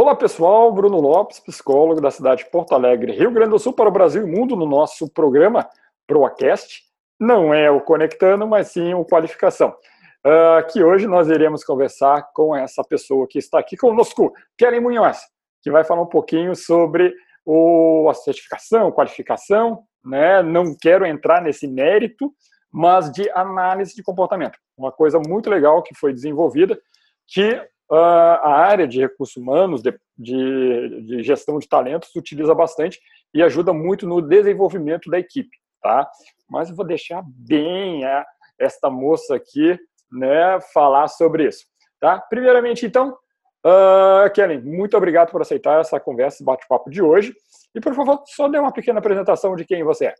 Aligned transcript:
Olá 0.00 0.14
pessoal, 0.14 0.72
Bruno 0.72 1.00
Lopes, 1.00 1.40
psicólogo 1.40 2.00
da 2.00 2.08
cidade 2.08 2.44
de 2.44 2.50
Porto 2.52 2.72
Alegre, 2.72 3.10
Rio 3.10 3.32
Grande 3.32 3.50
do 3.50 3.58
Sul 3.58 3.72
para 3.72 3.88
o 3.88 3.92
Brasil 3.92 4.24
e 4.24 4.30
mundo 4.30 4.54
no 4.54 4.64
nosso 4.64 5.12
programa 5.12 5.68
ProAcast. 6.06 6.84
Não 7.18 7.52
é 7.52 7.68
o 7.68 7.80
Conectando, 7.80 8.46
mas 8.46 8.68
sim 8.68 8.94
o 8.94 9.04
Qualificação. 9.04 9.74
Uh, 10.24 10.64
que 10.70 10.84
hoje 10.84 11.08
nós 11.08 11.28
iremos 11.28 11.64
conversar 11.64 12.30
com 12.32 12.54
essa 12.54 12.84
pessoa 12.84 13.26
que 13.28 13.40
está 13.40 13.58
aqui 13.58 13.76
conosco, 13.76 14.32
Kellen 14.56 14.82
Munhoz, 14.82 15.18
que 15.64 15.68
vai 15.68 15.82
falar 15.82 16.02
um 16.02 16.08
pouquinho 16.08 16.54
sobre 16.54 17.12
o, 17.44 18.06
a 18.08 18.14
certificação, 18.14 18.92
qualificação, 18.92 19.82
né? 20.04 20.44
Não 20.44 20.76
quero 20.80 21.04
entrar 21.04 21.42
nesse 21.42 21.66
mérito, 21.66 22.32
mas 22.72 23.10
de 23.10 23.28
análise 23.32 23.96
de 23.96 24.04
comportamento. 24.04 24.60
Uma 24.76 24.92
coisa 24.92 25.18
muito 25.18 25.50
legal 25.50 25.82
que 25.82 25.92
foi 25.92 26.12
desenvolvida, 26.12 26.78
que 27.26 27.60
a 27.96 28.50
área 28.50 28.86
de 28.86 29.00
recursos 29.00 29.36
humanos, 29.36 29.82
de, 29.82 29.98
de, 30.16 31.02
de, 31.02 31.22
gestão 31.22 31.58
de 31.58 31.68
talentos, 31.68 32.14
utiliza 32.14 32.54
bastante 32.54 33.00
e 33.32 33.42
ajuda 33.42 33.72
muito 33.72 34.06
no 34.06 34.20
desenvolvimento 34.20 35.10
da 35.10 35.18
equipe, 35.18 35.56
tá? 35.80 36.08
Mas 36.48 36.68
eu 36.68 36.76
vou 36.76 36.86
deixar 36.86 37.22
bem 37.26 38.04
a, 38.04 38.26
esta 38.58 38.90
moça 38.90 39.36
aqui, 39.36 39.78
né, 40.10 40.60
falar 40.72 41.08
sobre 41.08 41.46
isso, 41.48 41.64
tá? 42.00 42.20
Primeiramente, 42.20 42.84
então, 42.84 43.16
uh, 43.64 44.30
Kellen, 44.34 44.60
muito 44.60 44.96
obrigado 44.96 45.30
por 45.30 45.40
aceitar 45.40 45.80
essa 45.80 45.98
conversa, 45.98 46.44
bate-papo 46.44 46.90
de 46.90 47.02
hoje. 47.02 47.34
E, 47.74 47.80
por 47.80 47.94
favor, 47.94 48.22
só 48.26 48.48
dê 48.48 48.58
uma 48.58 48.72
pequena 48.72 48.98
apresentação 48.98 49.54
de 49.54 49.64
quem 49.64 49.84
você 49.84 50.06
é. 50.06 50.14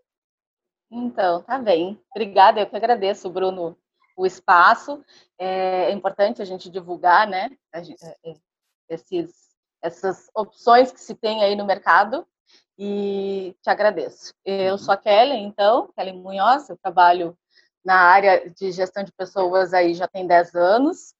Então, 0.91 1.43
tá 1.43 1.59
bem. 1.59 2.01
Obrigada, 2.15 2.61
eu 2.61 2.67
que 2.67 2.77
agradeço, 2.77 3.29
Bruno, 3.31 3.77
o 4.19 4.27
espaço. 4.27 5.03
É, 5.39 5.85
é 5.85 5.93
importante 5.93 6.43
a 6.43 6.45
gente 6.45 6.69
divulgar, 6.69 7.27
né, 7.29 7.51
gente, 7.77 8.05
é, 8.05 8.17
é, 8.25 8.35
esses, 8.89 9.33
essas 9.81 10.29
opções 10.35 10.91
que 10.91 11.01
se 11.01 11.15
tem 11.15 11.43
aí 11.45 11.55
no 11.55 11.65
mercado 11.65 12.27
e 12.77 13.57
te 13.63 13.71
agradeço. 13.71 14.35
Eu 14.45 14.73
uhum. 14.73 14.79
sou 14.79 14.93
a 14.93 14.97
Kelly, 14.97 15.37
então, 15.37 15.93
Kelly 15.97 16.13
Munhoz, 16.13 16.69
eu 16.69 16.77
trabalho 16.77 17.39
na 17.85 17.95
área 17.95 18.51
de 18.51 18.73
gestão 18.73 19.05
de 19.05 19.13
pessoas 19.13 19.73
aí 19.73 19.95
já 19.95 20.09
tem 20.09 20.27
10 20.27 20.55
anos. 20.57 21.15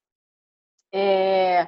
É, 0.93 1.67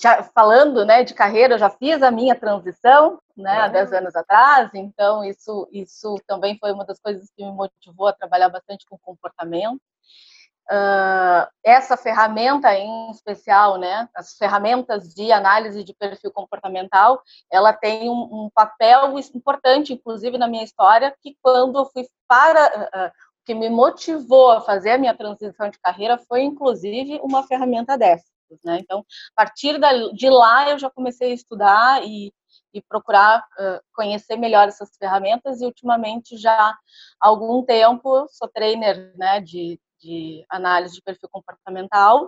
já, 0.00 0.24
falando 0.24 0.84
né, 0.84 1.04
de 1.04 1.14
carreira, 1.14 1.54
eu 1.54 1.58
já 1.58 1.70
fiz 1.70 2.02
a 2.02 2.10
minha 2.10 2.34
transição 2.34 3.20
né, 3.36 3.60
há 3.60 3.68
10 3.68 3.92
anos 3.92 4.16
atrás, 4.16 4.70
então 4.74 5.22
isso, 5.22 5.68
isso 5.70 6.16
também 6.26 6.58
foi 6.58 6.72
uma 6.72 6.84
das 6.84 6.98
coisas 6.98 7.30
que 7.30 7.44
me 7.44 7.52
motivou 7.52 8.08
a 8.08 8.12
trabalhar 8.12 8.48
bastante 8.48 8.86
com 8.86 8.98
comportamento. 8.98 9.80
Uh, 10.70 11.46
essa 11.62 11.94
ferramenta 11.94 12.74
em 12.74 13.10
especial, 13.10 13.76
né, 13.76 14.08
as 14.14 14.34
ferramentas 14.38 15.12
de 15.12 15.30
análise 15.30 15.84
de 15.84 15.92
perfil 15.92 16.32
comportamental, 16.32 17.22
ela 17.52 17.70
tem 17.72 18.08
um, 18.08 18.44
um 18.44 18.50
papel 18.54 19.18
importante, 19.34 19.92
inclusive 19.92 20.38
na 20.38 20.48
minha 20.48 20.64
história, 20.64 21.14
que 21.20 21.36
quando 21.42 21.78
eu 21.78 21.84
fui 21.84 22.06
para 22.26 23.10
uh, 23.10 23.12
que 23.44 23.54
me 23.54 23.68
motivou 23.68 24.52
a 24.52 24.60
fazer 24.60 24.92
a 24.92 24.98
minha 24.98 25.14
transição 25.14 25.68
de 25.68 25.78
carreira 25.78 26.18
foi 26.18 26.42
inclusive 26.42 27.20
uma 27.22 27.46
ferramenta 27.46 27.96
dessa, 27.96 28.24
né? 28.64 28.78
Então, 28.80 29.04
a 29.36 29.44
partir 29.44 29.78
de 30.14 30.30
lá 30.30 30.70
eu 30.70 30.78
já 30.78 30.90
comecei 30.90 31.32
a 31.32 31.34
estudar 31.34 32.02
e, 32.04 32.32
e 32.72 32.80
procurar 32.80 33.40
uh, 33.40 33.80
conhecer 33.92 34.36
melhor 34.36 34.68
essas 34.68 34.96
ferramentas 34.96 35.60
e 35.60 35.66
ultimamente 35.66 36.36
já 36.36 36.56
há 36.56 36.76
algum 37.20 37.62
tempo 37.62 38.26
sou 38.30 38.48
trainer, 38.48 39.14
né, 39.16 39.40
de 39.40 39.78
de 40.04 40.44
análise 40.50 40.94
de 40.94 41.02
perfil 41.02 41.28
comportamental 41.32 42.26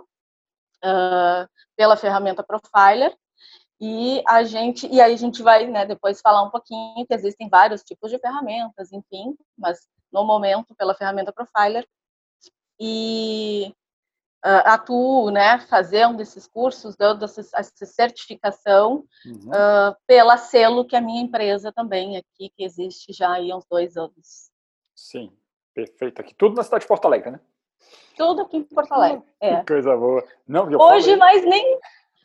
uh, 0.83 1.47
pela 1.75 1.95
ferramenta 1.95 2.43
Profiler. 2.43 3.15
E 3.79 4.23
a 4.27 4.43
gente, 4.43 4.87
e 4.87 4.99
aí 4.99 5.13
a 5.13 5.17
gente 5.17 5.43
vai 5.43 5.67
né, 5.67 5.85
depois 5.85 6.19
falar 6.19 6.41
um 6.41 6.49
pouquinho 6.49 7.05
que 7.05 7.13
existem 7.13 7.47
vários 7.47 7.83
tipos 7.83 8.09
de 8.09 8.17
ferramentas, 8.17 8.91
enfim, 8.91 9.37
mas 9.55 9.87
no 10.11 10.25
momento 10.25 10.73
pela 10.75 10.95
ferramenta 10.95 11.31
Profiler. 11.31 11.87
E 12.79 13.71
uh, 14.43 14.65
atuo, 14.65 15.29
né, 15.29 15.59
fazendo 15.59 16.21
esses 16.21 16.47
cursos, 16.47 16.95
dando 16.95 17.25
essa, 17.25 17.41
essa 17.41 17.85
certificação 17.85 19.05
uhum. 19.23 19.49
uh, 19.49 19.95
pela 20.07 20.37
selo 20.37 20.85
que 20.85 20.95
a 20.95 21.01
minha 21.01 21.21
empresa 21.21 21.71
também 21.71 22.17
aqui, 22.17 22.49
que 22.49 22.63
existe 22.63 23.13
já 23.13 23.35
há 23.35 23.55
uns 23.55 23.65
dois 23.69 23.95
anos. 23.95 24.49
Sim, 24.95 25.31
perfeito. 25.75 26.19
Aqui 26.19 26.33
tudo 26.33 26.55
na 26.55 26.63
cidade 26.63 26.81
de 26.81 26.87
Porto 26.87 27.05
Alegre, 27.05 27.29
né? 27.29 27.39
Tudo 28.15 28.41
aqui 28.41 28.57
em 28.57 28.63
Porto 28.63 28.91
Alegre. 28.91 29.23
É. 29.39 29.57
Que 29.57 29.67
coisa 29.67 29.95
boa. 29.95 30.23
Não, 30.47 30.67
hoje, 30.79 31.15
mas 31.15 31.45
nem 31.45 31.79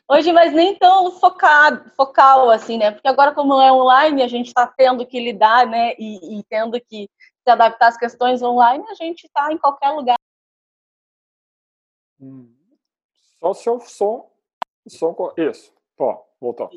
hoje, 0.09 0.33
mas 0.33 0.51
nem 0.51 0.75
tão 0.75 1.11
focado, 1.11 1.91
focal 1.91 2.49
assim, 2.49 2.79
né? 2.79 2.89
Porque 2.89 3.07
agora 3.07 3.33
como 3.33 3.61
é 3.61 3.71
online, 3.71 4.23
a 4.23 4.27
gente 4.27 4.47
está 4.47 4.65
tendo 4.65 5.05
que 5.05 5.19
lidar, 5.19 5.67
né? 5.67 5.93
E, 5.99 6.39
e, 6.39 6.43
tendo 6.45 6.81
que 6.81 7.07
se 7.43 7.49
adaptar 7.49 7.89
às 7.89 7.97
questões 7.97 8.41
online, 8.41 8.83
a 8.89 8.95
gente 8.95 9.25
está 9.25 9.53
em 9.53 9.59
qualquer 9.59 9.91
lugar. 9.91 10.15
Hum. 12.19 12.51
Só 13.39 13.53
se 13.53 13.69
eu 13.69 13.79
som, 13.81 14.31
som 14.87 15.15
isso. 15.37 15.71
Ó, 15.99 16.23
voltou. 16.41 16.69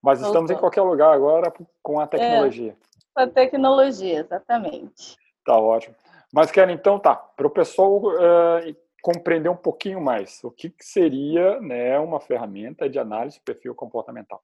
Mas 0.00 0.20
voltou. 0.20 0.26
estamos 0.28 0.50
em 0.50 0.56
qualquer 0.56 0.82
lugar 0.82 1.12
agora 1.12 1.52
com 1.82 2.00
a 2.00 2.06
tecnologia. 2.06 2.72
É, 2.72 3.04
com 3.14 3.20
a 3.20 3.26
tecnologia, 3.26 4.20
exatamente. 4.20 5.18
Tá 5.44 5.58
ótimo. 5.58 5.94
Mas, 6.32 6.50
quero 6.50 6.70
então, 6.70 6.98
tá, 6.98 7.14
para 7.14 7.46
o 7.46 7.50
pessoal 7.50 7.98
uh, 7.98 8.76
compreender 9.02 9.48
um 9.48 9.56
pouquinho 9.56 10.00
mais, 10.00 10.42
o 10.44 10.50
que, 10.50 10.70
que, 10.70 10.84
seria 10.84 11.60
né, 11.60 11.98
uma 11.98 12.20
ferramenta 12.20 12.88
de 12.88 12.98
análise 12.98 13.36
de 13.36 13.42
perfil 13.42 13.74
comportamental? 13.74 14.42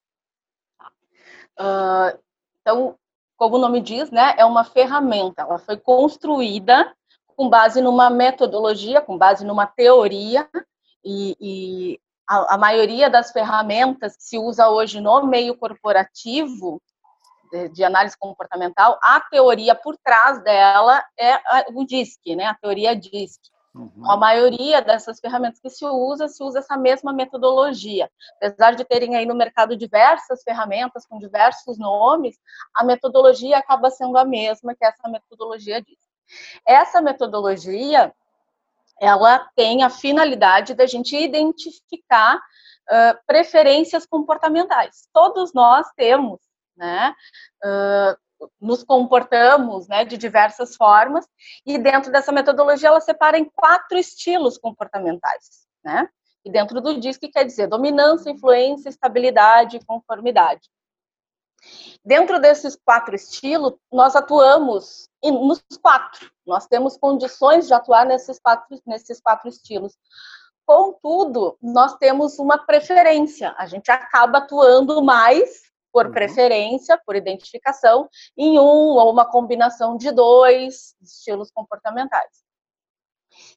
Uh, 1.58 2.18
então, 2.60 2.98
como 3.36 3.56
o 3.56 3.60
nome 3.60 3.80
diz, 3.80 4.10
né, 4.10 4.34
é 4.36 4.44
uma 4.44 4.64
ferramenta. 4.64 5.42
Ela 5.42 5.58
foi 5.58 5.76
construída 5.76 6.92
com 7.26 7.48
base 7.48 7.80
numa 7.80 8.08
metodologia, 8.10 9.00
com 9.00 9.16
base 9.16 9.44
numa 9.44 9.66
teoria, 9.66 10.48
e, 11.04 11.36
e 11.38 12.00
a, 12.26 12.54
a, 12.54 12.58
maioria 12.58 13.08
das 13.08 13.30
ferramentas 13.30 14.16
que 14.16 14.24
se 14.24 14.38
usa 14.38 14.68
hoje 14.68 15.00
no 15.00 15.24
meio 15.26 15.56
corporativo 15.56 16.82
de, 17.72 17.84
análise 17.84 18.16
comportamental, 18.18 18.98
a 19.02 19.20
teoria 19.20 19.74
por 19.74 19.96
trás 19.96 20.42
dela 20.42 21.04
é 21.18 21.38
o 21.74 21.84
DISC, 21.84 22.34
né? 22.36 22.46
A 22.46 22.54
teoria 22.54 22.94
DISC. 22.94 23.40
Uhum. 23.74 24.10
A 24.10 24.16
maioria 24.16 24.80
dessas 24.80 25.20
ferramentas 25.20 25.60
que 25.60 25.68
se 25.68 25.84
usa, 25.84 26.28
se 26.28 26.42
usa 26.42 26.60
essa 26.60 26.76
mesma 26.78 27.12
metodologia. 27.12 28.10
Apesar 28.36 28.74
de 28.74 28.84
terem 28.84 29.16
aí 29.16 29.26
no 29.26 29.34
mercado 29.34 29.76
diversas 29.76 30.42
ferramentas 30.42 31.06
com 31.06 31.18
diversos 31.18 31.78
nomes, 31.78 32.36
a 32.74 32.82
metodologia 32.82 33.58
acaba 33.58 33.90
sendo 33.90 34.16
a 34.16 34.24
mesma 34.24 34.74
que 34.74 34.84
essa 34.84 35.08
metodologia 35.08 35.82
diz. 35.82 35.98
Essa 36.66 37.02
metodologia, 37.02 38.14
ela 38.98 39.46
tem 39.54 39.82
a 39.82 39.90
finalidade 39.90 40.74
da 40.74 40.86
gente 40.86 41.14
identificar 41.14 42.36
uh, 42.36 43.18
preferências 43.26 44.06
comportamentais. 44.06 45.06
Todos 45.12 45.52
nós 45.52 45.86
temos 45.96 46.40
né? 46.76 47.14
Uh, 47.64 48.16
nos 48.60 48.84
comportamos 48.84 49.88
né, 49.88 50.04
de 50.04 50.16
diversas 50.16 50.76
formas, 50.76 51.26
e 51.64 51.78
dentro 51.78 52.12
dessa 52.12 52.30
metodologia 52.30 52.88
ela 52.88 53.00
separa 53.00 53.38
em 53.38 53.44
quatro 53.44 53.96
estilos 53.96 54.58
comportamentais. 54.58 55.66
Né? 55.82 56.08
E 56.44 56.50
dentro 56.50 56.80
do 56.80 57.00
DISC 57.00 57.28
quer 57.32 57.44
dizer 57.44 57.66
dominância, 57.66 58.30
influência, 58.30 58.88
estabilidade 58.88 59.76
e 59.76 59.84
conformidade. 59.84 60.68
Dentro 62.04 62.38
desses 62.38 62.76
quatro 62.76 63.14
estilos, 63.16 63.74
nós 63.90 64.14
atuamos 64.14 65.08
nos 65.22 65.64
quatro. 65.82 66.30
Nós 66.46 66.66
temos 66.66 66.96
condições 66.96 67.66
de 67.66 67.74
atuar 67.74 68.06
nesses 68.06 68.38
quatro, 68.38 68.80
nesses 68.86 69.20
quatro 69.20 69.48
estilos. 69.48 69.96
Contudo, 70.64 71.56
nós 71.60 71.96
temos 71.96 72.38
uma 72.38 72.58
preferência. 72.58 73.54
A 73.58 73.66
gente 73.66 73.90
acaba 73.90 74.38
atuando 74.38 75.02
mais 75.02 75.62
por 75.96 76.04
uhum. 76.04 76.12
preferência, 76.12 77.00
por 77.06 77.16
identificação, 77.16 78.06
em 78.36 78.58
um 78.58 78.62
ou 78.98 79.10
uma 79.10 79.24
combinação 79.24 79.96
de 79.96 80.12
dois 80.12 80.94
estilos 81.00 81.50
comportamentais. 81.50 82.44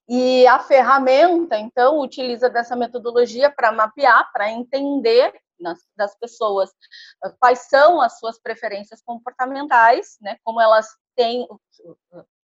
E 0.07 0.47
a 0.47 0.57
ferramenta, 0.59 1.57
então, 1.57 1.99
utiliza 1.99 2.49
dessa 2.49 2.77
metodologia 2.77 3.51
para 3.51 3.73
mapear, 3.73 4.31
para 4.31 4.49
entender 4.49 5.33
nas, 5.59 5.79
das 5.97 6.17
pessoas 6.17 6.71
ah, 7.21 7.29
quais 7.37 7.67
são 7.67 7.99
as 7.99 8.17
suas 8.17 8.39
preferências 8.39 9.01
comportamentais, 9.01 10.17
né, 10.21 10.37
como 10.41 10.61
elas 10.61 10.87
têm, 11.17 11.45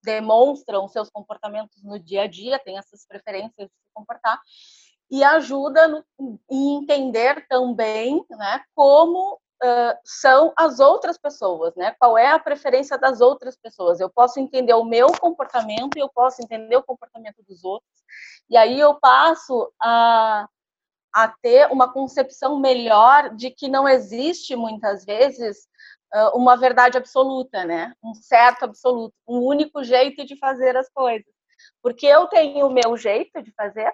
demonstram 0.05 0.89
seus 0.89 1.09
comportamentos 1.09 1.83
no 1.83 1.99
dia 1.99 2.25
a 2.25 2.27
dia, 2.27 2.59
têm 2.59 2.77
essas 2.77 3.07
preferências 3.07 3.67
de 3.67 3.75
se 3.75 3.95
comportar, 3.95 4.39
e 5.11 5.25
ajuda 5.25 5.89
no, 5.89 6.05
em 6.51 6.77
entender 6.77 7.47
também 7.49 8.23
né, 8.29 8.63
como 8.75 9.41
uh, 9.63 9.99
são 10.05 10.53
as 10.57 10.81
outras 10.81 11.19
pessoas, 11.19 11.75
né? 11.77 11.95
Qual 11.99 12.17
é 12.17 12.29
a 12.29 12.39
preferência 12.39 12.99
das 12.99 13.21
outras 13.21 13.57
pessoas? 13.57 14.01
Eu 14.01 14.11
posso 14.11 14.41
entender 14.41 14.75
o 14.75 14.85
meu 14.85 15.09
comportamento 15.13 15.97
e 15.97 16.01
eu 16.01 16.09
posso 16.09 16.43
entender 16.43 16.77
o 16.77 16.83
comportamento 16.83 17.43
dos 17.49 17.65
outros. 17.65 17.91
E 18.49 18.57
aí 18.57 18.79
eu 18.79 18.95
passo 18.95 19.73
a, 19.81 20.49
a 21.15 21.29
ter 21.43 21.71
uma 21.71 21.93
concepção 21.93 22.59
melhor 22.59 23.35
de 23.35 23.51
que 23.51 23.69
não 23.69 23.89
existe 23.89 24.57
muitas 24.57 25.05
vezes 25.05 25.69
uma 26.35 26.57
verdade 26.57 26.99
absoluta, 26.99 27.65
né? 27.65 27.95
Um 28.03 28.15
certo 28.15 28.65
absoluto, 28.65 29.15
um 29.29 29.39
único 29.39 29.85
jeito 29.85 30.25
de 30.27 30.37
fazer 30.37 30.77
as 30.77 30.89
coisas. 30.91 31.33
Porque 31.83 32.07
eu 32.07 32.27
tenho 32.27 32.67
o 32.67 32.73
meu 32.73 32.97
jeito 32.97 33.41
de 33.43 33.53
fazer, 33.53 33.93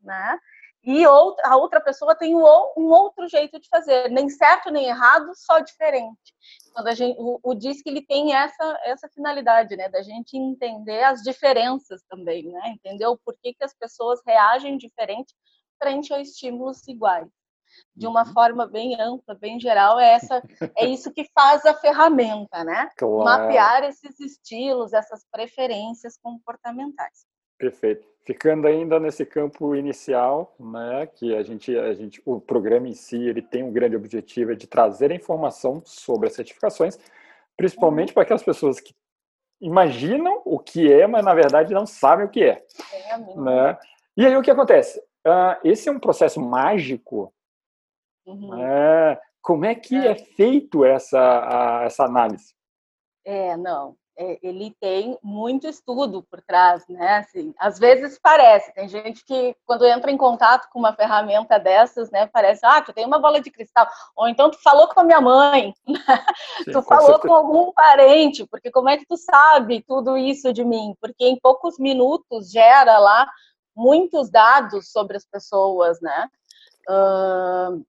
né? 0.00 0.38
E 0.82 1.04
a 1.04 1.56
outra 1.56 1.78
pessoa 1.80 2.14
tem 2.14 2.34
um 2.34 2.40
outro 2.40 3.28
jeito 3.28 3.60
de 3.60 3.68
fazer, 3.68 4.08
nem 4.10 4.30
certo 4.30 4.70
nem 4.70 4.86
errado, 4.86 5.30
só 5.34 5.58
diferente. 5.58 6.34
Quando 6.72 6.88
a 6.88 6.94
gente, 6.94 7.16
o, 7.18 7.38
o 7.42 7.52
ele 7.84 8.00
tem 8.00 8.34
essa 8.34 8.80
essa 8.84 9.08
finalidade, 9.08 9.76
né, 9.76 9.90
da 9.90 10.00
gente 10.00 10.38
entender 10.38 11.04
as 11.04 11.20
diferenças 11.20 12.02
também, 12.08 12.44
né, 12.50 12.60
entender 12.68 13.06
o 13.06 13.18
porquê 13.18 13.52
que 13.52 13.64
as 13.64 13.74
pessoas 13.74 14.20
reagem 14.26 14.78
diferente 14.78 15.34
frente 15.78 16.14
a 16.14 16.20
estímulos 16.20 16.86
iguais. 16.88 17.28
De 17.94 18.06
uma 18.06 18.26
uhum. 18.26 18.32
forma 18.32 18.66
bem 18.66 19.00
ampla, 19.00 19.34
bem 19.34 19.60
geral, 19.60 19.98
é 19.98 20.14
essa 20.14 20.42
é 20.76 20.86
isso 20.86 21.12
que 21.12 21.24
faz 21.32 21.64
a 21.64 21.74
ferramenta, 21.74 22.64
né? 22.64 22.90
Claro. 22.96 23.24
Mapear 23.24 23.84
esses 23.84 24.18
estilos, 24.18 24.92
essas 24.92 25.24
preferências 25.30 26.18
comportamentais. 26.18 27.29
Perfeito. 27.60 28.08
Ficando 28.24 28.66
ainda 28.66 28.98
nesse 28.98 29.26
campo 29.26 29.74
inicial, 29.76 30.54
né, 30.58 31.06
que 31.06 31.36
a 31.36 31.42
gente, 31.42 31.76
a 31.76 31.92
gente, 31.92 32.20
o 32.24 32.40
programa 32.40 32.88
em 32.88 32.94
si, 32.94 33.16
ele 33.16 33.42
tem 33.42 33.62
um 33.62 33.72
grande 33.72 33.94
objetivo 33.94 34.52
é 34.52 34.54
de 34.54 34.66
trazer 34.66 35.10
informação 35.10 35.82
sobre 35.84 36.28
as 36.28 36.34
certificações, 36.34 36.98
principalmente 37.56 38.14
para 38.14 38.22
aquelas 38.22 38.42
pessoas 38.42 38.80
que 38.80 38.94
imaginam 39.60 40.40
o 40.46 40.58
que 40.58 40.90
é, 40.90 41.06
mas 41.06 41.22
na 41.22 41.34
verdade 41.34 41.74
não 41.74 41.84
sabem 41.84 42.24
o 42.24 42.30
que 42.30 42.42
é. 42.42 42.64
é 42.94 43.18
né? 43.36 43.78
E 44.16 44.24
aí 44.24 44.34
o 44.34 44.42
que 44.42 44.50
acontece? 44.50 44.98
Uh, 45.26 45.60
esse 45.62 45.88
é 45.88 45.92
um 45.92 46.00
processo 46.00 46.40
mágico. 46.40 47.32
Uhum. 48.24 48.56
Né? 48.56 49.20
Como 49.42 49.66
é 49.66 49.74
que 49.74 49.94
é, 49.94 50.12
é 50.12 50.14
feito 50.14 50.82
essa, 50.82 51.18
a, 51.18 51.84
essa 51.84 52.04
análise? 52.04 52.54
É, 53.24 53.54
não. 53.56 53.96
É, 54.16 54.38
ele 54.42 54.76
tem 54.80 55.18
muito 55.22 55.66
estudo 55.66 56.22
por 56.22 56.42
trás, 56.42 56.86
né? 56.88 57.18
Assim, 57.18 57.54
às 57.58 57.78
vezes 57.78 58.18
parece, 58.22 58.72
tem 58.74 58.88
gente 58.88 59.24
que 59.24 59.56
quando 59.64 59.86
entra 59.86 60.10
em 60.10 60.16
contato 60.16 60.68
com 60.70 60.78
uma 60.78 60.92
ferramenta 60.92 61.58
dessas, 61.58 62.10
né, 62.10 62.26
parece, 62.26 62.66
ah, 62.66 62.82
tu 62.82 62.92
tem 62.92 63.06
uma 63.06 63.18
bola 63.18 63.40
de 63.40 63.50
cristal, 63.50 63.88
ou 64.14 64.28
então 64.28 64.50
tu 64.50 64.60
falou 64.62 64.88
com 64.88 65.00
a 65.00 65.04
minha 65.04 65.20
mãe, 65.20 65.72
Sim, 66.64 66.72
tu 66.72 66.82
falou 66.82 67.18
com 67.18 67.32
algum 67.32 67.72
parente, 67.72 68.46
porque 68.46 68.70
como 68.70 68.90
é 68.90 68.98
que 68.98 69.06
tu 69.06 69.16
sabe 69.16 69.82
tudo 69.88 70.16
isso 70.18 70.52
de 70.52 70.64
mim? 70.64 70.94
Porque 71.00 71.24
em 71.24 71.38
poucos 71.40 71.78
minutos 71.78 72.50
gera 72.50 72.98
lá 72.98 73.26
muitos 73.74 74.30
dados 74.30 74.90
sobre 74.90 75.16
as 75.16 75.24
pessoas, 75.24 76.00
né? 76.00 76.28
Uh, 76.88 77.84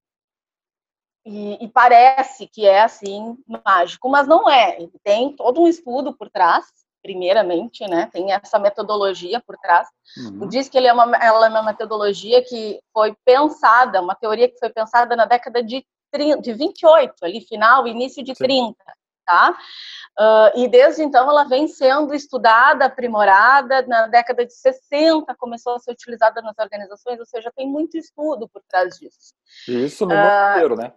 e, 1.25 1.63
e, 1.63 1.67
parece 1.67 2.47
que 2.47 2.65
é 2.65 2.81
assim 2.81 3.37
mágico, 3.65 4.09
mas 4.09 4.27
não 4.27 4.49
é. 4.49 4.77
Ele 4.77 4.91
tem 5.03 5.35
todo 5.35 5.61
um 5.61 5.67
estudo 5.67 6.13
por 6.13 6.29
trás, 6.29 6.65
primeiramente, 7.01 7.85
né? 7.87 8.09
Tem 8.11 8.31
essa 8.31 8.57
metodologia 8.57 9.39
por 9.39 9.57
trás. 9.57 9.87
Uhum. 10.17 10.47
Diz 10.47 10.67
que 10.67 10.77
ele 10.77 10.87
é 10.87 10.93
uma, 10.93 11.15
ela 11.17 11.45
é 11.45 11.49
uma 11.49 11.63
metodologia 11.63 12.43
que 12.43 12.79
foi 12.93 13.15
pensada, 13.25 14.01
uma 14.01 14.15
teoria 14.15 14.49
que 14.49 14.57
foi 14.57 14.69
pensada 14.69 15.15
na 15.15 15.25
década 15.25 15.63
de, 15.63 15.85
30, 16.11 16.41
de 16.41 16.53
28, 16.53 17.13
ali 17.23 17.41
final, 17.41 17.87
início 17.87 18.23
de 18.23 18.35
Sim. 18.35 18.43
30, 18.43 18.75
tá? 19.25 19.57
Uh, 20.19 20.59
e 20.59 20.67
desde 20.67 21.03
então 21.03 21.29
ela 21.29 21.45
vem 21.45 21.67
sendo 21.67 22.13
estudada, 22.13 22.85
aprimorada. 22.85 23.81
Na 23.87 24.07
década 24.07 24.45
de 24.45 24.53
60 24.53 25.33
começou 25.35 25.75
a 25.75 25.79
ser 25.79 25.91
utilizada 25.91 26.41
nas 26.41 26.57
organizações, 26.59 27.19
ou 27.19 27.25
seja, 27.25 27.51
tem 27.55 27.67
muito 27.67 27.97
estudo 27.97 28.49
por 28.49 28.61
trás 28.67 28.97
disso. 28.97 29.33
Isso 29.67 30.05
no 30.05 30.13
uh, 30.13 30.17
mundo 30.17 30.51
inteiro, 30.51 30.75
né? 30.75 30.93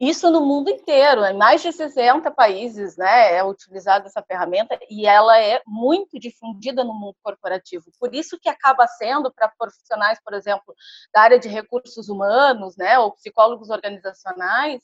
Isso 0.00 0.28
no 0.28 0.40
mundo 0.40 0.70
inteiro, 0.70 1.24
em 1.24 1.36
mais 1.36 1.62
de 1.62 1.72
60 1.72 2.28
países, 2.32 2.96
né, 2.96 3.36
é 3.36 3.44
utilizada 3.44 4.06
essa 4.06 4.22
ferramenta 4.22 4.76
e 4.90 5.06
ela 5.06 5.40
é 5.40 5.62
muito 5.64 6.18
difundida 6.18 6.82
no 6.82 6.92
mundo 6.92 7.16
corporativo. 7.22 7.84
Por 8.00 8.12
isso 8.12 8.38
que 8.40 8.48
acaba 8.48 8.88
sendo 8.88 9.32
para 9.32 9.52
profissionais, 9.56 10.18
por 10.24 10.34
exemplo, 10.34 10.74
da 11.14 11.22
área 11.22 11.38
de 11.38 11.48
recursos 11.48 12.08
humanos, 12.08 12.76
né, 12.76 12.98
ou 12.98 13.12
psicólogos 13.12 13.70
organizacionais, 13.70 14.82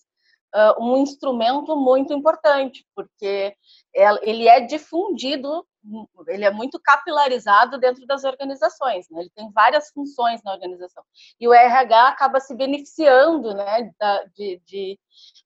uh, 0.55 0.83
um 0.83 0.97
instrumento 0.99 1.77
muito 1.77 2.13
importante, 2.13 2.87
porque 2.95 3.55
ele 4.23 4.47
é 4.47 4.61
difundido, 4.61 5.67
ele 6.29 6.45
é 6.45 6.51
muito 6.51 6.79
capilarizado 6.79 7.79
dentro 7.79 8.07
das 8.07 8.25
organizações, 8.25 9.07
né? 9.11 9.21
ele 9.21 9.31
tem 9.35 9.51
várias 9.53 9.91
funções 9.91 10.43
na 10.45 10.53
organização. 10.53 11.03
E 11.41 11.49
o 11.49 11.55
RH 11.55 12.09
acaba 12.09 12.41
se 12.41 12.55
beneficiando 12.55 13.55
né, 13.55 13.91
da, 13.99 14.25
de, 14.35 14.61
de, 14.67 14.99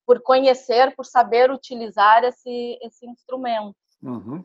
por 0.07 0.21
conhecer, 0.23 0.95
por 0.97 1.05
saber 1.05 1.51
utilizar 1.51 2.25
esse, 2.25 2.79
esse 2.83 3.07
instrumento. 3.07 3.77
Uhum. 4.03 4.45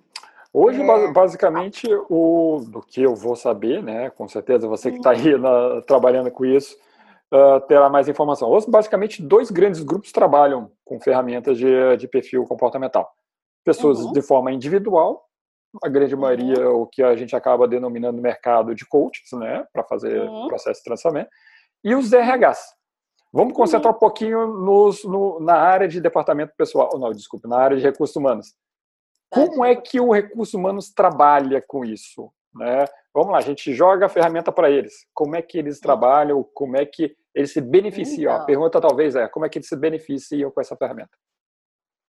Hoje, 0.53 0.81
é... 0.81 1.11
basicamente, 1.11 1.87
o 2.09 2.65
do 2.67 2.81
que 2.81 3.01
eu 3.01 3.15
vou 3.15 3.35
saber, 3.35 3.83
né? 3.83 4.09
Com 4.09 4.27
certeza 4.27 4.67
você 4.67 4.91
que 4.91 4.97
está 4.97 5.11
aí 5.11 5.37
na, 5.37 5.81
trabalhando 5.83 6.31
com 6.31 6.43
isso, 6.43 6.75
uh, 7.31 7.59
terá 7.67 7.89
mais 7.89 8.07
informação. 8.07 8.49
Hoje, 8.49 8.69
basicamente, 8.69 9.21
dois 9.21 9.51
grandes 9.51 9.83
grupos 9.83 10.11
trabalham 10.11 10.71
com 10.83 10.99
ferramentas 10.99 11.57
de, 11.57 11.97
de 11.97 12.07
perfil 12.07 12.45
comportamental. 12.45 13.11
Pessoas 13.63 13.99
uhum. 13.99 14.11
de 14.11 14.21
forma 14.21 14.51
individual, 14.51 15.28
a 15.83 15.89
grande 15.89 16.15
uhum. 16.15 16.21
maioria, 16.21 16.69
o 16.69 16.87
que 16.87 17.03
a 17.03 17.15
gente 17.15 17.35
acaba 17.35 17.67
denominando 17.67 18.17
no 18.17 18.23
mercado 18.23 18.73
de 18.73 18.85
coaches, 18.85 19.31
né, 19.33 19.65
para 19.71 19.83
fazer 19.83 20.21
uhum. 20.21 20.47
processo 20.47 20.79
de 20.79 20.83
transformamento, 20.83 21.29
e 21.83 21.95
os 21.95 22.09
DRHs. 22.09 22.75
Vamos 23.31 23.53
concentrar 23.53 23.91
uhum. 23.91 23.97
um 23.97 23.99
pouquinho 23.99 24.47
nos, 24.47 25.03
no, 25.03 25.39
na 25.39 25.55
área 25.55 25.87
de 25.87 26.01
departamento 26.01 26.53
pessoal, 26.57 26.89
não, 26.97 27.11
desculpe, 27.11 27.47
na 27.47 27.57
área 27.57 27.77
de 27.77 27.83
recursos 27.83 28.15
humanos. 28.15 28.55
Como 29.29 29.63
é 29.63 29.75
que 29.75 29.99
o 29.99 30.11
recurso 30.11 30.57
humanos 30.57 30.91
trabalha 30.91 31.63
com 31.65 31.85
isso? 31.85 32.31
Né? 32.53 32.85
Vamos 33.13 33.31
lá, 33.31 33.37
a 33.37 33.41
gente 33.41 33.73
joga 33.73 34.07
a 34.07 34.09
ferramenta 34.09 34.51
para 34.51 34.71
eles. 34.71 35.05
Como 35.13 35.35
é 35.35 35.41
que 35.41 35.57
eles 35.57 35.75
uhum. 35.75 35.81
trabalham? 35.81 36.43
Como 36.55 36.75
é 36.75 36.85
que 36.85 37.15
eles 37.35 37.53
se 37.53 37.61
beneficiam? 37.61 38.31
Então. 38.33 38.43
A 38.43 38.45
pergunta 38.45 38.81
talvez 38.81 39.15
é 39.15 39.27
como 39.27 39.45
é 39.45 39.49
que 39.49 39.59
eles 39.59 39.69
se 39.69 39.75
beneficiam 39.75 40.49
com 40.49 40.59
essa 40.59 40.75
ferramenta? 40.75 41.11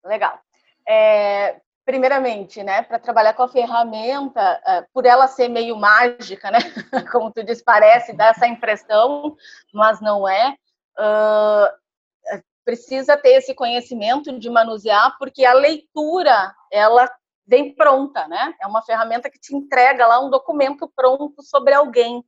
Legal. 0.05 0.39
É, 0.87 1.59
primeiramente, 1.89 2.61
né, 2.61 2.83
para 2.83 2.99
trabalhar 2.99 3.33
com 3.33 3.41
a 3.41 3.47
ferramenta, 3.47 4.61
é, 4.63 4.85
por 4.93 5.07
ela 5.07 5.27
ser 5.27 5.49
meio 5.49 5.75
mágica, 5.75 6.51
né, 6.51 6.59
como 7.11 7.31
tu 7.31 7.43
diz, 7.43 7.63
parece, 7.63 8.13
dá 8.13 8.27
essa 8.27 8.45
impressão, 8.45 9.35
mas 9.73 9.99
não 9.99 10.29
é, 10.29 10.55
uh, 10.99 12.37
precisa 12.63 13.17
ter 13.17 13.29
esse 13.29 13.55
conhecimento 13.55 14.37
de 14.37 14.51
manusear, 14.51 15.17
porque 15.17 15.43
a 15.43 15.53
leitura, 15.53 16.53
ela 16.71 17.09
vem 17.47 17.73
pronta, 17.73 18.27
né, 18.27 18.53
é 18.61 18.67
uma 18.67 18.83
ferramenta 18.83 19.27
que 19.27 19.39
te 19.39 19.55
entrega 19.55 20.05
lá 20.05 20.23
um 20.23 20.29
documento 20.29 20.87
pronto 20.95 21.41
sobre 21.41 21.73
alguém, 21.73 22.23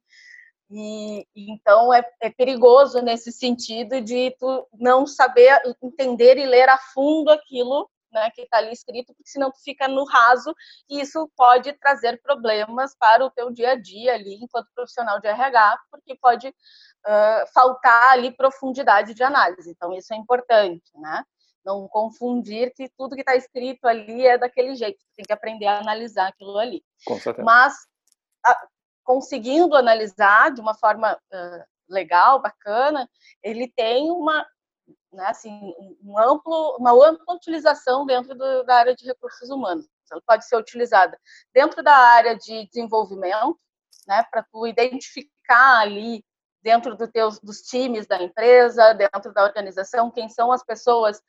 e, 0.71 1.27
então 1.35 1.93
é, 1.93 2.03
é, 2.19 2.31
perigoso 2.31 2.99
nesse 2.99 3.31
sentido 3.31 4.01
de 4.01 4.35
tu 4.39 4.67
não 4.73 5.05
saber 5.05 5.61
entender 5.83 6.39
e 6.39 6.47
ler 6.47 6.67
a 6.67 6.79
fundo 6.79 7.29
aquilo 7.29 7.87
né, 8.11 8.29
que 8.31 8.41
está 8.41 8.57
ali 8.57 8.71
escrito, 8.71 9.13
porque 9.13 9.29
senão 9.29 9.51
tu 9.51 9.59
fica 9.63 9.87
no 9.87 10.03
raso 10.05 10.53
e 10.89 10.99
isso 10.99 11.29
pode 11.35 11.73
trazer 11.73 12.21
problemas 12.21 12.95
para 12.97 13.25
o 13.25 13.31
teu 13.31 13.51
dia 13.51 13.71
a 13.71 13.75
dia 13.75 14.13
ali 14.13 14.35
enquanto 14.41 14.71
profissional 14.73 15.19
de 15.19 15.27
RH, 15.27 15.79
porque 15.89 16.15
pode 16.15 16.47
uh, 16.47 17.53
faltar 17.53 18.13
ali 18.13 18.31
profundidade 18.31 19.13
de 19.13 19.23
análise. 19.23 19.71
Então 19.71 19.93
isso 19.93 20.13
é 20.13 20.17
importante, 20.17 20.91
né? 20.95 21.23
Não 21.63 21.87
confundir 21.87 22.73
que 22.73 22.89
tudo 22.97 23.15
que 23.15 23.21
está 23.21 23.35
escrito 23.35 23.85
ali 23.85 24.25
é 24.25 24.37
daquele 24.37 24.75
jeito. 24.75 24.99
Tem 25.15 25.23
que 25.23 25.33
aprender 25.33 25.67
a 25.67 25.79
analisar 25.79 26.27
aquilo 26.27 26.57
ali. 26.57 26.83
Com 27.05 27.19
certeza. 27.19 27.45
Mas 27.45 27.75
a, 28.43 28.67
conseguindo 29.03 29.75
analisar 29.75 30.51
de 30.51 30.61
uma 30.61 30.73
forma 30.73 31.13
uh, 31.13 31.63
legal, 31.87 32.41
bacana, 32.41 33.07
ele 33.43 33.67
tem 33.67 34.09
uma, 34.09 34.45
né, 35.13 35.25
assim, 35.27 35.73
um 36.03 36.17
amplo, 36.17 36.77
uma 36.77 36.91
ampla 36.91 37.35
utilização 37.35 38.05
dentro 38.05 38.35
do, 38.35 38.63
da 38.63 38.75
área 38.75 38.95
de 38.95 39.05
recursos 39.05 39.49
humanos. 39.49 39.85
Ela 40.11 40.21
pode 40.25 40.45
ser 40.45 40.57
utilizada 40.57 41.17
dentro 41.53 41.81
da 41.83 41.95
área 41.95 42.35
de 42.35 42.67
desenvolvimento, 42.67 43.59
né, 44.07 44.23
para 44.29 44.43
tu 44.43 44.67
identificar 44.67 45.79
ali 45.79 46.23
dentro 46.61 46.95
do 46.95 47.07
teus, 47.07 47.39
dos 47.39 47.61
times 47.61 48.05
da 48.05 48.21
empresa, 48.21 48.93
dentro 48.93 49.33
da 49.33 49.43
organização, 49.43 50.11
quem 50.11 50.29
são 50.29 50.51
as 50.51 50.63
pessoas 50.63 51.21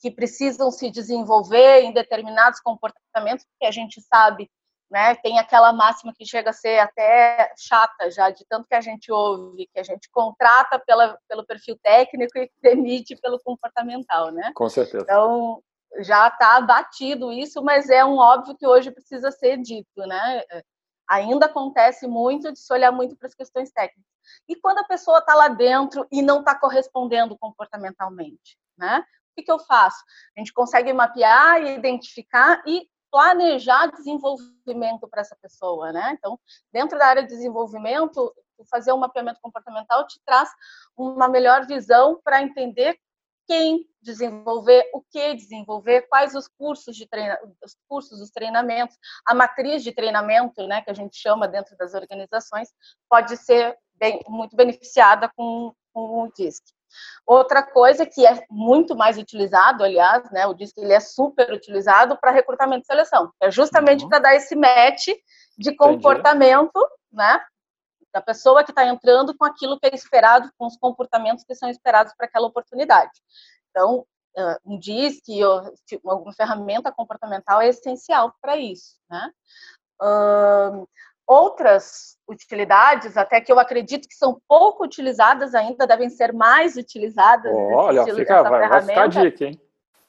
que 0.00 0.10
precisam 0.10 0.70
se 0.70 0.90
desenvolver 0.90 1.80
em 1.80 1.92
determinados 1.92 2.60
comportamentos, 2.60 3.44
porque 3.46 3.66
a 3.66 3.70
gente 3.70 4.00
sabe 4.02 4.50
né? 4.90 5.14
Tem 5.16 5.38
aquela 5.38 5.72
máxima 5.72 6.12
que 6.16 6.26
chega 6.26 6.50
a 6.50 6.52
ser 6.52 6.78
até 6.78 7.52
chata 7.56 8.10
já, 8.10 8.30
de 8.30 8.44
tanto 8.46 8.68
que 8.68 8.74
a 8.74 8.80
gente 8.80 9.10
ouve, 9.10 9.68
que 9.72 9.80
a 9.80 9.82
gente 9.82 10.08
contrata 10.10 10.78
pela, 10.78 11.18
pelo 11.28 11.44
perfil 11.44 11.78
técnico 11.82 12.38
e 12.38 12.50
demite 12.62 13.16
pelo 13.16 13.40
comportamental, 13.40 14.30
né? 14.30 14.52
Com 14.54 14.68
certeza. 14.68 15.02
Então, 15.04 15.62
já 16.00 16.28
está 16.28 16.60
batido 16.60 17.32
isso, 17.32 17.62
mas 17.62 17.88
é 17.88 18.04
um 18.04 18.16
óbvio 18.16 18.56
que 18.56 18.66
hoje 18.66 18.90
precisa 18.90 19.30
ser 19.30 19.58
dito, 19.58 20.06
né? 20.06 20.42
Ainda 21.08 21.46
acontece 21.46 22.06
muito 22.06 22.52
de 22.52 22.58
se 22.58 22.72
olhar 22.72 22.90
muito 22.90 23.16
para 23.16 23.28
as 23.28 23.34
questões 23.34 23.70
técnicas. 23.70 24.04
E 24.48 24.56
quando 24.56 24.78
a 24.78 24.84
pessoa 24.84 25.18
está 25.18 25.34
lá 25.34 25.48
dentro 25.48 26.06
e 26.10 26.22
não 26.22 26.40
está 26.40 26.54
correspondendo 26.54 27.36
comportamentalmente, 27.38 28.58
né? 28.76 29.00
O 29.00 29.34
que, 29.34 29.42
que 29.42 29.52
eu 29.52 29.58
faço? 29.58 30.02
A 30.36 30.40
gente 30.40 30.52
consegue 30.52 30.92
mapear 30.92 31.62
e 31.62 31.74
identificar 31.74 32.62
e 32.66 32.88
planejar 33.14 33.92
desenvolvimento 33.92 35.06
para 35.06 35.20
essa 35.20 35.36
pessoa, 35.40 35.92
né? 35.92 36.16
Então, 36.18 36.36
dentro 36.72 36.98
da 36.98 37.06
área 37.06 37.22
de 37.22 37.28
desenvolvimento, 37.28 38.34
fazer 38.68 38.92
um 38.92 38.96
mapeamento 38.96 39.38
comportamental 39.40 40.04
te 40.04 40.20
traz 40.26 40.50
uma 40.96 41.28
melhor 41.28 41.64
visão 41.64 42.20
para 42.24 42.42
entender 42.42 42.98
quem 43.46 43.88
desenvolver, 44.02 44.90
o 44.92 45.00
que 45.00 45.32
desenvolver, 45.32 46.08
quais 46.08 46.34
os 46.34 46.48
cursos 46.48 46.96
de 46.96 47.06
treina, 47.06 47.38
os 47.64 47.76
cursos, 47.88 48.20
os 48.20 48.30
treinamentos, 48.30 48.98
a 49.24 49.32
matriz 49.32 49.84
de 49.84 49.92
treinamento, 49.92 50.66
né, 50.66 50.82
que 50.82 50.90
a 50.90 50.94
gente 50.94 51.16
chama 51.16 51.46
dentro 51.46 51.76
das 51.76 51.94
organizações, 51.94 52.68
pode 53.08 53.36
ser 53.36 53.78
bem, 53.94 54.24
muito 54.26 54.56
beneficiada 54.56 55.30
com, 55.36 55.72
com 55.92 56.24
o 56.24 56.32
DISC. 56.32 56.64
Outra 57.26 57.62
coisa 57.62 58.04
que 58.04 58.26
é 58.26 58.44
muito 58.50 58.94
mais 58.94 59.16
utilizado, 59.18 59.82
aliás, 59.82 60.30
né, 60.30 60.46
o 60.46 60.54
DISC 60.54 60.76
ele 60.78 60.92
é 60.92 61.00
super 61.00 61.52
utilizado 61.52 62.16
para 62.18 62.30
recrutamento 62.30 62.82
e 62.82 62.86
seleção, 62.86 63.32
é 63.40 63.50
justamente 63.50 64.04
uhum. 64.04 64.08
para 64.08 64.18
dar 64.18 64.34
esse 64.34 64.54
match 64.54 65.08
de 65.56 65.74
comportamento, 65.74 66.76
Entendi. 66.76 66.92
né, 67.12 67.40
da 68.12 68.20
pessoa 68.20 68.62
que 68.62 68.70
está 68.70 68.86
entrando 68.86 69.36
com 69.36 69.44
aquilo 69.44 69.78
que 69.78 69.86
é 69.86 69.94
esperado, 69.94 70.50
com 70.56 70.66
os 70.66 70.76
comportamentos 70.76 71.44
que 71.44 71.54
são 71.54 71.68
esperados 71.68 72.12
para 72.16 72.26
aquela 72.26 72.46
oportunidade. 72.46 73.10
Então, 73.70 74.06
um 74.64 74.78
DISC 74.78 75.42
ou 75.42 76.10
alguma 76.10 76.32
ferramenta 76.32 76.92
comportamental 76.92 77.60
é 77.60 77.68
essencial 77.68 78.34
para 78.40 78.56
isso, 78.56 78.96
né? 79.08 79.30
Outras 81.26 82.16
utilidades, 82.28 83.16
até 83.16 83.40
que 83.40 83.52
eu 83.52 83.58
acredito 83.58 84.08
que 84.08 84.14
são 84.14 84.40
pouco 84.48 84.84
utilizadas 84.84 85.54
ainda, 85.54 85.86
devem 85.86 86.08
ser 86.10 86.32
mais 86.32 86.76
utilizadas. 86.76 87.52
Olha, 87.54 88.04
fica, 88.04 88.42
vai, 88.42 88.68
vai 88.68 88.82
ficar 88.82 89.02
a 89.02 89.06
dica, 89.06 89.44
hein? 89.46 89.60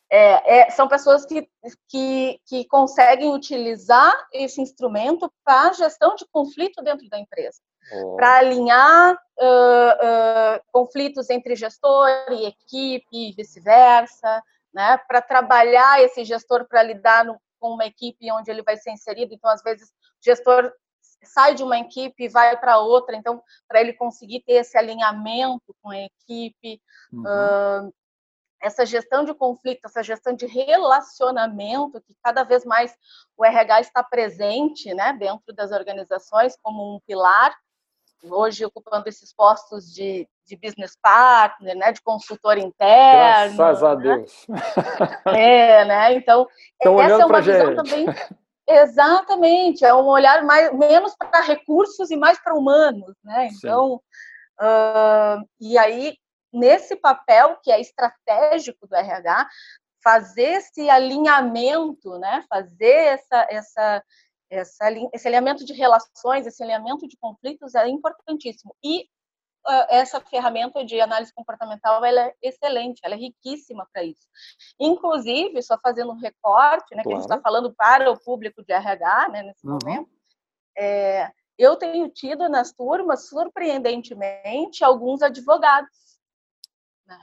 É, 0.09 0.59
é, 0.59 0.69
são 0.69 0.87
pessoas 0.87 1.25
que, 1.25 1.49
que, 1.89 2.39
que 2.45 2.65
conseguem 2.67 3.33
utilizar 3.33 4.15
esse 4.31 4.61
instrumento 4.61 5.31
para 5.43 5.73
gestão 5.73 6.15
de 6.15 6.25
conflito 6.31 6.83
dentro 6.83 7.09
da 7.09 7.19
empresa 7.19 7.59
oh. 7.91 8.15
para 8.15 8.37
alinhar 8.37 9.15
uh, 9.15 10.57
uh, 10.57 10.61
conflitos 10.71 11.29
entre 11.29 11.55
gestor 11.55 12.07
e 12.29 12.45
equipe 12.45 13.07
e 13.11 13.33
vice-versa, 13.33 14.43
né? 14.73 14.97
para 15.07 15.21
trabalhar 15.21 16.01
esse 16.01 16.23
gestor 16.23 16.67
para 16.67 16.83
lidar 16.83 17.25
no, 17.25 17.39
com 17.59 17.69
uma 17.73 17.85
equipe 17.85 18.31
onde 18.31 18.51
ele 18.51 18.61
vai 18.61 18.77
ser 18.77 18.91
inserido. 18.91 19.33
Então, 19.33 19.49
às 19.49 19.63
vezes, 19.63 19.89
o 19.89 20.23
gestor 20.23 20.71
sai 21.25 21.55
de 21.55 21.63
uma 21.63 21.79
equipe 21.79 22.23
e 22.23 22.29
vai 22.29 22.57
para 22.57 22.79
outra, 22.79 23.15
então, 23.15 23.41
para 23.67 23.81
ele 23.81 23.93
conseguir 23.93 24.41
ter 24.41 24.53
esse 24.53 24.77
alinhamento 24.77 25.75
com 25.81 25.89
a 25.89 25.99
equipe. 25.99 26.81
Uhum. 27.11 27.23
Uh, 27.23 27.93
essa 28.61 28.85
gestão 28.85 29.23
de 29.23 29.33
conflito, 29.33 29.81
essa 29.85 30.01
gestão 30.01 30.33
de 30.33 30.47
relacionamento, 30.47 32.01
que 32.01 32.15
cada 32.23 32.43
vez 32.43 32.65
mais 32.65 32.95
o 33.37 33.45
RH 33.45 33.81
está 33.81 34.03
presente 34.03 34.93
né, 34.93 35.13
dentro 35.13 35.53
das 35.53 35.71
organizações 35.71 36.57
como 36.63 36.95
um 36.95 36.99
pilar, 37.05 37.55
hoje 38.23 38.65
ocupando 38.65 39.07
esses 39.07 39.31
postos 39.33 39.93
de, 39.93 40.27
de 40.47 40.55
business 40.55 40.97
partner, 40.99 41.75
né, 41.75 41.91
de 41.91 42.01
consultor 42.01 42.57
interno. 42.57 43.57
Graças 43.57 43.83
a 43.83 43.95
né? 43.95 44.01
Deus. 44.01 44.47
É, 45.27 45.85
né? 45.85 46.13
Então, 46.13 46.47
Estão 46.73 47.01
essa 47.01 47.21
é 47.21 47.25
uma 47.25 47.41
visão 47.41 47.67
gente. 47.67 47.75
também. 47.75 48.05
Exatamente, 48.67 49.85
é 49.85 49.93
um 49.93 50.07
olhar 50.07 50.43
mais, 50.43 50.73
menos 50.73 51.15
para 51.15 51.41
recursos 51.41 52.09
e 52.09 52.17
mais 52.17 52.39
para 52.41 52.55
humanos, 52.55 53.15
né? 53.23 53.49
Então, 53.51 54.01
uh, 54.59 55.47
e 55.59 55.77
aí, 55.77 56.17
nesse 56.51 56.95
papel 56.95 57.59
que 57.61 57.71
é 57.71 57.79
estratégico 57.79 58.87
do 58.87 58.95
RH, 58.95 59.47
fazer 60.03 60.57
esse 60.57 60.89
alinhamento, 60.89 62.17
né? 62.17 62.43
Fazer 62.49 62.91
essa, 62.91 63.47
essa 63.49 64.03
essa, 64.49 64.85
esse 65.13 65.27
alinhamento 65.27 65.65
de 65.65 65.73
relações, 65.73 66.45
esse 66.45 66.61
alinhamento 66.63 67.07
de 67.07 67.17
conflitos 67.17 67.75
é 67.75 67.87
importantíssimo. 67.87 68.75
E 68.83 69.07
essa 69.89 70.19
ferramenta 70.21 70.83
de 70.85 70.99
análise 70.99 71.33
comportamental 71.33 72.03
ela 72.03 72.21
é 72.21 72.35
excelente, 72.41 73.01
ela 73.03 73.15
é 73.15 73.17
riquíssima 73.17 73.87
para 73.91 74.03
isso. 74.03 74.27
Inclusive, 74.79 75.61
só 75.61 75.77
fazendo 75.81 76.11
um 76.11 76.19
recorte, 76.19 76.95
né, 76.95 77.03
claro. 77.03 77.09
que 77.09 77.13
a 77.13 77.15
gente 77.15 77.25
está 77.25 77.39
falando 77.41 77.73
para 77.73 78.11
o 78.11 78.19
público 78.19 78.63
de 78.63 78.73
RH 78.73 79.29
né, 79.29 79.43
nesse 79.43 79.65
uhum. 79.65 79.77
momento, 79.81 80.09
é, 80.77 81.31
eu 81.57 81.75
tenho 81.75 82.09
tido 82.09 82.49
nas 82.49 82.73
turmas, 82.73 83.29
surpreendentemente, 83.29 84.83
alguns 84.83 85.21
advogados 85.21 86.19
né, 87.05 87.17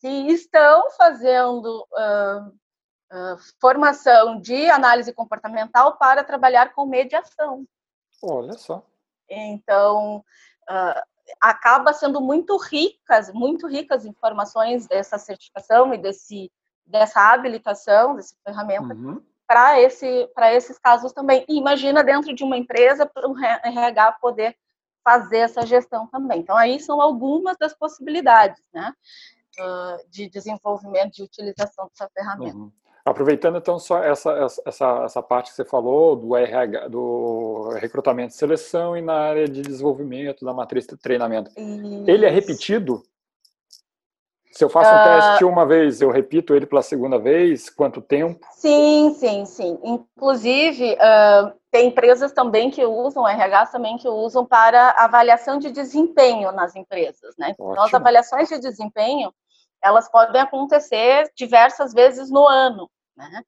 que 0.00 0.08
estão 0.08 0.90
fazendo 0.90 1.86
uh, 1.92 3.38
formação 3.60 4.40
de 4.40 4.70
análise 4.70 5.12
comportamental 5.12 5.96
para 5.96 6.24
trabalhar 6.24 6.74
com 6.74 6.86
mediação. 6.86 7.66
Olha 8.22 8.52
só. 8.54 8.84
Então, 9.28 10.24
uh, 10.70 11.11
acaba 11.40 11.92
sendo 11.92 12.20
muito 12.20 12.56
ricas, 12.56 13.32
muito 13.32 13.66
ricas 13.66 14.04
informações 14.04 14.86
dessa 14.86 15.18
certificação 15.18 15.92
e 15.94 15.98
desse, 15.98 16.50
dessa 16.86 17.32
habilitação, 17.32 18.16
dessa 18.16 18.34
ferramenta, 18.44 18.94
uhum. 18.94 19.22
para 19.46 19.80
esse, 19.80 20.28
esses 20.52 20.78
casos 20.78 21.12
também. 21.12 21.44
E 21.48 21.56
imagina 21.56 22.02
dentro 22.02 22.34
de 22.34 22.44
uma 22.44 22.56
empresa, 22.56 23.06
para 23.06 23.28
o 23.28 23.38
RH 23.38 24.12
poder 24.20 24.56
fazer 25.04 25.38
essa 25.38 25.66
gestão 25.66 26.06
também. 26.06 26.40
Então, 26.40 26.56
aí 26.56 26.78
são 26.80 27.00
algumas 27.00 27.56
das 27.58 27.74
possibilidades, 27.74 28.62
né? 28.72 28.92
De 30.08 30.28
desenvolvimento, 30.28 31.14
de 31.14 31.22
utilização 31.22 31.88
dessa 31.88 32.08
ferramenta. 32.14 32.56
Uhum. 32.56 32.72
Aproveitando 33.04 33.58
então 33.58 33.78
só 33.80 33.98
essa, 33.98 34.30
essa, 34.64 35.02
essa 35.04 35.22
parte 35.22 35.50
que 35.50 35.56
você 35.56 35.64
falou 35.64 36.14
do 36.14 36.36
RH, 36.36 36.88
do 36.88 37.70
recrutamento 37.80 38.32
e 38.32 38.36
seleção 38.36 38.96
e 38.96 39.02
na 39.02 39.14
área 39.14 39.48
de 39.48 39.60
desenvolvimento, 39.60 40.44
da 40.44 40.52
matriz 40.52 40.86
de 40.86 40.96
treinamento. 40.96 41.50
Isso. 41.56 42.04
Ele 42.06 42.24
é 42.24 42.30
repetido? 42.30 43.02
Se 44.52 44.62
eu 44.62 44.68
faço 44.68 44.90
um 44.90 45.00
uh, 45.00 45.04
teste 45.04 45.44
uma 45.44 45.66
vez, 45.66 46.00
eu 46.02 46.10
repito 46.10 46.54
ele 46.54 46.66
pela 46.66 46.82
segunda 46.82 47.18
vez? 47.18 47.70
Quanto 47.70 48.02
tempo? 48.02 48.46
Sim, 48.52 49.16
sim, 49.18 49.46
sim. 49.46 49.78
Inclusive, 49.82 50.92
uh, 50.92 51.52
tem 51.70 51.88
empresas 51.88 52.32
também 52.32 52.70
que 52.70 52.84
usam, 52.84 53.26
RH 53.26 53.66
também 53.66 53.96
que 53.96 54.06
usam 54.06 54.44
para 54.44 54.90
avaliação 54.90 55.58
de 55.58 55.70
desempenho 55.70 56.52
nas 56.52 56.76
empresas, 56.76 57.34
né? 57.38 57.52
Então, 57.52 57.82
as 57.82 57.94
avaliações 57.94 58.50
de 58.50 58.58
desempenho, 58.58 59.32
elas 59.82 60.10
podem 60.10 60.40
acontecer 60.40 61.30
diversas 61.36 61.92
vezes 61.92 62.30
no 62.30 62.46
ano, 62.46 62.90
né? 63.16 63.42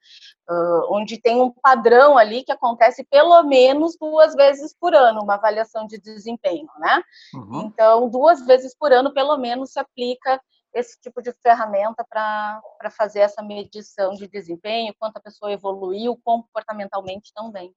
Uh, 0.49 0.95
onde 0.95 1.21
tem 1.21 1.41
um 1.41 1.51
padrão 1.51 2.19
ali 2.19 2.45
que 2.45 2.53
acontece 2.53 3.05
pelo 3.05 3.43
menos 3.45 3.97
duas 3.99 4.35
vezes 4.35 4.75
por 4.79 4.95
ano, 4.95 5.23
uma 5.23 5.35
avaliação 5.35 5.87
de 5.87 5.99
desempenho, 5.99 6.69
né? 6.79 7.03
Uhum. 7.35 7.63
Então, 7.63 8.09
duas 8.09 8.45
vezes 8.45 8.77
por 8.77 8.93
ano, 8.93 9.13
pelo 9.13 9.37
menos, 9.39 9.73
se 9.73 9.79
aplica 9.79 10.41
esse 10.75 11.01
tipo 11.01 11.23
de 11.23 11.33
ferramenta 11.41 12.05
para 12.05 12.91
fazer 12.91 13.21
essa 13.21 13.43
medição 13.43 14.13
de 14.15 14.27
desempenho, 14.27 14.95
quanto 14.99 15.17
a 15.17 15.21
pessoa 15.21 15.53
evoluiu 15.53 16.19
comportamentalmente 16.25 17.33
também. 17.33 17.73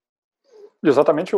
Exatamente, 0.84 1.36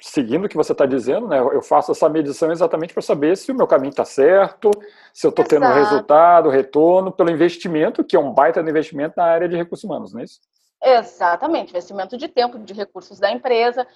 seguindo 0.00 0.44
o 0.44 0.48
que 0.48 0.56
você 0.56 0.72
está 0.72 0.86
dizendo, 0.86 1.28
né, 1.28 1.38
eu 1.38 1.62
faço 1.62 1.92
essa 1.92 2.08
medição 2.08 2.50
exatamente 2.50 2.92
para 2.92 3.02
saber 3.02 3.36
se 3.36 3.52
o 3.52 3.54
meu 3.54 3.66
caminho 3.66 3.90
está 3.90 4.04
certo, 4.04 4.70
se 5.12 5.26
eu 5.26 5.30
estou 5.30 5.44
tendo 5.44 5.66
resultado, 5.66 6.48
retorno, 6.48 7.12
pelo 7.12 7.30
investimento, 7.30 8.04
que 8.04 8.16
é 8.16 8.18
um 8.20 8.32
baita 8.32 8.62
de 8.62 8.70
investimento 8.70 9.14
na 9.16 9.24
área 9.24 9.48
de 9.48 9.56
recursos 9.56 9.84
humanos, 9.84 10.12
não 10.12 10.20
é 10.20 10.24
isso? 10.24 10.40
Exatamente, 10.82 11.70
investimento 11.70 12.16
de 12.16 12.26
tempo, 12.26 12.58
de 12.58 12.72
recursos 12.72 13.18
da 13.18 13.30
empresa, 13.30 13.86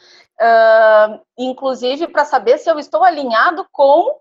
uh, 0.40 1.20
inclusive 1.38 2.06
para 2.08 2.26
saber 2.26 2.58
se 2.58 2.70
eu 2.70 2.78
estou 2.78 3.02
alinhado 3.02 3.66
com 3.72 4.20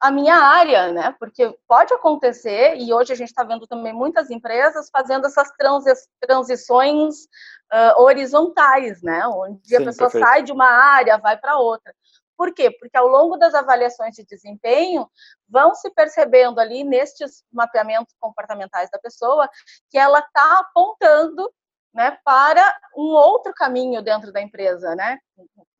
a 0.00 0.10
minha 0.10 0.36
área, 0.36 0.92
né? 0.92 1.14
Porque 1.18 1.56
pode 1.66 1.92
acontecer, 1.94 2.76
e 2.76 2.92
hoje 2.92 3.12
a 3.12 3.16
gente 3.16 3.28
está 3.28 3.42
vendo 3.42 3.66
também 3.66 3.92
muitas 3.92 4.30
empresas 4.30 4.90
fazendo 4.90 5.26
essas 5.26 5.50
transi 5.52 5.92
transições 6.20 7.24
uh, 7.72 8.02
horizontais, 8.02 9.02
né? 9.02 9.26
Onde 9.26 9.68
Sim, 9.68 9.76
a 9.76 9.84
pessoa 9.84 10.10
perfeito. 10.10 10.26
sai 10.26 10.42
de 10.42 10.52
uma 10.52 10.68
área, 10.68 11.18
vai 11.18 11.36
para 11.36 11.58
outra. 11.58 11.94
Por 12.36 12.52
quê? 12.52 12.70
Porque 12.70 12.96
ao 12.96 13.08
longo 13.08 13.36
das 13.38 13.54
avaliações 13.54 14.14
de 14.14 14.24
desempenho, 14.24 15.10
vão 15.48 15.74
se 15.74 15.90
percebendo 15.90 16.60
ali 16.60 16.84
nestes 16.84 17.42
mapeamentos 17.50 18.14
comportamentais 18.20 18.90
da 18.90 18.98
pessoa 18.98 19.48
que 19.90 19.96
ela 19.96 20.18
está 20.18 20.58
apontando 20.58 21.50
né, 21.94 22.18
para 22.22 22.78
um 22.94 23.06
outro 23.06 23.54
caminho 23.54 24.02
dentro 24.02 24.30
da 24.30 24.42
empresa, 24.42 24.94
né? 24.94 25.18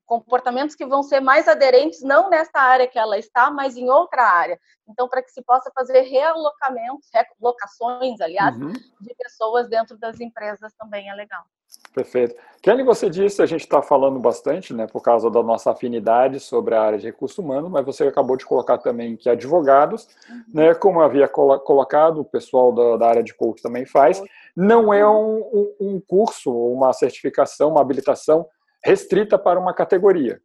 Comportamentos 0.06 0.74
que 0.74 0.86
vão 0.86 1.02
ser 1.02 1.20
mais 1.20 1.48
aderentes 1.48 2.00
não 2.02 2.30
nessa 2.30 2.58
área 2.58 2.86
que 2.86 2.98
ela 2.98 3.18
está, 3.18 3.50
mas 3.50 3.76
em 3.76 3.90
outra 3.90 4.22
área. 4.22 4.58
Então, 4.88 5.08
para 5.08 5.22
que 5.22 5.30
se 5.30 5.42
possa 5.42 5.70
fazer 5.74 6.02
realocamentos, 6.02 7.08
relocações, 7.12 8.20
aliás, 8.20 8.56
uhum. 8.56 8.72
de 8.72 9.14
pessoas 9.18 9.68
dentro 9.68 9.98
das 9.98 10.20
empresas 10.20 10.72
também 10.78 11.10
é 11.10 11.14
legal. 11.14 11.44
Perfeito. 11.92 12.34
Kelly, 12.62 12.82
você 12.82 13.10
disse, 13.10 13.42
a 13.42 13.46
gente 13.46 13.62
está 13.62 13.82
falando 13.82 14.18
bastante, 14.18 14.72
né, 14.72 14.86
por 14.86 15.00
causa 15.00 15.30
da 15.30 15.42
nossa 15.42 15.72
afinidade 15.72 16.38
sobre 16.40 16.74
a 16.74 16.82
área 16.82 16.98
de 16.98 17.06
recursos 17.06 17.38
humanos, 17.38 17.70
mas 17.70 17.84
você 17.84 18.04
acabou 18.04 18.36
de 18.36 18.46
colocar 18.46 18.78
também 18.78 19.16
que 19.16 19.28
advogados, 19.28 20.08
uhum. 20.28 20.44
né, 20.54 20.74
como 20.74 21.00
havia 21.00 21.26
colocado, 21.26 22.20
o 22.20 22.24
pessoal 22.24 22.72
da, 22.72 22.96
da 22.98 23.08
área 23.08 23.22
de 23.22 23.34
coach 23.34 23.62
também 23.62 23.84
faz, 23.84 24.22
não 24.54 24.92
é 24.92 25.06
um, 25.08 25.38
um, 25.38 25.74
um 25.80 26.00
curso, 26.00 26.52
uma 26.52 26.92
certificação, 26.92 27.70
uma 27.70 27.80
habilitação 27.80 28.46
restrita 28.86 29.36
para 29.36 29.58
uma 29.58 29.74
categoria. 29.74 30.40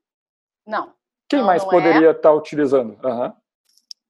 Não. 0.66 0.94
Quem 1.30 1.40
não, 1.40 1.46
mais 1.46 1.62
não 1.62 1.70
poderia 1.70 2.08
é. 2.08 2.12
estar 2.12 2.30
tá 2.30 2.34
utilizando? 2.34 2.98
Uhum. 3.06 3.34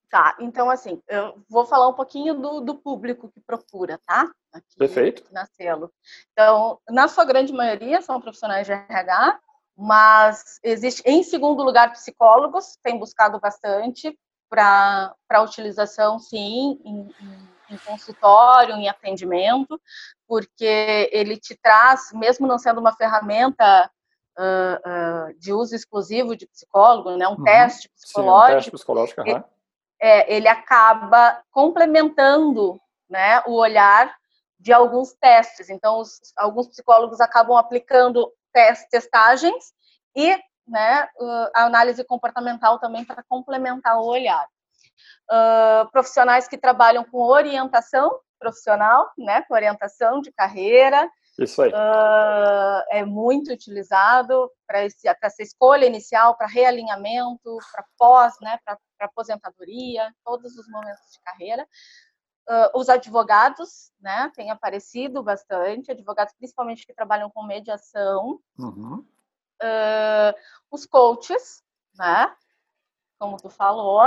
Tá, 0.09 0.35
então 0.39 0.69
assim, 0.69 1.01
eu 1.07 1.41
vou 1.49 1.65
falar 1.65 1.87
um 1.87 1.93
pouquinho 1.93 2.33
do, 2.33 2.61
do 2.61 2.75
público 2.75 3.29
que 3.29 3.39
procura, 3.39 3.99
tá? 4.05 4.29
Aqui, 4.51 4.77
Perfeito. 4.77 5.23
Na 5.31 5.45
Cielo. 5.45 5.91
Então, 6.31 6.79
na 6.89 7.07
sua 7.07 7.23
grande 7.23 7.53
maioria 7.53 8.01
são 8.01 8.19
profissionais 8.19 8.67
de 8.67 8.73
RH, 8.73 9.39
mas 9.77 10.59
existe, 10.63 11.01
em 11.05 11.23
segundo 11.23 11.63
lugar, 11.63 11.91
psicólogos, 11.93 12.77
tem 12.83 12.99
buscado 12.99 13.39
bastante 13.39 14.17
para 14.49 15.15
utilização, 15.41 16.19
sim, 16.19 16.79
em, 16.83 17.09
em, 17.21 17.75
em 17.75 17.77
consultório, 17.85 18.75
em 18.75 18.89
atendimento, 18.89 19.79
porque 20.27 21.09
ele 21.13 21.37
te 21.37 21.55
traz, 21.55 22.11
mesmo 22.13 22.45
não 22.45 22.57
sendo 22.57 22.81
uma 22.81 22.93
ferramenta 22.93 23.89
uh, 24.37 25.31
uh, 25.31 25.39
de 25.39 25.53
uso 25.53 25.75
exclusivo 25.75 26.35
de 26.35 26.47
psicólogo, 26.47 27.15
né, 27.17 27.27
um 27.27 27.31
uhum. 27.31 27.43
teste 27.43 27.89
psicológico. 27.89 28.47
Sim, 28.47 28.51
um 28.51 28.55
teste 28.55 28.71
psicológico, 28.71 29.21
uhum 29.21 29.43
é, 30.01 30.33
ele 30.35 30.47
acaba 30.47 31.41
complementando 31.51 32.81
né, 33.07 33.41
o 33.45 33.53
olhar 33.53 34.13
de 34.59 34.73
alguns 34.73 35.13
testes. 35.13 35.69
Então, 35.69 35.99
os, 35.99 36.19
alguns 36.35 36.67
psicólogos 36.67 37.21
acabam 37.21 37.55
aplicando 37.55 38.33
test, 38.51 38.89
testagens 38.89 39.71
e 40.15 40.35
né, 40.67 41.07
a 41.53 41.65
análise 41.65 42.03
comportamental 42.03 42.79
também 42.79 43.05
para 43.05 43.23
complementar 43.29 43.97
o 43.99 44.05
olhar. 44.05 44.47
Uh, 45.29 45.89
profissionais 45.91 46.47
que 46.47 46.57
trabalham 46.57 47.03
com 47.03 47.19
orientação 47.19 48.19
profissional, 48.39 49.11
né, 49.17 49.43
com 49.43 49.53
orientação 49.53 50.19
de 50.19 50.31
carreira, 50.31 51.09
isso 51.39 51.61
aí. 51.61 51.71
Uh, 51.71 52.83
é 52.89 53.05
muito 53.05 53.51
utilizado 53.51 54.51
para 54.67 54.81
essa 54.83 55.41
escolha 55.41 55.85
inicial, 55.85 56.35
para 56.35 56.47
realinhamento, 56.47 57.57
para 57.71 57.85
pós, 57.97 58.33
né, 58.41 58.59
para 58.65 58.77
aposentadoria, 58.99 60.13
todos 60.23 60.55
os 60.57 60.67
momentos 60.69 61.11
de 61.11 61.19
carreira. 61.21 61.67
Uh, 62.49 62.79
os 62.79 62.89
advogados, 62.89 63.91
né, 63.99 64.31
têm 64.35 64.51
aparecido 64.51 65.23
bastante, 65.23 65.91
advogados 65.91 66.33
principalmente 66.33 66.85
que 66.85 66.93
trabalham 66.93 67.29
com 67.29 67.43
mediação. 67.43 68.39
Uhum. 68.57 69.05
Uh, 69.61 70.33
os 70.69 70.85
coaches, 70.85 71.63
né, 71.97 72.35
como 73.19 73.37
tu 73.37 73.49
falou, 73.49 74.01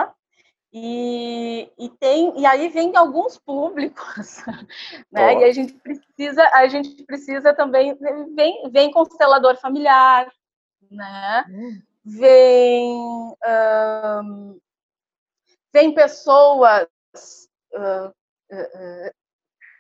e, 0.77 1.71
e, 1.79 1.89
tem 1.89 2.37
e 2.37 2.45
aí 2.45 2.69
vem 2.69 2.97
alguns 2.97 3.39
públicos 3.39 4.43
né 5.11 5.37
oh. 5.37 5.41
e 5.41 5.45
a 5.45 5.53
gente 5.53 5.73
precisa 5.75 6.43
a 6.53 6.67
gente 6.67 7.05
precisa 7.05 7.55
também 7.55 7.97
vem 8.35 8.69
vem 8.71 8.91
constelador 8.91 9.57
familiar 9.57 10.29
né 10.91 11.45
hum. 11.49 11.81
vem 12.05 12.93
um, 12.93 14.59
vem 15.73 15.95
pessoas 15.95 16.89
uh, 17.73 18.09
uh, 18.09 19.11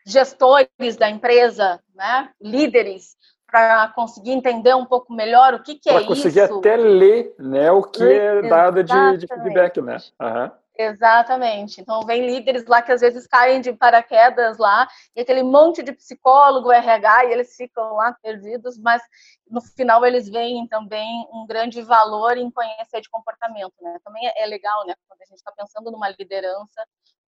gestores 0.06 0.96
da 0.96 1.10
empresa 1.10 1.82
né 1.92 2.30
líderes 2.40 3.16
para 3.48 3.88
conseguir 3.88 4.30
entender 4.30 4.74
um 4.74 4.86
pouco 4.86 5.12
melhor 5.12 5.54
o 5.54 5.62
que, 5.62 5.76
que 5.76 5.88
é 5.88 5.92
isso. 5.92 6.00
Para 6.00 6.08
conseguir 6.08 6.40
até 6.40 6.76
ler 6.76 7.34
né, 7.38 7.70
o 7.70 7.82
que 7.82 8.02
é 8.02 8.42
dado 8.42 8.82
de, 8.82 9.18
de 9.18 9.28
feedback, 9.28 9.80
né? 9.80 9.96
Uhum. 10.20 10.50
Exatamente. 10.76 11.80
Então, 11.80 12.02
vem 12.02 12.26
líderes 12.26 12.66
lá 12.66 12.82
que 12.82 12.90
às 12.90 13.00
vezes 13.00 13.26
caem 13.26 13.60
de 13.60 13.72
paraquedas 13.72 14.58
lá, 14.58 14.88
e 15.14 15.20
aquele 15.20 15.42
monte 15.42 15.82
de 15.82 15.92
psicólogo, 15.92 16.72
RH, 16.72 17.26
e 17.26 17.32
eles 17.32 17.54
ficam 17.56 17.94
lá 17.94 18.12
perdidos, 18.20 18.76
mas 18.78 19.00
no 19.48 19.60
final 19.60 20.04
eles 20.04 20.28
veem 20.28 20.66
também 20.66 21.28
um 21.32 21.46
grande 21.46 21.80
valor 21.82 22.36
em 22.36 22.50
conhecer 22.50 23.00
de 23.00 23.08
comportamento, 23.08 23.74
né? 23.80 23.98
Também 24.04 24.30
é 24.36 24.46
legal, 24.46 24.84
né? 24.86 24.94
Quando 25.06 25.22
a 25.22 25.26
gente 25.26 25.38
está 25.38 25.52
pensando 25.52 25.92
numa 25.92 26.08
liderança, 26.08 26.84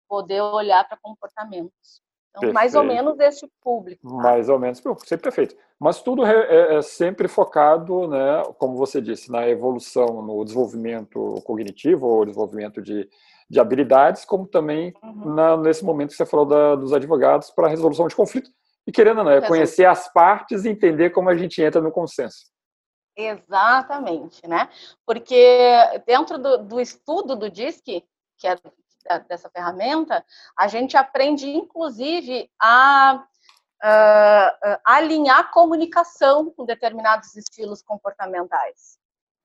poder 0.07 0.43
olhar 0.43 0.87
para 0.87 0.99
comportamentos. 1.01 2.03
Então, 2.31 2.41
perfeito. 2.43 2.55
mais 2.55 2.75
ou 2.75 2.85
menos 2.85 3.19
este 3.19 3.51
público. 3.61 4.07
Mais 4.07 4.49
ou 4.49 4.59
menos, 4.59 4.79
sempre 5.05 5.23
perfeito. 5.23 5.57
Mas 5.79 6.01
tudo 6.01 6.25
é, 6.25 6.77
é, 6.77 6.83
sempre 6.83 7.27
focado, 7.27 8.07
né, 8.07 8.43
como 8.59 8.77
você 8.77 9.01
disse, 9.01 9.33
na 9.33 9.49
evolução, 9.49 10.23
no 10.23 10.45
desenvolvimento 10.45 11.41
cognitivo 11.45 12.07
ou 12.07 12.25
desenvolvimento 12.25 12.81
de, 12.81 13.09
de 13.51 13.59
habilidades, 13.59 14.25
como 14.25 14.47
também 14.47 14.95
uhum. 15.03 15.35
na, 15.35 15.57
nesse 15.57 15.85
momento 15.85 16.11
que 16.11 16.17
você 16.17 16.25
falou 16.25 16.47
da, 16.47 16.77
dos 16.77 16.93
advogados 16.93 17.51
para 17.51 17.69
resolução 17.69 18.07
de 18.07 18.15
conflito. 18.15 18.49
E 18.87 18.93
querendo 18.93 19.25
não, 19.25 19.31
é 19.31 19.41
conhecer 19.41 19.85
as 19.85 20.11
partes 20.13 20.65
e 20.65 20.69
entender 20.71 21.11
como 21.11 21.29
a 21.29 21.37
gente 21.37 21.61
entra 21.61 21.81
no 21.81 21.91
consenso. 21.91 22.47
Exatamente, 23.17 24.47
né? 24.47 24.69
Porque 25.05 25.67
dentro 26.07 26.39
do, 26.39 26.59
do 26.59 26.81
estudo 26.81 27.35
do 27.35 27.51
DISC, 27.51 28.05
que 28.39 28.47
é 28.47 28.57
dessa 29.29 29.51
ferramenta, 29.51 30.25
a 30.57 30.69
gente 30.69 30.97
aprende, 30.97 31.49
inclusive, 31.49 32.49
a 32.61 33.25
uh, 33.83 34.69
uh, 34.71 34.79
alinhar 34.85 35.51
comunicação 35.51 36.51
com 36.51 36.65
determinados 36.65 37.35
estilos 37.37 37.83
comportamentais. 37.83 38.99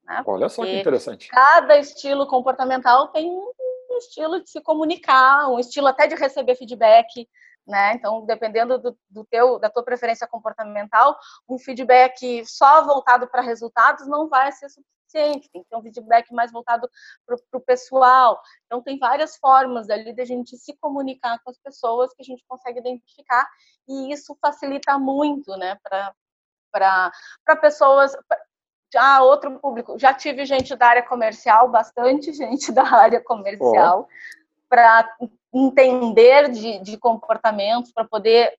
Né? 0.04 0.24
Olha 0.26 0.48
só 0.48 0.64
que 0.64 0.80
interessante. 0.80 1.28
Cada 1.30 1.78
estilo 1.78 2.28
comportamental 2.28 3.08
tem 3.08 3.30
um 3.30 3.52
estilo 3.98 4.42
de 4.44 4.50
se 4.50 4.62
comunicar, 4.62 5.50
um 5.50 5.60
estilo 5.60 5.88
até 5.88 6.08
de 6.08 6.16
receber 6.16 6.56
feedback, 6.56 7.28
né? 7.68 7.94
Então, 7.94 8.26
dependendo 8.26 8.78
do, 8.78 8.98
do, 9.10 9.26
teu, 9.26 9.60
da 9.60 9.70
tua 9.70 9.84
preferência 9.84 10.28
comportamental, 10.28 11.18
um 11.50 11.58
feedback 11.58 12.46
só 12.46 12.86
voltado 12.86 13.28
para 13.28 13.42
resultados 13.42 14.08
não 14.08 14.30
vai 14.30 14.52
ser 14.52 14.70
suficiente, 14.70 15.50
tem 15.52 15.64
que 15.64 15.70
ter 15.70 15.76
um 15.76 15.82
feedback 15.82 16.32
mais 16.34 16.52
voltado 16.52 16.90
para 17.26 17.38
o 17.54 17.62
pessoal. 17.62 18.40
Então, 18.66 18.82
tem 18.82 19.00
várias 19.00 19.38
formas 19.38 19.90
ali 19.90 20.14
da 20.14 20.26
gente 20.26 20.58
se 20.58 20.78
comunicar 20.78 21.40
com 21.44 21.50
as 21.50 21.58
pessoas 21.58 22.14
que 22.14 22.22
a 22.22 22.26
gente 22.26 22.44
consegue 22.48 22.80
identificar, 22.80 23.48
e 23.88 24.12
isso 24.12 24.38
facilita 24.42 25.00
muito, 25.00 25.56
né, 25.58 25.78
para 25.82 27.56
pessoas. 27.62 28.16
Já 28.96 29.22
outro 29.22 29.60
público, 29.60 30.00
já 30.00 30.14
tive 30.14 30.46
gente 30.46 30.74
da 30.74 30.88
área 30.88 31.04
comercial, 31.04 31.68
bastante 31.68 32.32
gente 32.34 32.72
da 32.72 32.84
área 32.84 33.20
comercial, 33.20 34.08
oh. 34.08 34.68
para 34.70 35.18
entender 35.54 36.50
de, 36.50 36.80
de 36.80 36.98
comportamentos, 36.98 37.92
para 37.92 38.06
poder 38.06 38.58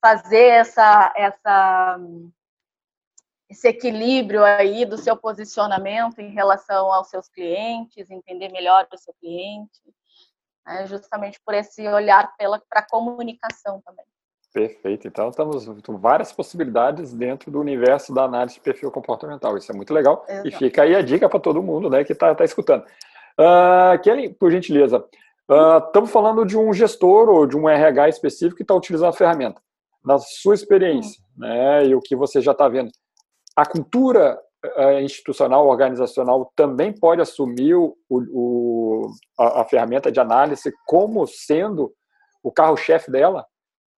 fazer 0.00 0.46
essa, 0.46 1.12
essa 1.14 2.00
esse 3.50 3.68
equilíbrio 3.68 4.42
aí 4.42 4.86
do 4.86 4.96
seu 4.96 5.14
posicionamento 5.14 6.20
em 6.20 6.30
relação 6.30 6.90
aos 6.90 7.10
seus 7.10 7.28
clientes, 7.28 8.10
entender 8.10 8.48
melhor 8.48 8.88
o 8.90 8.98
seu 8.98 9.12
cliente, 9.20 9.82
né, 10.64 10.86
justamente 10.86 11.38
por 11.44 11.52
esse 11.52 11.86
olhar 11.86 12.34
para 12.34 12.80
a 12.80 12.88
comunicação 12.88 13.82
também. 13.82 14.06
Perfeito. 14.56 15.06
Então, 15.06 15.28
estamos 15.28 15.66
com 15.82 15.98
várias 15.98 16.32
possibilidades 16.32 17.12
dentro 17.12 17.50
do 17.50 17.60
universo 17.60 18.14
da 18.14 18.22
análise 18.22 18.54
de 18.54 18.62
perfil 18.62 18.90
comportamental. 18.90 19.54
Isso 19.54 19.70
é 19.70 19.74
muito 19.74 19.92
legal. 19.92 20.24
Exato. 20.26 20.48
E 20.48 20.50
fica 20.50 20.82
aí 20.82 20.94
a 20.94 21.02
dica 21.02 21.28
para 21.28 21.38
todo 21.38 21.62
mundo 21.62 21.90
né, 21.90 22.02
que 22.02 22.14
está 22.14 22.34
tá 22.34 22.42
escutando. 22.42 22.82
Uh, 23.38 24.00
Kelly, 24.02 24.30
por 24.30 24.50
gentileza, 24.50 25.04
estamos 25.86 26.08
uh, 26.08 26.12
falando 26.12 26.46
de 26.46 26.56
um 26.56 26.72
gestor 26.72 27.28
ou 27.28 27.46
de 27.46 27.54
um 27.54 27.68
RH 27.68 28.08
específico 28.08 28.56
que 28.56 28.62
está 28.62 28.74
utilizando 28.74 29.10
a 29.10 29.12
ferramenta. 29.12 29.60
Na 30.02 30.18
sua 30.18 30.54
experiência, 30.54 31.20
hum. 31.36 31.40
né, 31.40 31.86
e 31.88 31.94
o 31.94 32.00
que 32.00 32.16
você 32.16 32.40
já 32.40 32.52
está 32.52 32.66
vendo, 32.66 32.90
a 33.54 33.66
cultura 33.66 34.40
eh, 34.64 35.02
institucional, 35.02 35.66
organizacional, 35.66 36.50
também 36.56 36.94
pode 36.94 37.20
assumir 37.20 37.74
o, 37.74 37.94
o 38.08 39.10
a, 39.38 39.60
a, 39.60 39.64
ferramenta 39.64 40.10
de 40.10 40.18
análise 40.18 40.72
como 40.86 41.26
sendo 41.26 41.92
o 42.42 42.50
carro-chefe 42.50 43.10
dela? 43.10 43.44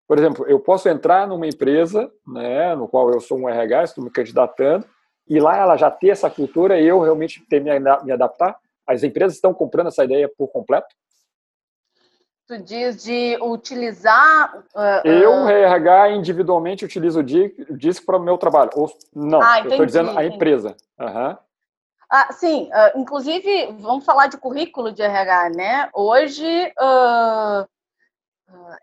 Por 0.08 0.18
exemplo, 0.18 0.46
eu 0.48 0.58
posso 0.58 0.88
entrar 0.88 1.28
numa 1.28 1.46
empresa, 1.46 2.10
né, 2.26 2.74
no 2.74 2.88
qual 2.88 3.12
eu 3.12 3.20
sou 3.20 3.38
um 3.38 3.48
RH, 3.48 3.84
estou 3.84 4.02
me 4.02 4.10
candidatando, 4.10 4.86
e 5.28 5.38
lá 5.38 5.58
ela 5.58 5.76
já 5.76 5.90
ter 5.90 6.08
essa 6.08 6.30
cultura 6.30 6.80
e 6.80 6.86
eu 6.86 6.98
realmente 7.00 7.44
ter 7.46 7.60
me, 7.60 7.70
me 7.78 8.12
adaptar? 8.12 8.56
As 8.86 9.02
empresas 9.02 9.34
estão 9.34 9.52
comprando 9.52 9.88
essa 9.88 10.02
ideia 10.02 10.26
por 10.38 10.48
completo? 10.48 10.88
Tu 12.46 12.62
diz 12.62 13.04
de 13.04 13.36
utilizar. 13.42 14.64
Uh, 14.74 15.06
eu, 15.06 15.46
RH, 15.46 16.12
individualmente 16.12 16.86
utilizo 16.86 17.20
o 17.20 17.22
DISC 17.22 18.06
para 18.06 18.16
o 18.16 18.22
meu 18.22 18.38
trabalho. 18.38 18.70
Ou 18.74 18.90
não, 19.14 19.42
ah, 19.42 19.60
eu 19.60 19.68
estou 19.68 19.84
dizendo 19.84 20.18
a 20.18 20.24
empresa. 20.24 20.74
Uhum. 20.98 21.36
Ah, 22.10 22.32
sim, 22.32 22.70
uh, 22.72 22.98
inclusive, 22.98 23.76
vamos 23.78 24.06
falar 24.06 24.28
de 24.28 24.38
currículo 24.38 24.90
de 24.90 25.02
RH, 25.02 25.50
né? 25.50 25.90
Hoje 25.92 26.72
uh, 26.80 27.68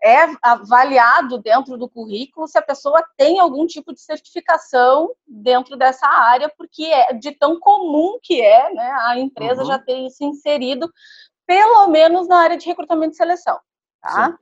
é 0.02 0.16
avaliado 0.42 1.38
dentro 1.38 1.76
do 1.76 1.88
currículo 1.88 2.46
se 2.46 2.58
a 2.58 2.62
pessoa 2.62 3.04
tem 3.16 3.40
algum 3.40 3.66
tipo 3.66 3.92
de 3.92 4.00
certificação 4.00 5.14
dentro 5.26 5.76
dessa 5.76 6.06
área, 6.06 6.48
porque 6.56 6.84
é 6.84 7.12
de 7.12 7.32
tão 7.32 7.58
comum 7.58 8.18
que 8.22 8.40
é, 8.40 8.72
né, 8.72 8.90
a 9.02 9.18
empresa 9.18 9.62
uhum. 9.62 9.68
já 9.68 9.78
ter 9.78 9.98
isso 10.06 10.24
inserido, 10.24 10.92
pelo 11.46 11.88
menos 11.88 12.28
na 12.28 12.38
área 12.38 12.56
de 12.56 12.66
recrutamento 12.66 13.14
e 13.14 13.16
seleção, 13.16 13.58
tá? 14.00 14.26
Sim. 14.26 14.38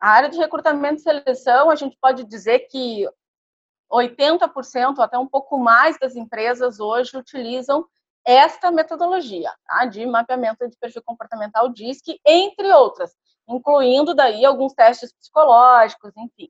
A 0.00 0.10
área 0.10 0.28
de 0.28 0.38
recrutamento 0.38 1.00
e 1.00 1.02
seleção, 1.02 1.70
a 1.70 1.76
gente 1.76 1.96
pode 2.00 2.24
dizer 2.24 2.60
que 2.70 3.08
80%, 3.90 4.98
até 4.98 5.18
um 5.18 5.26
pouco 5.26 5.58
mais 5.58 5.98
das 5.98 6.16
empresas 6.16 6.80
hoje 6.80 7.16
utilizam 7.16 7.86
esta 8.24 8.70
metodologia 8.70 9.52
tá? 9.66 9.84
de 9.84 10.06
mapeamento 10.06 10.68
de 10.68 10.76
perfil 10.76 11.02
comportamental 11.04 11.68
DISC, 11.68 12.18
entre 12.24 12.72
outras, 12.72 13.12
incluindo 13.48 14.14
daí 14.14 14.44
alguns 14.44 14.72
testes 14.74 15.12
psicológicos, 15.12 16.12
enfim. 16.16 16.48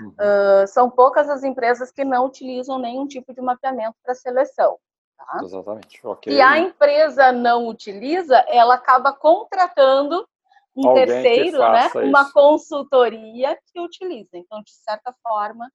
Uhum. 0.00 0.08
Uh, 0.10 0.66
são 0.66 0.90
poucas 0.90 1.28
as 1.28 1.42
empresas 1.42 1.90
que 1.90 2.04
não 2.04 2.26
utilizam 2.26 2.78
nenhum 2.78 3.06
tipo 3.06 3.32
de 3.32 3.40
mapeamento 3.40 3.96
para 4.02 4.14
seleção. 4.14 4.78
Tá? 5.16 5.40
Exatamente. 5.42 6.00
Okay. 6.02 6.34
E 6.34 6.40
a 6.40 6.58
empresa 6.58 7.32
não 7.32 7.68
utiliza, 7.68 8.36
ela 8.48 8.74
acaba 8.74 9.12
contratando 9.12 10.26
um 10.74 10.88
Alguém 10.88 11.06
terceiro, 11.06 11.58
né, 11.58 11.86
isso. 11.86 12.00
uma 12.00 12.32
consultoria 12.32 13.56
que 13.66 13.80
utiliza. 13.80 14.30
Então, 14.34 14.62
de 14.62 14.72
certa 14.72 15.14
forma, 15.22 15.70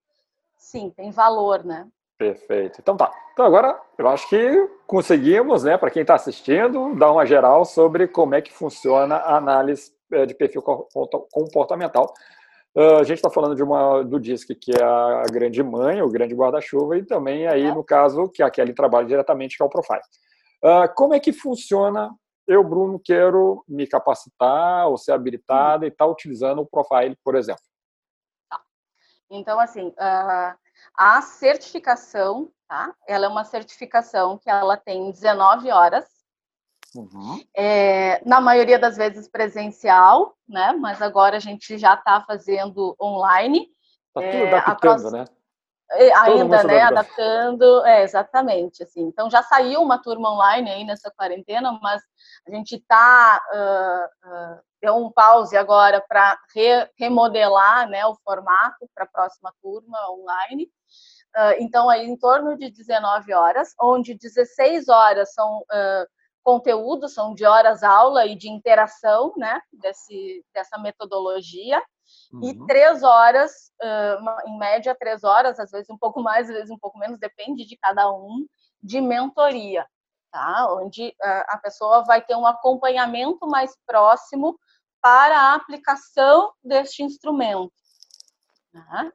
sim, 0.58 0.90
tem 0.90 1.12
valor, 1.12 1.64
né? 1.64 1.88
Perfeito. 2.18 2.80
Então 2.82 2.98
tá. 2.98 3.12
Então 3.32 3.46
agora 3.46 3.80
eu 3.96 4.08
acho 4.08 4.28
que 4.28 4.70
conseguimos, 4.88 5.64
né, 5.64 5.78
para 5.78 5.92
quem 5.92 6.02
está 6.02 6.16
assistindo, 6.16 6.96
dar 6.96 7.12
uma 7.12 7.28
geral 7.28 7.64
sobre 7.64 8.08
como 8.08 8.34
é 8.34 8.42
que 8.42 8.52
funciona 8.52 9.18
a 9.18 9.38
análise 9.38 9.92
de 10.26 10.34
perfil 10.34 10.62
comportamental. 11.32 12.14
Uh, 12.78 12.98
a 13.00 13.04
gente 13.04 13.18
está 13.18 13.30
falando 13.30 13.56
de 13.56 13.64
uma 13.64 14.04
do 14.04 14.20
DISC, 14.20 14.54
que 14.54 14.72
é 14.72 14.84
a 14.84 15.24
grande 15.32 15.64
mãe, 15.64 16.00
o 16.02 16.10
grande 16.10 16.36
guarda-chuva, 16.36 16.96
e 16.96 17.04
também 17.04 17.48
aí, 17.48 17.74
no 17.74 17.84
caso, 17.84 18.30
que 18.30 18.44
a 18.44 18.52
Kelly 18.52 18.72
trabalha 18.72 19.08
diretamente, 19.08 19.58
que 19.58 19.64
é 19.64 19.66
o 19.66 19.70
Profile. 19.70 20.02
Uh, 20.64 20.94
como 20.96 21.16
é 21.16 21.20
que 21.20 21.34
funciona? 21.34 22.14
Eu, 22.48 22.64
Bruno, 22.64 23.02
quero 23.04 23.64
me 23.68 23.88
capacitar 23.88 24.88
ou 24.88 24.98
ser 24.98 25.12
habilitada 25.12 25.86
hum. 25.86 25.88
e 25.88 25.92
estar 25.92 26.06
tá 26.06 26.12
utilizando 26.12 26.62
o 26.62 26.68
Profile, 26.68 27.18
por 27.24 27.36
exemplo. 27.36 27.64
Tá. 28.48 28.62
Então, 29.32 29.60
assim, 29.60 29.88
uh, 29.88 30.56
a 30.96 31.22
certificação, 31.22 32.52
tá? 32.68 32.94
Ela 33.08 33.26
é 33.26 33.30
uma 33.30 33.44
certificação 33.44 34.38
que 34.38 34.50
ela 34.50 34.78
tem 34.78 35.12
19 35.12 35.72
horas, 35.72 36.06
uhum. 36.96 37.44
é, 37.56 38.22
na 38.26 38.40
maioria 38.42 38.80
das 38.80 38.98
vezes 38.98 39.28
presencial, 39.28 40.36
né? 40.48 40.74
Mas 40.74 41.02
agora 41.02 41.38
a 41.38 41.40
gente 41.40 41.78
já 41.78 41.94
está 41.94 42.22
fazendo 42.22 42.96
online. 43.02 43.68
Está 44.08 44.32
tudo 44.32 44.44
é, 44.44 44.54
adaptando, 44.54 44.80
próxima... 44.80 45.12
né? 45.12 45.26
É, 45.92 46.14
ainda, 46.18 46.64
né, 46.64 46.82
adaptando, 46.82 47.86
é, 47.86 48.04
exatamente, 48.04 48.84
assim, 48.84 49.04
então 49.04 49.30
já 49.30 49.42
saiu 49.42 49.82
uma 49.82 49.98
turma 49.98 50.34
online 50.34 50.70
aí 50.70 50.84
nessa 50.84 51.10
quarentena, 51.10 51.80
mas 51.82 52.02
a 52.46 52.52
gente 52.52 52.76
está, 52.76 53.42
uh, 53.54 54.30
uh, 54.30 54.60
deu 54.82 54.98
um 54.98 55.10
pause 55.10 55.56
agora 55.56 56.04
para 56.06 56.38
re, 56.54 56.90
remodelar, 57.00 57.88
né, 57.88 58.06
o 58.06 58.18
formato 58.22 58.86
para 58.94 59.06
a 59.06 59.08
próxima 59.08 59.54
turma 59.62 59.98
online, 60.12 60.66
uh, 60.66 61.56
então 61.58 61.90
aí 61.90 62.06
em 62.06 62.18
torno 62.18 62.58
de 62.58 62.70
19 62.70 63.34
horas, 63.34 63.74
onde 63.80 64.14
16 64.14 64.90
horas 64.90 65.34
são 65.34 65.64
conteúdos, 66.48 67.14
são 67.14 67.34
de 67.34 67.46
horas 67.46 67.84
aula 67.84 68.26
e 68.26 68.34
de 68.34 68.50
interação, 68.50 69.34
né, 69.36 69.60
desse, 69.74 70.46
dessa 70.54 70.78
metodologia, 70.78 71.84
Uhum. 72.32 72.42
E 72.42 72.66
três 72.66 73.04
horas, 73.04 73.52
uh, 73.84 74.50
em 74.50 74.58
média, 74.58 74.96
três 74.96 75.26
horas, 75.26 75.60
às 75.60 75.72
vezes 75.72 75.90
um 75.90 75.98
pouco 75.98 76.22
mais, 76.22 76.50
às 76.50 76.56
vezes 76.56 76.72
um 76.72 76.78
pouco 76.78 76.98
menos, 76.98 77.20
depende 77.20 77.66
de 77.66 77.76
cada 77.76 78.10
um, 78.10 78.48
de 78.82 79.02
mentoria, 79.02 79.86
tá? 80.32 80.74
Onde 80.74 81.10
uh, 81.10 81.44
a 81.50 81.58
pessoa 81.58 82.06
vai 82.06 82.22
ter 82.22 82.38
um 82.38 82.48
acompanhamento 82.48 83.46
mais 83.46 83.78
próximo 83.86 84.58
para 85.02 85.38
a 85.38 85.56
aplicação 85.56 86.54
deste 86.64 87.04
instrumento. 87.04 87.74
Tá? 88.72 89.12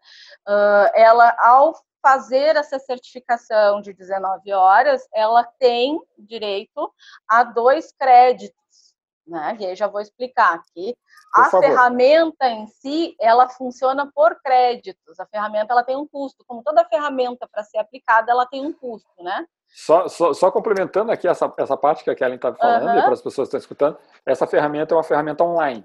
Uh, 0.47 0.91
ela, 0.95 1.35
ao 1.41 1.75
fazer 2.03 2.57
essa 2.57 2.79
certificação 2.79 3.81
de 3.81 3.93
19 3.93 4.53
horas, 4.53 5.07
ela 5.15 5.45
tem 5.45 6.01
direito 6.19 6.93
a 7.29 7.45
dois 7.45 7.93
créditos, 7.93 8.95
né? 9.27 9.57
E 9.61 9.67
aí 9.67 9.77
já 9.77 9.87
vou 9.87 10.01
explicar 10.01 10.55
aqui 10.55 10.97
a 11.35 11.49
ferramenta 11.49 12.47
em 12.47 12.67
si, 12.67 13.17
ela 13.19 13.49
funciona 13.49 14.11
por 14.15 14.39
créditos. 14.43 15.19
A 15.19 15.27
ferramenta 15.27 15.73
ela 15.73 15.83
tem 15.83 15.97
um 15.97 16.07
custo. 16.07 16.45
Como 16.47 16.63
toda 16.63 16.85
ferramenta 16.85 17.49
para 17.51 17.65
ser 17.65 17.79
aplicada, 17.79 18.31
ela 18.31 18.45
tem 18.45 18.67
um 18.67 18.73
custo, 18.73 19.11
né? 19.21 19.47
Só, 19.69 20.07
só, 20.09 20.35
só 20.35 20.51
complementando 20.51 21.11
aqui 21.11 21.27
essa, 21.27 21.51
essa 21.57 21.77
parte 21.79 22.05
que 22.05 22.11
a 22.11 22.15
Kellen 22.15 22.37
está 22.37 22.55
falando, 22.55 22.89
uhum. 22.89 22.99
e 22.99 23.03
para 23.03 23.15
as 23.15 23.23
pessoas 23.23 23.49
que 23.49 23.57
estão 23.57 23.61
escutando, 23.61 23.99
essa 24.27 24.47
ferramenta 24.47 24.95
é 24.95 24.97
uma 24.97 25.03
ferramenta 25.03 25.43
online. 25.43 25.83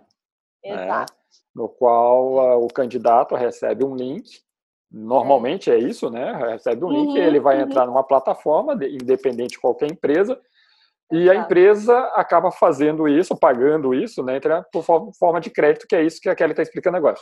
Né? 0.62 0.84
Exato. 0.84 1.14
Né? 1.14 1.20
No 1.56 1.70
qual 1.70 2.34
uh, 2.34 2.66
o 2.66 2.68
candidato 2.68 3.34
recebe 3.34 3.86
um 3.86 3.96
link, 3.96 4.44
normalmente 4.92 5.72
é, 5.72 5.78
isso, 5.78 6.10
né? 6.10 6.34
Recebe 6.52 6.86
um 6.86 6.90
link, 6.90 7.10
uhum, 7.10 7.18
ele 7.18 7.40
vai 7.40 7.58
uhum. 7.58 7.64
entrar 7.64 7.86
numa 7.86 8.04
plataforma, 8.04 8.74
independente 8.74 9.52
de 9.52 9.60
qualquer 9.60 9.92
empresa, 9.92 10.40
e 11.12 11.30
a 11.30 11.36
empresa 11.36 11.98
acaba 12.16 12.52
fazendo 12.52 13.08
isso, 13.08 13.38
pagando 13.38 13.94
isso, 13.94 14.22
né, 14.24 14.40
por 14.72 14.84
forma 14.84 15.40
de 15.40 15.50
crédito, 15.50 15.88
que 15.88 15.96
é 15.96 16.04
isso 16.04 16.20
que 16.20 16.28
a 16.28 16.36
Kelly 16.36 16.52
está 16.52 16.64
explicando 16.64 16.98
agora. 16.98 17.16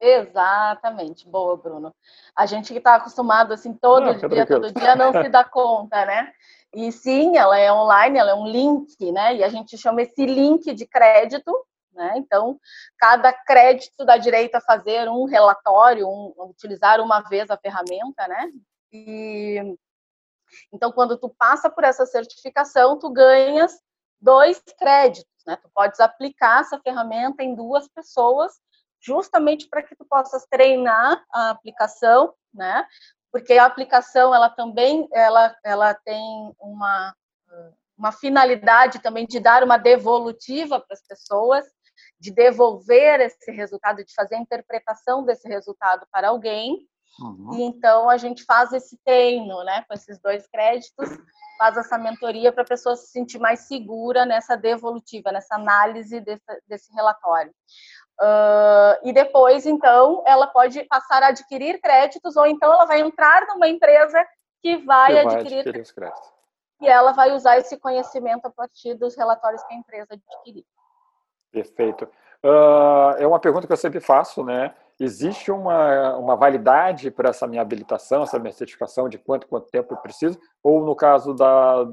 Exatamente, 0.00 1.28
boa, 1.28 1.56
Bruno. 1.56 1.94
A 2.36 2.46
gente 2.46 2.72
que 2.72 2.78
está 2.78 2.96
acostumado 2.96 3.52
assim 3.52 3.72
todo 3.74 4.06
não, 4.06 4.28
dia, 4.28 4.46
todo 4.46 4.72
dia 4.72 4.96
não 4.96 5.12
se 5.12 5.28
dá 5.30 5.44
conta, 5.44 6.04
né? 6.04 6.32
E 6.74 6.90
sim, 6.90 7.36
ela 7.36 7.56
é 7.58 7.70
online, 7.70 8.18
ela 8.18 8.30
é 8.30 8.34
um 8.34 8.46
link, 8.46 9.12
né? 9.12 9.36
E 9.36 9.44
a 9.44 9.48
gente 9.48 9.76
chama 9.76 10.02
esse 10.02 10.24
link 10.24 10.72
de 10.74 10.86
crédito, 10.86 11.52
né? 11.92 12.14
Então, 12.16 12.58
cada 12.98 13.32
crédito 13.32 14.04
dá 14.04 14.16
direito 14.16 14.54
a 14.54 14.60
fazer 14.60 15.08
um 15.08 15.24
relatório, 15.24 16.08
um, 16.08 16.34
utilizar 16.38 17.00
uma 17.00 17.20
vez 17.20 17.50
a 17.50 17.56
ferramenta, 17.56 18.26
né? 18.28 18.50
E 18.92 19.76
então, 20.72 20.92
quando 20.92 21.16
tu 21.16 21.28
passa 21.28 21.70
por 21.70 21.84
essa 21.84 22.04
certificação, 22.04 22.98
tu 22.98 23.10
ganhas 23.10 23.80
dois 24.20 24.62
créditos, 24.78 25.32
né? 25.46 25.56
Tu 25.56 25.68
podes 25.74 26.00
aplicar 26.00 26.60
essa 26.60 26.78
ferramenta 26.80 27.42
em 27.42 27.54
duas 27.54 27.88
pessoas, 27.88 28.52
justamente 29.00 29.68
para 29.68 29.82
que 29.82 29.96
tu 29.96 30.04
possas 30.04 30.46
treinar 30.46 31.24
a 31.32 31.50
aplicação, 31.50 32.34
né? 32.52 32.86
Porque 33.30 33.54
a 33.54 33.64
aplicação, 33.64 34.34
ela 34.34 34.50
também, 34.50 35.08
ela, 35.12 35.56
ela 35.64 35.94
tem 35.94 36.54
uma, 36.60 37.14
uma 37.96 38.12
finalidade 38.12 39.00
também 39.00 39.26
de 39.26 39.40
dar 39.40 39.64
uma 39.64 39.78
devolutiva 39.78 40.78
para 40.78 40.94
as 40.94 41.02
pessoas, 41.02 41.66
de 42.22 42.30
devolver 42.30 43.20
esse 43.20 43.50
resultado, 43.50 44.04
de 44.04 44.14
fazer 44.14 44.36
a 44.36 44.40
interpretação 44.40 45.24
desse 45.24 45.48
resultado 45.48 46.06
para 46.12 46.28
alguém, 46.28 46.88
Uhum. 47.20 47.54
E 47.54 47.62
então 47.62 48.08
a 48.08 48.16
gente 48.16 48.44
faz 48.44 48.72
esse 48.72 48.96
treino, 49.04 49.62
né, 49.64 49.84
com 49.86 49.94
esses 49.94 50.18
dois 50.18 50.46
créditos, 50.46 51.10
faz 51.58 51.76
essa 51.76 51.98
mentoria 51.98 52.52
para 52.52 52.62
a 52.62 52.66
pessoa 52.66 52.96
se 52.96 53.08
sentir 53.08 53.38
mais 53.38 53.60
segura 53.60 54.24
nessa 54.24 54.56
devolutiva, 54.56 55.30
nessa 55.30 55.56
análise 55.56 56.20
desse, 56.20 56.62
desse 56.66 56.92
relatório. 56.94 57.52
Uh, 58.20 59.08
e 59.08 59.12
depois, 59.12 59.66
então, 59.66 60.22
ela 60.26 60.46
pode 60.46 60.84
passar 60.84 61.22
a 61.22 61.28
adquirir 61.28 61.80
créditos, 61.80 62.36
ou 62.36 62.46
então 62.46 62.72
ela 62.72 62.86
vai 62.86 63.00
entrar 63.00 63.46
numa 63.48 63.68
empresa 63.68 64.24
que 64.62 64.76
vai, 64.78 65.08
que 65.08 65.14
vai 65.14 65.24
adquirir, 65.24 65.58
adquirir 65.60 65.82
os 65.82 65.92
créditos. 65.92 66.32
E 66.80 66.88
ela 66.88 67.12
vai 67.12 67.32
usar 67.32 67.58
esse 67.58 67.76
conhecimento 67.76 68.46
a 68.46 68.50
partir 68.50 68.94
dos 68.94 69.16
relatórios 69.16 69.62
que 69.64 69.74
a 69.74 69.76
empresa 69.76 70.14
adquirir. 70.14 70.64
Perfeito. 71.52 72.08
Uh, 72.44 73.14
é 73.18 73.26
uma 73.26 73.38
pergunta 73.38 73.66
que 73.66 73.72
eu 73.72 73.76
sempre 73.76 74.00
faço, 74.00 74.42
né? 74.42 74.74
Existe 74.98 75.50
uma, 75.52 76.16
uma 76.16 76.34
validade 76.34 77.10
para 77.10 77.28
essa 77.28 77.46
minha 77.46 77.62
habilitação, 77.62 78.22
essa 78.22 78.38
minha 78.38 78.52
certificação 78.52 79.08
de 79.08 79.18
quanto 79.18 79.46
quanto 79.46 79.70
tempo 79.70 79.94
eu 79.94 79.98
preciso? 79.98 80.40
Ou 80.62 80.84
no 80.84 80.96
caso 80.96 81.34
da, 81.34 81.84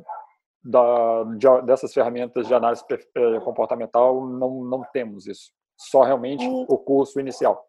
da 0.63 1.23
de, 1.35 1.61
dessas 1.65 1.93
ferramentas 1.93 2.47
de 2.47 2.53
análise 2.53 2.83
eh, 2.89 3.39
comportamental 3.41 4.25
não 4.25 4.63
não 4.63 4.83
temos 4.91 5.27
isso? 5.27 5.51
Só 5.77 6.03
realmente 6.03 6.47
hum. 6.47 6.65
o 6.67 6.77
curso 6.77 7.19
inicial? 7.19 7.65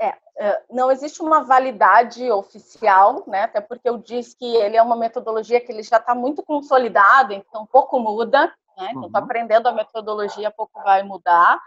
É, 0.00 0.14
é, 0.38 0.62
não 0.70 0.90
existe 0.90 1.22
uma 1.22 1.42
validade 1.42 2.30
oficial, 2.30 3.24
né? 3.26 3.44
Até 3.44 3.60
porque 3.60 3.88
eu 3.88 3.98
disse 3.98 4.36
que 4.36 4.56
ele 4.56 4.76
é 4.76 4.82
uma 4.82 4.96
metodologia 4.96 5.60
que 5.60 5.72
ele 5.72 5.82
já 5.82 5.96
está 5.96 6.14
muito 6.14 6.42
consolidado, 6.42 7.32
então 7.32 7.66
pouco 7.66 7.98
muda, 7.98 8.52
né? 8.76 8.88
Então, 8.90 9.04
uhum. 9.04 9.10
aprendendo 9.14 9.68
a 9.68 9.72
metodologia, 9.72 10.50
pouco 10.50 10.82
vai 10.82 11.02
mudar, 11.02 11.60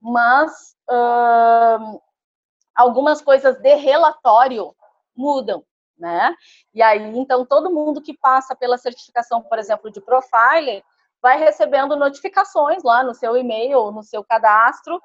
mas 0.00 0.76
uh, 0.90 2.00
algumas 2.74 3.20
coisas 3.20 3.56
de 3.58 3.74
relatório 3.74 4.74
mudam, 5.16 5.64
né? 5.98 6.34
E 6.72 6.82
aí, 6.82 7.16
então, 7.16 7.44
todo 7.44 7.70
mundo 7.70 8.02
que 8.02 8.16
passa 8.16 8.54
pela 8.54 8.78
certificação, 8.78 9.42
por 9.42 9.58
exemplo, 9.58 9.90
de 9.90 10.00
Profiler, 10.00 10.82
vai 11.22 11.38
recebendo 11.38 11.96
notificações 11.96 12.82
lá 12.82 13.02
no 13.02 13.14
seu 13.14 13.36
e-mail 13.36 13.78
ou 13.78 13.92
no 13.92 14.02
seu 14.02 14.22
cadastro 14.22 14.96
uh, 14.96 15.00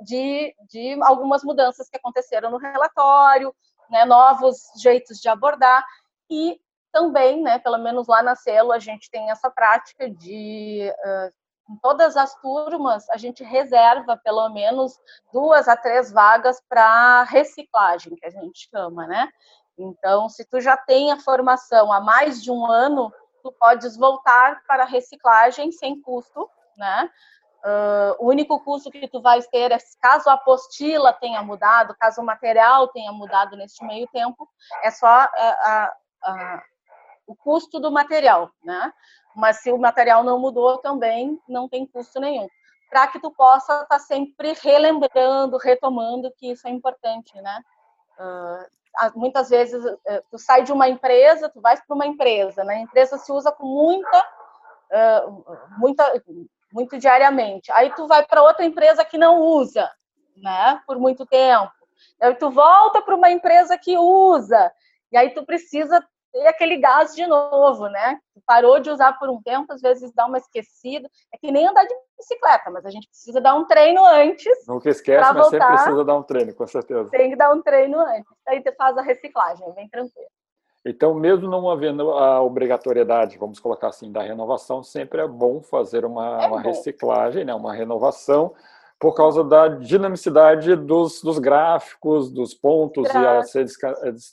uh, 0.00 0.04
de, 0.04 0.54
de 0.70 0.98
algumas 1.02 1.44
mudanças 1.44 1.88
que 1.88 1.96
aconteceram 1.96 2.50
no 2.50 2.56
relatório, 2.56 3.54
né, 3.90 4.04
novos 4.04 4.62
jeitos 4.80 5.18
de 5.18 5.28
abordar 5.28 5.84
e 6.30 6.58
também, 6.94 7.42
né, 7.42 7.58
pelo 7.58 7.76
menos 7.76 8.06
lá 8.06 8.22
na 8.22 8.36
Celo, 8.36 8.72
a 8.72 8.78
gente 8.78 9.10
tem 9.10 9.30
essa 9.30 9.50
prática 9.50 10.08
de 10.08 10.90
em 11.68 11.76
todas 11.76 12.16
as 12.16 12.34
turmas, 12.40 13.08
a 13.10 13.16
gente 13.16 13.42
reserva 13.42 14.16
pelo 14.16 14.48
menos 14.50 15.00
duas 15.32 15.66
a 15.66 15.76
três 15.76 16.12
vagas 16.12 16.62
para 16.68 17.24
reciclagem, 17.24 18.14
que 18.16 18.26
a 18.26 18.30
gente 18.30 18.68
chama, 18.70 19.06
né? 19.06 19.28
Então, 19.76 20.28
se 20.28 20.44
tu 20.44 20.60
já 20.60 20.76
tem 20.76 21.10
a 21.10 21.18
formação 21.18 21.92
há 21.92 22.00
mais 22.00 22.42
de 22.42 22.50
um 22.50 22.66
ano, 22.66 23.12
tu 23.42 23.50
podes 23.52 23.96
voltar 23.96 24.62
para 24.66 24.84
a 24.84 24.86
reciclagem 24.86 25.72
sem 25.72 26.00
custo, 26.00 26.48
né? 26.76 27.10
Uh, 27.64 28.14
o 28.22 28.28
único 28.28 28.60
custo 28.60 28.90
que 28.90 29.08
tu 29.08 29.22
vais 29.22 29.46
ter 29.46 29.72
é 29.72 29.78
caso 30.00 30.28
a 30.28 30.34
apostila 30.34 31.14
tenha 31.14 31.42
mudado, 31.42 31.96
caso 31.98 32.20
o 32.20 32.24
material 32.24 32.88
tenha 32.88 33.10
mudado 33.10 33.56
neste 33.56 33.82
meio 33.86 34.06
tempo, 34.08 34.46
é 34.82 34.90
só 34.90 35.06
a, 35.06 35.92
o 37.26 37.34
custo 37.34 37.80
do 37.80 37.90
material, 37.90 38.50
né? 38.62 38.92
Mas 39.34 39.58
se 39.58 39.72
o 39.72 39.78
material 39.78 40.22
não 40.22 40.38
mudou 40.38 40.78
também, 40.78 41.40
não 41.48 41.68
tem 41.68 41.86
custo 41.86 42.20
nenhum. 42.20 42.48
Para 42.88 43.08
que 43.08 43.18
tu 43.18 43.30
possa 43.30 43.72
estar 43.82 43.86
tá 43.86 43.98
sempre 43.98 44.52
relembrando, 44.52 45.56
retomando 45.56 46.30
que 46.36 46.52
isso 46.52 46.66
é 46.68 46.70
importante, 46.70 47.34
né? 47.40 47.62
Uh, 48.18 49.18
muitas 49.18 49.48
vezes 49.48 49.84
uh, 49.84 49.98
tu 50.30 50.38
sai 50.38 50.62
de 50.62 50.72
uma 50.72 50.88
empresa, 50.88 51.48
tu 51.48 51.60
vais 51.60 51.84
para 51.84 51.94
uma 51.94 52.06
empresa, 52.06 52.62
né? 52.62 52.76
A 52.76 52.80
empresa 52.80 53.18
se 53.18 53.32
usa 53.32 53.50
com 53.50 53.66
muita, 53.66 54.18
uh, 54.92 55.44
muita, 55.78 56.22
muito 56.72 56.96
diariamente. 56.96 57.72
Aí 57.72 57.92
tu 57.94 58.06
vai 58.06 58.24
para 58.24 58.42
outra 58.42 58.64
empresa 58.64 59.04
que 59.04 59.18
não 59.18 59.40
usa, 59.40 59.90
né? 60.36 60.80
Por 60.86 60.98
muito 60.98 61.26
tempo. 61.26 61.72
Aí 62.20 62.34
tu 62.36 62.50
volta 62.50 63.02
para 63.02 63.16
uma 63.16 63.30
empresa 63.30 63.76
que 63.76 63.98
usa. 63.98 64.72
E 65.10 65.16
aí 65.16 65.30
tu 65.30 65.44
precisa 65.44 66.04
ter 66.34 66.46
aquele 66.48 66.76
gás 66.78 67.14
de 67.14 67.24
novo, 67.26 67.86
né? 67.86 68.18
Parou 68.44 68.80
de 68.80 68.90
usar 68.90 69.12
por 69.18 69.30
um 69.30 69.40
tempo, 69.40 69.72
às 69.72 69.80
vezes 69.80 70.12
dá 70.12 70.26
uma 70.26 70.38
esquecida. 70.38 71.08
É 71.32 71.38
que 71.38 71.52
nem 71.52 71.66
andar 71.66 71.84
de 71.84 71.94
bicicleta, 72.18 72.70
mas 72.72 72.84
a 72.84 72.90
gente 72.90 73.08
precisa 73.08 73.40
dar 73.40 73.54
um 73.54 73.64
treino 73.64 74.04
antes. 74.04 74.66
Nunca 74.66 74.90
esquece, 74.90 75.20
mas 75.20 75.32
voltar. 75.32 75.50
sempre 75.50 75.66
precisa 75.68 76.04
dar 76.04 76.16
um 76.16 76.22
treino, 76.24 76.54
com 76.54 76.66
certeza. 76.66 77.08
Tem 77.10 77.30
que 77.30 77.36
dar 77.36 77.54
um 77.54 77.62
treino 77.62 78.00
antes. 78.00 78.32
Aí 78.48 78.60
você 78.60 78.72
faz 78.72 78.98
a 78.98 79.02
reciclagem, 79.02 79.72
bem 79.74 79.88
tranquilo. 79.88 80.28
Então, 80.84 81.14
mesmo 81.14 81.48
não 81.48 81.70
havendo 81.70 82.10
a 82.12 82.42
obrigatoriedade, 82.42 83.38
vamos 83.38 83.58
colocar 83.58 83.88
assim, 83.88 84.12
da 84.12 84.20
renovação, 84.20 84.82
sempre 84.82 85.22
é 85.22 85.26
bom 85.26 85.62
fazer 85.62 86.04
uma, 86.04 86.42
é 86.42 86.46
uma 86.46 86.60
reciclagem, 86.60 87.44
né? 87.44 87.54
uma 87.54 87.72
renovação, 87.72 88.52
por 88.98 89.14
causa 89.14 89.42
da 89.42 89.68
dinamicidade 89.68 90.76
dos, 90.76 91.22
dos 91.22 91.38
gráficos, 91.38 92.30
dos 92.30 92.52
pontos 92.52 93.08
e 93.08 93.16
a 93.16 93.42
ser 93.44 93.64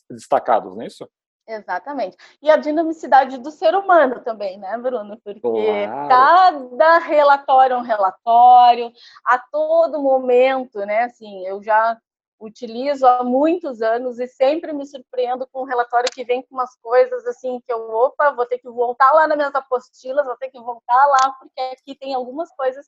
destacados, 0.09 0.75
não 0.75 0.81
é 0.81 0.87
isso? 0.87 1.07
Exatamente. 1.51 2.15
E 2.41 2.49
a 2.49 2.57
dinamicidade 2.57 3.37
do 3.37 3.51
ser 3.51 3.75
humano 3.75 4.21
também, 4.21 4.57
né, 4.57 4.77
Bruno? 4.77 5.19
Porque 5.23 5.41
claro. 5.41 6.07
cada 6.07 6.97
relatório 6.99 7.73
é 7.73 7.77
um 7.77 7.81
relatório, 7.81 8.91
a 9.25 9.37
todo 9.37 10.01
momento, 10.01 10.79
né? 10.79 11.03
Assim, 11.03 11.45
eu 11.45 11.61
já 11.61 11.97
utilizo 12.39 13.05
há 13.05 13.23
muitos 13.23 13.81
anos 13.81 14.19
e 14.19 14.27
sempre 14.27 14.73
me 14.73 14.85
surpreendo 14.85 15.47
com 15.51 15.61
um 15.61 15.65
relatório 15.65 16.09
que 16.11 16.23
vem 16.23 16.41
com 16.41 16.55
umas 16.55 16.75
coisas 16.81 17.25
assim 17.27 17.61
que 17.61 17.71
eu, 17.71 17.91
opa, 17.91 18.31
vou 18.31 18.47
ter 18.47 18.57
que 18.57 18.69
voltar 18.69 19.11
lá 19.11 19.27
nas 19.27 19.37
minhas 19.37 19.53
apostilas, 19.53 20.25
vou 20.25 20.37
ter 20.37 20.49
que 20.49 20.59
voltar 20.59 21.05
lá, 21.05 21.33
porque 21.33 21.61
aqui 21.61 21.95
tem 21.95 22.15
algumas 22.15 22.49
coisas 22.55 22.87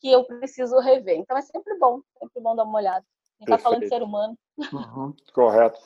que 0.00 0.10
eu 0.10 0.24
preciso 0.24 0.78
rever. 0.78 1.18
Então 1.18 1.36
é 1.36 1.42
sempre 1.42 1.78
bom, 1.78 2.00
sempre 2.18 2.40
bom 2.40 2.56
dar 2.56 2.64
uma 2.64 2.78
olhada. 2.78 3.04
A 3.40 3.44
gente 3.44 3.54
está 3.54 3.58
falando 3.58 3.80
de 3.80 3.88
ser 3.88 4.02
humano. 4.02 4.38
Uhum, 4.72 5.14
correto. 5.34 5.80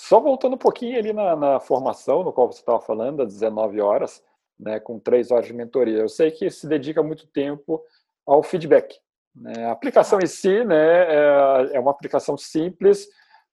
Só 0.00 0.18
voltando 0.18 0.54
um 0.54 0.58
pouquinho 0.58 0.98
ali 0.98 1.12
na, 1.12 1.36
na 1.36 1.60
formação, 1.60 2.24
no 2.24 2.32
qual 2.32 2.50
você 2.50 2.60
estava 2.60 2.80
falando, 2.80 3.22
às 3.22 3.34
19 3.34 3.80
horas, 3.80 4.22
né, 4.58 4.80
com 4.80 4.98
três 4.98 5.30
horas 5.30 5.46
de 5.46 5.52
mentoria. 5.52 5.98
Eu 5.98 6.08
sei 6.08 6.30
que 6.30 6.50
se 6.50 6.66
dedica 6.66 7.02
muito 7.02 7.26
tempo 7.26 7.82
ao 8.26 8.42
feedback. 8.42 8.98
Né? 9.34 9.66
A 9.66 9.72
aplicação 9.72 10.18
em 10.18 10.26
si 10.26 10.64
né, 10.64 11.02
é, 11.02 11.70
é 11.74 11.80
uma 11.80 11.90
aplicação 11.90 12.36
simples 12.36 13.06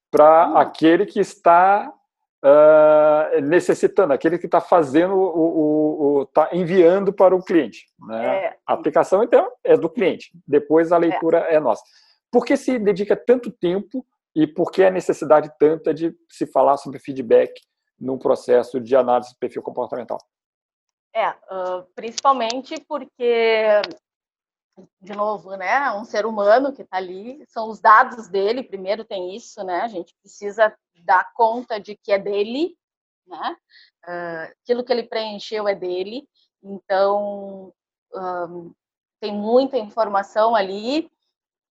para 0.10 0.50
hum. 0.50 0.58
aquele 0.58 1.06
que 1.06 1.20
está 1.20 1.94
uh, 2.44 3.42
necessitando, 3.42 4.14
aquele 4.14 4.38
que 4.38 4.46
está 4.46 4.62
fazendo, 4.62 5.16
o, 5.16 6.24
está 6.24 6.50
enviando 6.54 7.12
para 7.12 7.36
o 7.36 7.44
cliente. 7.44 7.88
Né? 8.00 8.46
É. 8.46 8.58
A 8.66 8.74
aplicação, 8.74 9.22
então, 9.22 9.52
é 9.66 9.76
do 9.76 9.90
cliente. 9.90 10.32
Depois 10.48 10.94
a 10.94 10.96
é. 10.96 11.00
leitura 11.00 11.46
é, 11.50 11.56
é 11.56 11.60
nossa. 11.60 11.84
Por 12.32 12.46
que 12.46 12.56
se 12.56 12.80
dedica 12.80 13.18
tanto 13.18 13.52
tempo 13.52 14.06
e 14.38 14.46
por 14.46 14.72
que 14.72 14.84
a 14.84 14.92
necessidade 14.92 15.52
tanta 15.58 15.92
de 15.92 16.16
se 16.30 16.46
falar 16.46 16.78
sobre 16.78 17.00
feedback 17.00 17.60
num 18.00 18.20
processo 18.20 18.80
de 18.80 18.96
análise 18.96 19.32
de 19.32 19.40
perfil 19.40 19.64
comportamental? 19.64 20.20
É, 21.16 21.34
principalmente 21.96 22.80
porque, 22.88 23.82
de 25.02 25.16
novo, 25.16 25.56
né, 25.56 25.90
um 25.94 26.06
ser 26.06 26.28
humano 26.28 26.72
que 26.72 26.84
está 26.84 26.98
ali, 26.98 27.44
são 27.48 27.68
os 27.68 27.80
dados 27.80 28.28
dele, 28.28 28.62
primeiro 28.62 29.04
tem 29.04 29.36
isso, 29.36 29.64
né, 29.64 29.82
a 29.82 29.88
gente 29.88 30.14
precisa 30.22 30.72
dar 31.04 31.34
conta 31.34 31.80
de 31.80 31.98
que 31.98 32.12
é 32.12 32.20
dele, 32.20 32.78
né, 33.26 33.58
aquilo 34.62 34.84
que 34.84 34.94
ele 34.94 35.02
preencheu 35.02 35.68
é 35.68 35.74
dele, 35.74 36.30
então 36.62 37.74
tem 39.20 39.34
muita 39.34 39.80
informação 39.80 40.56
ali, 40.56 41.10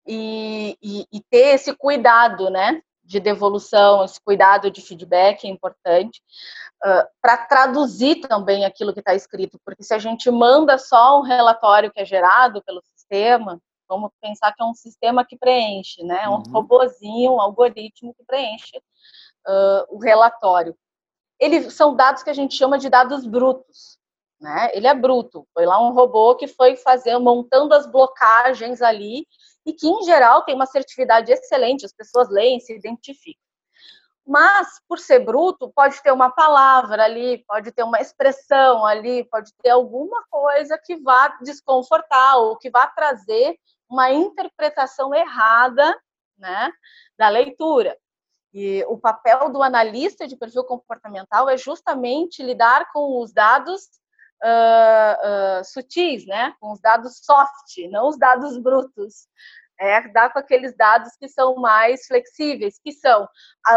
e, 0.06 0.76
e, 0.82 1.06
e 1.12 1.20
ter 1.30 1.54
esse 1.54 1.74
cuidado, 1.74 2.50
né? 2.50 2.80
de 3.06 3.20
devolução, 3.20 4.04
esse 4.04 4.20
cuidado 4.20 4.70
de 4.70 4.82
feedback 4.82 5.44
é 5.44 5.50
importante, 5.50 6.20
uh, 6.84 7.06
para 7.22 7.36
traduzir 7.38 8.16
também 8.16 8.64
aquilo 8.64 8.92
que 8.92 8.98
está 8.98 9.14
escrito, 9.14 9.60
porque 9.64 9.82
se 9.82 9.94
a 9.94 9.98
gente 9.98 10.30
manda 10.30 10.76
só 10.76 11.20
um 11.20 11.22
relatório 11.22 11.90
que 11.92 12.00
é 12.00 12.04
gerado 12.04 12.62
pelo 12.64 12.82
sistema, 12.82 13.60
vamos 13.88 14.10
pensar 14.20 14.52
que 14.52 14.62
é 14.62 14.66
um 14.66 14.74
sistema 14.74 15.24
que 15.24 15.38
preenche, 15.38 16.02
né? 16.02 16.24
É 16.24 16.28
um 16.28 16.34
uhum. 16.34 16.52
robozinho, 16.52 17.34
um 17.34 17.40
algoritmo 17.40 18.12
que 18.14 18.24
preenche 18.24 18.76
uh, 19.46 19.86
o 19.88 19.98
relatório. 19.98 20.76
Eles 21.38 21.72
são 21.74 21.94
dados 21.94 22.24
que 22.24 22.30
a 22.30 22.34
gente 22.34 22.56
chama 22.56 22.78
de 22.78 22.88
dados 22.90 23.24
brutos, 23.24 23.98
né? 24.40 24.70
Ele 24.74 24.88
é 24.88 24.94
bruto, 24.94 25.46
foi 25.54 25.64
lá 25.64 25.80
um 25.80 25.92
robô 25.92 26.34
que 26.34 26.48
foi 26.48 26.76
fazer, 26.76 27.16
montando 27.18 27.72
as 27.74 27.86
blocagens 27.86 28.82
ali 28.82 29.26
e 29.66 29.72
que, 29.72 29.88
em 29.88 30.04
geral, 30.04 30.42
tem 30.44 30.54
uma 30.54 30.64
assertividade 30.64 31.32
excelente, 31.32 31.84
as 31.84 31.92
pessoas 31.92 32.30
leem, 32.30 32.60
se 32.60 32.72
identificam. 32.72 33.44
Mas, 34.24 34.80
por 34.88 34.98
ser 34.98 35.20
bruto, 35.20 35.72
pode 35.72 36.00
ter 36.02 36.12
uma 36.12 36.30
palavra 36.30 37.04
ali, 37.04 37.44
pode 37.46 37.72
ter 37.72 37.82
uma 37.82 38.00
expressão 38.00 38.84
ali, 38.86 39.24
pode 39.28 39.52
ter 39.62 39.70
alguma 39.70 40.24
coisa 40.30 40.78
que 40.78 40.96
vá 40.96 41.28
desconfortar 41.42 42.36
ou 42.38 42.56
que 42.56 42.70
vá 42.70 42.86
trazer 42.86 43.56
uma 43.88 44.10
interpretação 44.10 45.14
errada 45.14 45.96
né, 46.38 46.70
da 47.16 47.28
leitura. 47.28 47.96
E 48.52 48.84
o 48.88 48.98
papel 48.98 49.50
do 49.52 49.62
analista 49.62 50.26
de 50.26 50.36
perfil 50.36 50.64
comportamental 50.64 51.48
é 51.48 51.56
justamente 51.56 52.42
lidar 52.42 52.90
com 52.92 53.20
os 53.20 53.32
dados 53.32 53.88
uh, 54.46 55.60
uh, 55.60 55.64
sutis, 55.64 56.24
né? 56.26 56.54
com 56.60 56.72
os 56.72 56.80
dados 56.80 57.20
soft, 57.24 57.76
não 57.90 58.08
os 58.08 58.18
dados 58.18 58.56
brutos. 58.58 59.28
É, 59.78 60.08
dar 60.08 60.32
com 60.32 60.38
aqueles 60.38 60.74
dados 60.74 61.12
que 61.20 61.28
são 61.28 61.56
mais 61.56 62.06
flexíveis, 62.06 62.78
que 62.82 62.92
são 62.92 63.28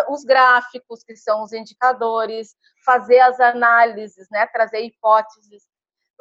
os 0.10 0.24
gráficos, 0.24 1.04
que 1.04 1.14
são 1.14 1.44
os 1.44 1.52
indicadores, 1.52 2.56
fazer 2.86 3.20
as 3.20 3.38
análises, 3.38 4.30
né? 4.32 4.48
trazer 4.48 4.80
hipóteses, 4.80 5.62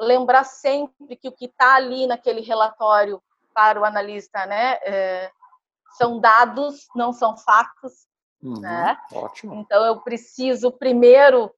lembrar 0.01 0.43
sempre 0.43 1.15
que 1.15 1.29
o 1.29 1.33
que 1.33 1.45
está 1.45 1.77
ali 1.77 2.09
naquele 2.09 2.41
relatório 2.41 3.23
para 3.55 3.81
o 3.81 3.85
analista 3.85 4.47
né? 4.47 4.79
É, 4.83 5.31
são 5.97 6.19
dados, 6.19 6.89
não 6.95 7.13
são 7.13 7.37
fatos. 7.37 8.09
Uhum, 8.43 8.61
né? 8.61 8.97
Ótimo. 9.13 9.55
Então, 9.55 9.85
eu 9.85 10.01
preciso 10.01 10.71
primeiro 10.71 11.53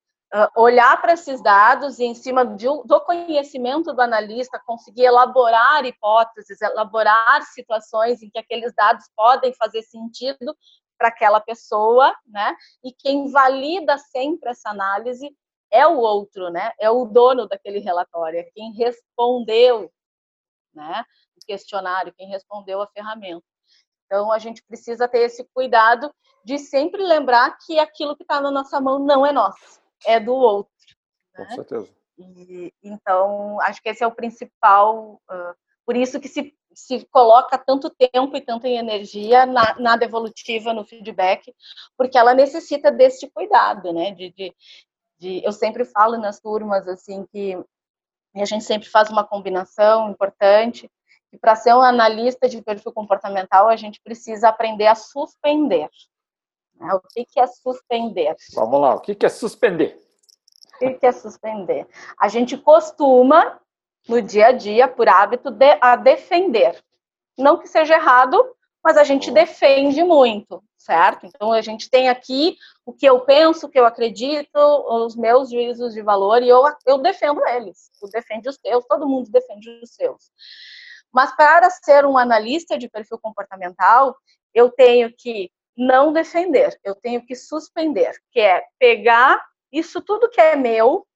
olhar 0.56 1.00
para 1.00 1.14
esses 1.14 1.42
dados 1.42 1.98
e, 1.98 2.04
em 2.04 2.14
cima 2.14 2.44
do 2.44 3.00
conhecimento 3.00 3.92
do 3.92 4.00
analista, 4.00 4.62
conseguir 4.64 5.04
elaborar 5.04 5.84
hipóteses, 5.84 6.60
elaborar 6.60 7.42
situações 7.42 8.22
em 8.22 8.30
que 8.30 8.38
aqueles 8.38 8.72
dados 8.74 9.06
podem 9.16 9.52
fazer 9.54 9.82
sentido 9.82 10.56
para 10.96 11.08
aquela 11.08 11.40
pessoa, 11.40 12.14
né? 12.26 12.54
E 12.84 12.92
quem 12.92 13.30
valida 13.30 13.98
sempre 13.98 14.50
essa 14.50 14.70
análise 14.70 15.34
é 15.70 15.86
o 15.86 15.98
outro, 15.98 16.50
né? 16.50 16.72
É 16.78 16.90
o 16.90 17.06
dono 17.06 17.48
daquele 17.48 17.80
relatório, 17.80 18.38
é 18.38 18.44
quem 18.54 18.72
respondeu, 18.72 19.90
né? 20.72 21.04
O 21.36 21.46
questionário, 21.46 22.14
quem 22.16 22.28
respondeu 22.28 22.80
a 22.82 22.86
ferramenta. 22.88 23.44
Então, 24.06 24.30
a 24.30 24.38
gente 24.38 24.62
precisa 24.64 25.08
ter 25.08 25.20
esse 25.20 25.44
cuidado 25.54 26.12
de 26.44 26.58
sempre 26.58 27.02
lembrar 27.02 27.56
que 27.64 27.78
aquilo 27.78 28.16
que 28.16 28.22
está 28.22 28.40
na 28.40 28.50
nossa 28.50 28.80
mão 28.80 28.98
não 28.98 29.24
é 29.24 29.32
nosso 29.32 29.79
é 30.06 30.18
do 30.20 30.34
outro. 30.34 30.72
Né? 31.36 31.46
Com 31.46 31.54
certeza. 31.54 31.88
E, 32.18 32.72
então, 32.82 33.60
acho 33.62 33.82
que 33.82 33.88
esse 33.88 34.04
é 34.04 34.06
o 34.06 34.14
principal. 34.14 35.20
Uh, 35.30 35.54
por 35.86 35.96
isso 35.96 36.20
que 36.20 36.28
se, 36.28 36.54
se 36.74 37.06
coloca 37.10 37.58
tanto 37.58 37.90
tempo 37.90 38.36
e 38.36 38.40
tanta 38.40 38.68
energia 38.68 39.46
na, 39.46 39.78
na 39.78 39.96
devolutiva, 39.96 40.72
no 40.72 40.84
feedback, 40.84 41.54
porque 41.96 42.18
ela 42.18 42.34
necessita 42.34 42.90
desse 42.90 43.28
cuidado, 43.30 43.92
né? 43.92 44.12
De, 44.12 44.30
de, 44.30 44.54
de, 45.18 45.44
eu 45.44 45.52
sempre 45.52 45.84
falo 45.84 46.18
nas 46.18 46.40
turmas 46.40 46.86
assim 46.86 47.26
que 47.32 47.54
a 48.34 48.44
gente 48.44 48.64
sempre 48.64 48.88
faz 48.88 49.10
uma 49.10 49.24
combinação 49.24 50.10
importante 50.10 50.88
e 51.32 51.38
para 51.38 51.56
ser 51.56 51.74
um 51.74 51.82
analista 51.82 52.48
de 52.48 52.62
perfil 52.62 52.92
comportamental 52.92 53.68
a 53.68 53.76
gente 53.76 54.00
precisa 54.02 54.48
aprender 54.48 54.86
a 54.86 54.94
suspender. 54.94 55.88
Né? 56.80 56.94
O 56.94 57.00
que, 57.00 57.24
que 57.26 57.38
é 57.38 57.46
suspender? 57.46 58.34
Vamos 58.54 58.80
lá, 58.80 58.94
o 58.94 59.00
que, 59.00 59.14
que 59.14 59.26
é 59.26 59.28
suspender? 59.28 60.00
O 60.80 60.98
que 60.98 61.06
é 61.06 61.12
suspender? 61.12 61.86
A 62.18 62.28
gente 62.28 62.56
costuma 62.56 63.60
no 64.08 64.22
dia 64.22 64.46
a 64.46 64.52
dia, 64.52 64.88
por 64.88 65.08
hábito, 65.08 65.50
de, 65.50 65.78
a 65.80 65.94
defender. 65.94 66.82
Não 67.38 67.58
que 67.58 67.68
seja 67.68 67.94
errado, 67.94 68.42
mas 68.82 68.96
a 68.96 69.04
gente 69.04 69.30
defende 69.30 70.02
muito, 70.02 70.64
certo? 70.78 71.26
Então 71.26 71.52
a 71.52 71.60
gente 71.60 71.90
tem 71.90 72.08
aqui 72.08 72.56
o 72.86 72.94
que 72.94 73.04
eu 73.04 73.20
penso, 73.20 73.66
o 73.66 73.68
que 73.68 73.78
eu 73.78 73.84
acredito, 73.84 74.56
os 74.56 75.14
meus 75.14 75.50
juízos 75.50 75.92
de 75.92 76.00
valor 76.00 76.42
e 76.42 76.48
eu, 76.48 76.62
eu 76.86 76.96
defendo 76.96 77.46
eles. 77.46 77.90
Tu 78.00 78.08
defende 78.08 78.48
os 78.48 78.56
teus, 78.56 78.84
todo 78.86 79.06
mundo 79.06 79.30
defende 79.30 79.68
os 79.82 79.90
seus. 79.90 80.30
Mas 81.12 81.34
para 81.36 81.68
ser 81.68 82.06
um 82.06 82.16
analista 82.16 82.78
de 82.78 82.88
perfil 82.88 83.18
comportamental, 83.18 84.16
eu 84.54 84.70
tenho 84.70 85.12
que 85.14 85.50
não 85.76 86.12
defender, 86.12 86.78
eu 86.84 86.94
tenho 86.94 87.24
que 87.24 87.34
suspender, 87.34 88.12
que 88.30 88.40
é 88.40 88.64
pegar 88.78 89.42
isso 89.72 90.00
tudo 90.00 90.28
que 90.28 90.40
é 90.40 90.56
meu, 90.56 91.06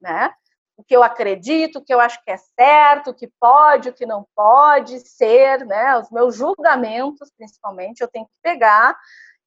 né? 0.00 0.32
o 0.76 0.84
que 0.84 0.96
eu 0.96 1.02
acredito, 1.02 1.78
o 1.78 1.84
que 1.84 1.94
eu 1.94 2.00
acho 2.00 2.22
que 2.24 2.30
é 2.30 2.36
certo, 2.36 3.10
o 3.10 3.14
que 3.14 3.30
pode, 3.40 3.88
o 3.88 3.92
que 3.92 4.04
não 4.04 4.26
pode 4.34 4.98
ser, 5.00 5.64
né? 5.64 5.96
Os 5.98 6.10
meus 6.10 6.34
julgamentos, 6.34 7.30
principalmente, 7.36 8.00
eu 8.00 8.08
tenho 8.08 8.26
que 8.26 8.32
pegar 8.42 8.98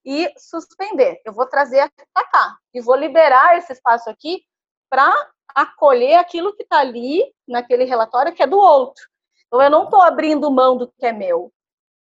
e 0.05 0.31
suspender. 0.37 1.19
Eu 1.25 1.33
vou 1.33 1.45
trazer 1.45 1.91
para 2.13 2.27
cá 2.27 2.57
e 2.73 2.79
vou 2.79 2.95
liberar 2.95 3.57
esse 3.57 3.73
espaço 3.73 4.09
aqui 4.09 4.43
para 4.89 5.13
acolher 5.49 6.15
aquilo 6.15 6.55
que 6.55 6.63
está 6.63 6.79
ali 6.79 7.23
naquele 7.47 7.83
relatório 7.83 8.33
que 8.33 8.43
é 8.43 8.47
do 8.47 8.57
outro. 8.57 9.03
Então 9.47 9.61
eu 9.61 9.69
não 9.69 9.85
estou 9.85 10.01
abrindo 10.01 10.51
mão 10.51 10.77
do 10.77 10.87
que 10.87 11.05
é 11.05 11.11
meu. 11.11 11.51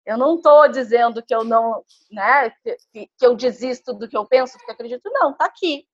Eu 0.06 0.18
não 0.18 0.36
estou 0.36 0.68
dizendo 0.68 1.24
que 1.24 1.34
eu 1.34 1.44
não, 1.44 1.84
né, 2.12 2.50
que, 2.64 2.78
que, 3.18 3.26
eu 3.26 3.36
desisto 3.36 3.94
do 3.94 4.08
que 4.08 4.18
eu 4.18 4.26
penso, 4.26 4.58
do 4.58 4.64
que 4.64 4.72
eu 4.72 4.74
acredito. 4.74 5.10
Não, 5.12 5.32
está 5.32 5.46
aqui, 5.46 5.88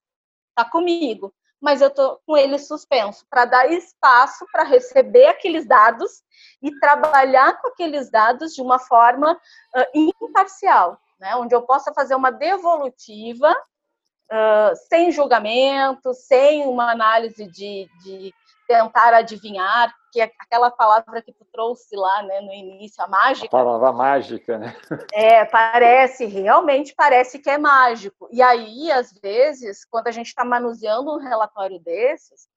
está 0.51 0.69
comigo 0.69 1.33
mas 1.61 1.81
eu 1.81 1.87
estou 1.87 2.21
com 2.25 2.37
ele 2.37 2.57
suspenso, 2.59 3.25
para 3.29 3.45
dar 3.45 3.71
espaço 3.71 4.45
para 4.51 4.63
receber 4.63 5.25
aqueles 5.27 5.67
dados 5.67 6.23
e 6.61 6.71
trabalhar 6.79 7.59
com 7.59 7.69
aqueles 7.69 8.09
dados 8.11 8.53
de 8.53 8.61
uma 8.61 8.79
forma 8.79 9.33
uh, 9.33 10.13
imparcial, 10.21 10.99
né? 11.19 11.35
onde 11.35 11.55
eu 11.55 11.63
possa 11.63 11.93
fazer 11.93 12.15
uma 12.15 12.31
devolutiva 12.31 13.51
uh, 13.51 14.75
sem 14.87 15.11
julgamento, 15.11 16.13
sem 16.13 16.65
uma 16.67 16.91
análise 16.91 17.47
de, 17.47 17.89
de 18.03 18.33
tentar 18.67 19.13
adivinhar, 19.13 19.93
que 20.17 20.21
é 20.21 20.31
aquela 20.39 20.71
palavra 20.71 21.21
que 21.21 21.31
tu 21.31 21.45
trouxe 21.51 21.95
lá, 21.95 22.23
né, 22.23 22.41
no 22.41 22.51
início, 22.51 23.03
a 23.03 23.07
mágica. 23.07 23.45
A 23.45 23.49
palavra 23.49 23.91
mágica, 23.91 24.57
né? 24.57 24.75
É, 25.13 25.45
parece, 25.45 26.25
realmente 26.25 26.95
parece 26.95 27.37
que 27.37 27.49
é 27.49 27.57
mágico. 27.57 28.27
E 28.31 28.41
aí, 28.41 28.91
às 28.91 29.11
vezes, 29.13 29.85
quando 29.85 30.07
a 30.07 30.11
gente 30.11 30.27
está 30.27 30.43
manuseando 30.43 31.13
um 31.13 31.19
relatório 31.19 31.79
desses, 31.79 32.47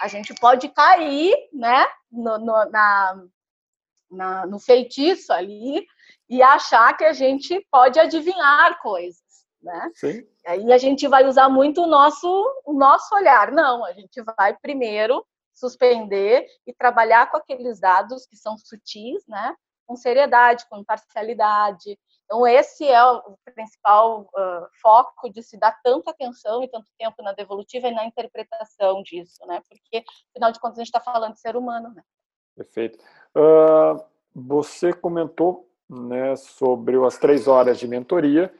a 0.00 0.06
gente 0.06 0.32
pode 0.34 0.68
cair, 0.68 1.34
né, 1.52 1.86
no, 2.10 2.38
no, 2.38 2.70
na, 2.70 3.24
na, 4.10 4.46
no 4.46 4.60
feitiço 4.60 5.32
ali 5.32 5.84
e 6.28 6.40
achar 6.40 6.96
que 6.96 7.04
a 7.04 7.12
gente 7.12 7.66
pode 7.70 7.98
adivinhar 7.98 8.80
coisas, 8.80 9.44
né? 9.60 9.90
Sim. 9.94 10.24
Aí 10.46 10.72
a 10.72 10.78
gente 10.78 11.08
vai 11.08 11.26
usar 11.26 11.48
muito 11.48 11.82
o 11.82 11.86
nosso, 11.86 12.28
o 12.64 12.72
nosso 12.72 13.12
olhar. 13.16 13.50
Não, 13.50 13.84
a 13.84 13.92
gente 13.92 14.22
vai 14.38 14.56
primeiro 14.56 15.24
suspender 15.58 16.46
e 16.66 16.72
trabalhar 16.72 17.30
com 17.30 17.36
aqueles 17.36 17.80
dados 17.80 18.26
que 18.26 18.36
são 18.36 18.56
sutis, 18.56 19.26
né? 19.26 19.54
Com 19.86 19.96
seriedade, 19.96 20.66
com 20.68 20.78
imparcialidade. 20.78 21.98
Então, 22.24 22.46
esse 22.46 22.86
é 22.86 23.02
o 23.02 23.38
principal 23.54 24.22
uh, 24.22 24.66
foco 24.82 25.30
de 25.30 25.42
se 25.42 25.58
dar 25.58 25.78
tanta 25.82 26.10
atenção 26.10 26.62
e 26.62 26.68
tanto 26.68 26.86
tempo 26.98 27.22
na 27.22 27.32
devolutiva 27.32 27.88
e 27.88 27.94
na 27.94 28.04
interpretação 28.04 29.02
disso, 29.02 29.44
né? 29.46 29.62
Porque, 29.66 30.04
afinal 30.30 30.52
de 30.52 30.60
contas, 30.60 30.78
a 30.78 30.82
gente 30.82 30.94
está 30.94 31.00
falando 31.00 31.34
de 31.34 31.40
ser 31.40 31.56
humano, 31.56 31.88
né? 31.94 32.02
Perfeito. 32.54 32.98
Uh, 33.34 34.04
você 34.34 34.92
comentou 34.92 35.70
né, 35.88 36.36
sobre 36.36 37.02
as 37.02 37.16
três 37.16 37.48
horas 37.48 37.78
de 37.78 37.88
mentoria 37.88 38.52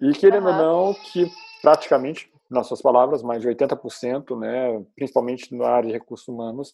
e, 0.00 0.12
querendo 0.12 0.46
uhum. 0.48 0.52
ou 0.52 0.92
não, 0.92 0.94
que 0.94 1.28
praticamente 1.60 2.32
nas 2.50 2.66
suas 2.66 2.80
palavras, 2.80 3.22
mais 3.22 3.42
de 3.42 3.48
80%, 3.48 4.38
né, 4.38 4.82
principalmente 4.94 5.54
na 5.54 5.68
área 5.68 5.88
de 5.88 5.92
recursos 5.92 6.26
humanos, 6.28 6.72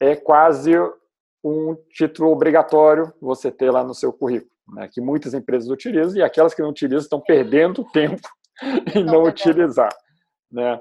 é 0.00 0.16
quase 0.16 0.72
um 1.44 1.76
título 1.90 2.30
obrigatório 2.30 3.12
você 3.20 3.50
ter 3.50 3.70
lá 3.70 3.84
no 3.84 3.94
seu 3.94 4.12
currículo, 4.12 4.50
né, 4.68 4.88
que 4.92 5.00
muitas 5.00 5.32
empresas 5.32 5.70
utilizam 5.70 6.18
e 6.18 6.22
aquelas 6.22 6.54
que 6.54 6.62
não 6.62 6.70
utilizam 6.70 7.02
estão 7.02 7.20
perdendo 7.20 7.84
tempo 7.92 8.28
em 8.94 9.04
não, 9.04 9.24
utilizar. 9.24 9.94
Né. 10.50 10.80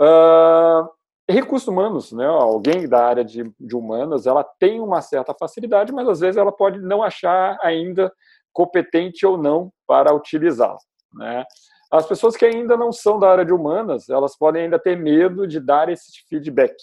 Uh, 0.00 0.88
recursos 1.30 1.68
humanos, 1.68 2.12
né, 2.12 2.26
alguém 2.26 2.86
da 2.86 3.06
área 3.06 3.24
de, 3.24 3.50
de 3.58 3.76
humanas, 3.76 4.26
ela 4.26 4.44
tem 4.44 4.80
uma 4.80 5.00
certa 5.00 5.34
facilidade, 5.34 5.92
mas 5.92 6.08
às 6.08 6.20
vezes 6.20 6.36
ela 6.36 6.52
pode 6.52 6.78
não 6.80 7.02
achar 7.02 7.56
ainda 7.62 8.12
competente 8.52 9.24
ou 9.24 9.38
não 9.38 9.72
para 9.86 10.14
utilizá-la. 10.14 10.78
Né? 11.14 11.44
As 11.92 12.06
pessoas 12.06 12.34
que 12.34 12.46
ainda 12.46 12.74
não 12.74 12.90
são 12.90 13.18
da 13.18 13.30
área 13.30 13.44
de 13.44 13.52
humanas, 13.52 14.08
elas 14.08 14.34
podem 14.34 14.62
ainda 14.62 14.78
ter 14.78 14.96
medo 14.96 15.46
de 15.46 15.60
dar 15.60 15.90
esse 15.90 16.22
feedback, 16.26 16.74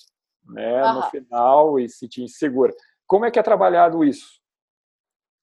né, 0.46 0.94
no 0.94 1.02
final 1.10 1.80
e 1.80 1.90
se 1.90 1.98
sentir 1.98 2.22
insegura. 2.22 2.72
Como 3.08 3.26
é 3.26 3.32
que 3.32 3.40
é 3.40 3.44
trabalhado 3.44 4.04
isso? 4.04 4.40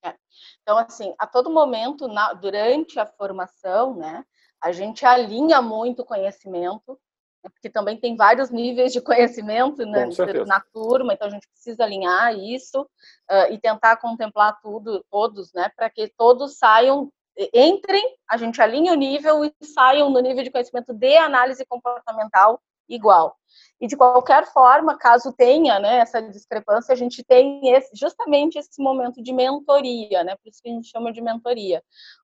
É. 0.04 0.14
Então, 0.62 0.78
assim, 0.78 1.12
a 1.18 1.26
todo 1.26 1.50
momento, 1.50 2.06
na, 2.06 2.32
durante 2.32 3.00
a 3.00 3.06
formação, 3.06 3.96
né, 3.96 4.24
a 4.62 4.70
gente 4.70 5.04
alinha 5.04 5.60
muito 5.60 6.02
o 6.02 6.06
conhecimento, 6.06 6.96
né, 7.42 7.50
porque 7.50 7.68
também 7.68 7.98
tem 7.98 8.14
vários 8.14 8.50
níveis 8.50 8.92
de 8.92 9.00
conhecimento 9.00 9.84
né, 9.84 10.06
na 10.46 10.60
turma, 10.60 11.12
então 11.12 11.26
a 11.26 11.30
gente 11.30 11.48
precisa 11.48 11.82
alinhar 11.82 12.38
isso 12.38 12.82
uh, 12.82 13.50
e 13.52 13.58
tentar 13.58 13.96
contemplar 13.96 14.60
tudo, 14.62 15.04
todos, 15.10 15.52
né, 15.52 15.68
para 15.74 15.90
que 15.90 16.06
todos 16.16 16.56
saiam 16.56 17.10
entrem, 17.52 18.02
a 18.28 18.36
gente 18.36 18.60
alinha 18.60 18.92
o 18.92 18.96
nível 18.96 19.44
e 19.44 19.52
saiam 19.62 20.10
no 20.10 20.20
nível 20.20 20.42
de 20.42 20.50
conhecimento 20.50 20.92
de 20.94 21.16
análise 21.16 21.64
comportamental 21.66 22.60
igual. 22.88 23.36
E 23.80 23.86
de 23.86 23.96
qualquer 23.96 24.46
forma, 24.46 24.96
caso 24.96 25.32
tenha 25.32 25.78
né, 25.78 25.98
essa 25.98 26.22
discrepância, 26.22 26.92
a 26.92 26.96
gente 26.96 27.22
tem 27.24 27.74
esse, 27.74 27.90
justamente 27.94 28.58
esse 28.58 28.82
momento 28.82 29.22
de 29.22 29.32
mentoria, 29.32 30.24
né? 30.24 30.36
Por 30.36 30.48
isso 30.48 30.62
que 30.62 30.68
a 30.68 30.72
gente 30.72 30.88
chama 30.88 31.12
de 31.12 31.20
mentoria, 31.20 31.82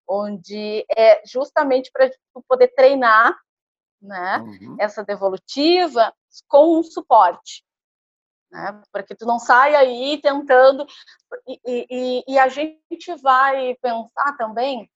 onde 0.08 0.84
é 0.96 1.22
justamente 1.26 1.90
para 1.92 2.10
poder 2.48 2.68
treinar 2.68 3.36
né, 4.00 4.38
uhum. 4.38 4.76
essa 4.80 5.04
devolutiva 5.04 6.12
com 6.48 6.78
um 6.78 6.82
suporte. 6.82 7.64
Né, 8.50 8.82
para 8.92 9.02
que 9.02 9.14
tu 9.14 9.24
não 9.24 9.38
saia 9.38 9.78
aí 9.78 10.20
tentando. 10.20 10.86
E, 11.46 11.60
e, 11.66 12.24
e 12.28 12.38
a 12.38 12.48
gente 12.48 13.14
vai 13.22 13.74
pensar 13.80 14.36
também 14.36 14.90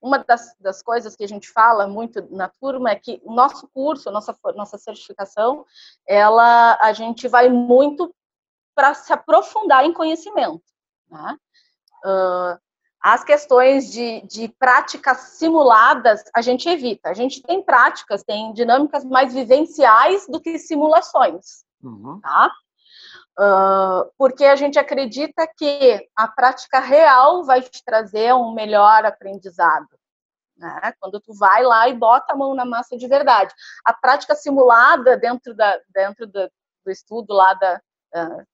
uma 0.00 0.18
das, 0.18 0.56
das, 0.58 0.82
coisas 0.82 1.14
que 1.16 1.24
a 1.24 1.28
gente 1.28 1.48
fala 1.48 1.86
muito 1.86 2.26
na 2.34 2.48
turma 2.48 2.90
é 2.90 2.96
que 2.96 3.20
o 3.24 3.32
nosso 3.32 3.68
curso, 3.68 4.10
nossa, 4.10 4.36
nossa 4.54 4.78
certificação, 4.78 5.64
ela, 6.06 6.78
a 6.80 6.92
gente 6.92 7.28
vai 7.28 7.48
muito 7.48 8.14
para 8.74 8.94
se 8.94 9.12
aprofundar 9.12 9.84
em 9.84 9.92
conhecimento. 9.92 10.62
Né? 11.10 11.36
Uh, 12.04 12.58
as 13.00 13.24
questões 13.24 13.90
de, 13.90 14.20
de 14.26 14.48
práticas 14.48 15.18
simuladas 15.38 16.22
a 16.34 16.42
gente 16.42 16.68
evita. 16.68 17.08
A 17.08 17.14
gente 17.14 17.42
tem 17.42 17.62
práticas, 17.62 18.22
tem 18.22 18.52
dinâmicas 18.52 19.04
mais 19.04 19.32
vivenciais 19.32 20.26
do 20.28 20.40
que 20.40 20.58
simulações. 20.58 21.64
Uhum. 21.82 22.20
Tá? 22.20 22.52
Uh, 23.40 24.12
porque 24.18 24.44
a 24.44 24.54
gente 24.54 24.78
acredita 24.78 25.46
que 25.56 26.06
a 26.14 26.28
prática 26.28 26.78
real 26.78 27.42
vai 27.42 27.62
te 27.62 27.82
trazer 27.82 28.34
um 28.34 28.52
melhor 28.52 29.06
aprendizado. 29.06 29.88
Né? 30.58 30.92
Quando 31.00 31.18
tu 31.18 31.32
vai 31.32 31.62
lá 31.62 31.88
e 31.88 31.94
bota 31.94 32.34
a 32.34 32.36
mão 32.36 32.54
na 32.54 32.66
massa 32.66 32.98
de 32.98 33.08
verdade. 33.08 33.54
A 33.82 33.94
prática 33.94 34.34
simulada 34.34 35.16
dentro, 35.16 35.54
da, 35.54 35.80
dentro 35.88 36.26
do, 36.26 36.50
do 36.84 36.90
estudo 36.90 37.32
lá 37.32 37.54
da, 37.54 37.80
uh, 38.14 38.46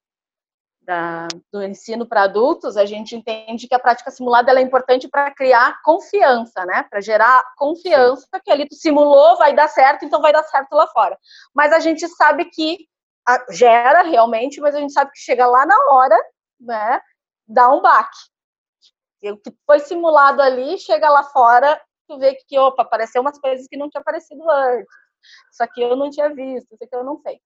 da, 0.83 1.27
do 1.53 1.65
ensino 1.65 2.07
para 2.07 2.23
adultos, 2.23 2.77
a 2.77 2.87
gente 2.87 3.17
entende 3.17 3.67
que 3.67 3.75
a 3.75 3.81
prática 3.81 4.13
simulada 4.13 4.53
é 4.53 4.63
importante 4.63 5.09
para 5.09 5.35
criar 5.35 5.83
confiança, 5.83 6.65
né? 6.65 6.85
Para 6.85 7.01
gerar 7.01 7.43
confiança 7.57 8.29
que 8.45 8.53
ali 8.53 8.69
tu 8.69 8.77
simulou, 8.77 9.37
vai 9.37 9.53
dar 9.53 9.67
certo, 9.67 10.05
então 10.05 10.21
vai 10.23 10.33
dar 10.33 10.45
certo 10.45 10.73
lá 10.75 10.87
fora. 10.87 11.19
Mas 11.53 11.73
a 11.73 11.81
gente 11.81 12.07
sabe 12.07 12.45
que 12.45 12.87
gera 13.51 14.03
realmente, 14.03 14.61
mas 14.61 14.75
a 14.75 14.81
gente 14.81 14.93
sabe 14.93 15.11
que 15.11 15.19
chega 15.19 15.47
lá 15.47 15.67
na 15.67 15.77
hora, 15.93 16.17
né? 16.61 17.01
dá 17.47 17.73
um 17.73 17.81
baque. 17.81 18.19
O 19.25 19.37
que 19.39 19.53
foi 19.65 19.81
simulado 19.81 20.43
ali, 20.43 20.79
chega 20.79 21.09
lá 21.09 21.25
fora, 21.25 21.81
tu 22.09 22.19
vê 22.19 22.35
que, 22.35 22.59
opa, 22.59 22.83
apareceu 22.83 23.23
umas 23.23 23.39
coisas 23.39 23.67
que 23.67 23.77
não 23.77 23.89
tinha 23.89 24.01
aparecido 24.01 24.49
antes. 24.49 24.95
Isso 25.53 25.63
aqui 25.63 25.83
eu 25.83 25.97
não 25.97 26.11
tinha 26.11 26.33
visto, 26.33 26.73
isso 26.73 26.85
aqui 26.85 26.95
eu 26.95 27.05
não 27.05 27.19
sei. 27.21 27.41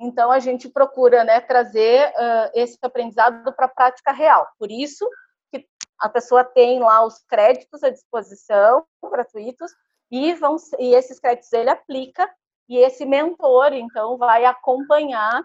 Então, 0.00 0.30
a 0.30 0.38
gente 0.38 0.68
procura 0.68 1.24
né, 1.24 1.40
trazer 1.40 2.08
uh, 2.10 2.50
esse 2.54 2.76
aprendizado 2.82 3.52
para 3.54 3.66
a 3.66 3.68
prática 3.68 4.12
real. 4.12 4.46
Por 4.58 4.70
isso 4.70 5.08
que 5.50 5.66
a 6.00 6.08
pessoa 6.08 6.44
tem 6.44 6.80
lá 6.80 7.04
os 7.06 7.22
créditos 7.28 7.82
à 7.82 7.90
disposição, 7.90 8.84
gratuitos, 9.10 9.70
e, 10.10 10.34
vão, 10.34 10.56
e 10.78 10.94
esses 10.94 11.18
créditos 11.18 11.52
ele 11.52 11.70
aplica, 11.70 12.28
e 12.68 12.78
esse 12.78 13.04
mentor, 13.04 13.72
então, 13.72 14.16
vai 14.16 14.44
acompanhar 14.44 15.44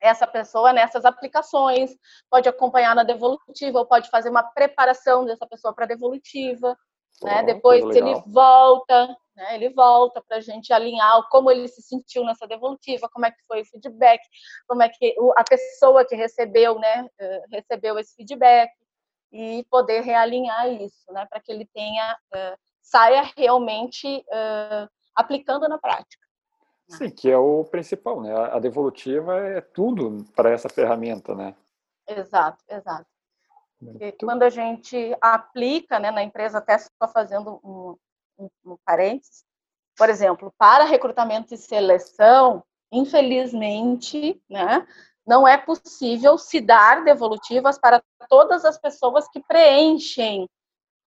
essa 0.00 0.26
pessoa 0.26 0.72
nessas 0.72 1.04
aplicações, 1.04 1.90
pode 2.30 2.48
acompanhar 2.48 2.94
na 2.94 3.02
devolutiva, 3.02 3.80
ou 3.80 3.86
pode 3.86 4.08
fazer 4.10 4.28
uma 4.28 4.42
preparação 4.42 5.24
dessa 5.24 5.46
pessoa 5.46 5.74
para 5.74 5.84
a 5.84 5.88
devolutiva, 5.88 6.76
né? 7.22 7.42
Depois 7.42 7.84
ele 7.96 8.14
volta, 8.26 9.08
né? 9.34 9.56
Ele 9.56 9.70
volta 9.70 10.22
para 10.22 10.36
a 10.36 10.40
gente 10.40 10.72
alinhar 10.72 11.28
como 11.30 11.50
ele 11.50 11.66
se 11.66 11.82
sentiu 11.82 12.24
nessa 12.24 12.46
devolutiva, 12.46 13.08
como 13.08 13.26
é 13.26 13.30
que 13.30 13.44
foi 13.46 13.62
o 13.62 13.64
feedback, 13.64 14.20
como 14.66 14.82
é 14.82 14.88
que 14.88 15.14
a 15.36 15.44
pessoa 15.44 16.04
que 16.04 16.14
recebeu, 16.14 16.78
né, 16.78 17.08
eh, 17.18 17.44
recebeu 17.50 17.98
esse 17.98 18.14
feedback 18.14 18.70
e 19.32 19.64
poder 19.70 20.02
realinhar 20.02 20.68
isso, 20.72 21.12
né, 21.12 21.26
para 21.26 21.40
que 21.40 21.52
ele 21.52 21.66
tenha 21.66 22.16
uh, 22.34 22.58
saia 22.80 23.30
realmente 23.36 24.24
uh, 24.28 24.88
aplicando 25.14 25.68
na 25.68 25.78
prática. 25.78 26.27
Sim, 26.88 27.10
que 27.10 27.30
é 27.30 27.36
o 27.36 27.64
principal, 27.64 28.20
né? 28.22 28.34
A 28.34 28.58
devolutiva 28.58 29.36
é 29.36 29.60
tudo 29.60 30.24
para 30.34 30.50
essa 30.50 30.68
ferramenta, 30.68 31.34
né? 31.34 31.54
Exato, 32.06 32.64
exato. 32.68 33.06
Porque 33.78 34.12
quando 34.12 34.42
a 34.42 34.50
gente 34.50 35.16
aplica, 35.20 35.98
né, 35.98 36.10
na 36.10 36.22
empresa, 36.22 36.58
até 36.58 36.78
só 36.78 37.06
fazendo 37.12 37.60
um, 37.62 37.96
um, 38.38 38.50
um 38.64 38.76
parênteses, 38.84 39.44
por 39.96 40.08
exemplo, 40.08 40.52
para 40.58 40.84
recrutamento 40.84 41.54
e 41.54 41.58
seleção, 41.58 42.64
infelizmente, 42.90 44.40
né, 44.48 44.86
não 45.26 45.46
é 45.46 45.58
possível 45.58 46.38
se 46.38 46.60
dar 46.60 47.04
devolutivas 47.04 47.78
para 47.78 48.02
todas 48.28 48.64
as 48.64 48.78
pessoas 48.78 49.28
que 49.28 49.40
preenchem 49.40 50.48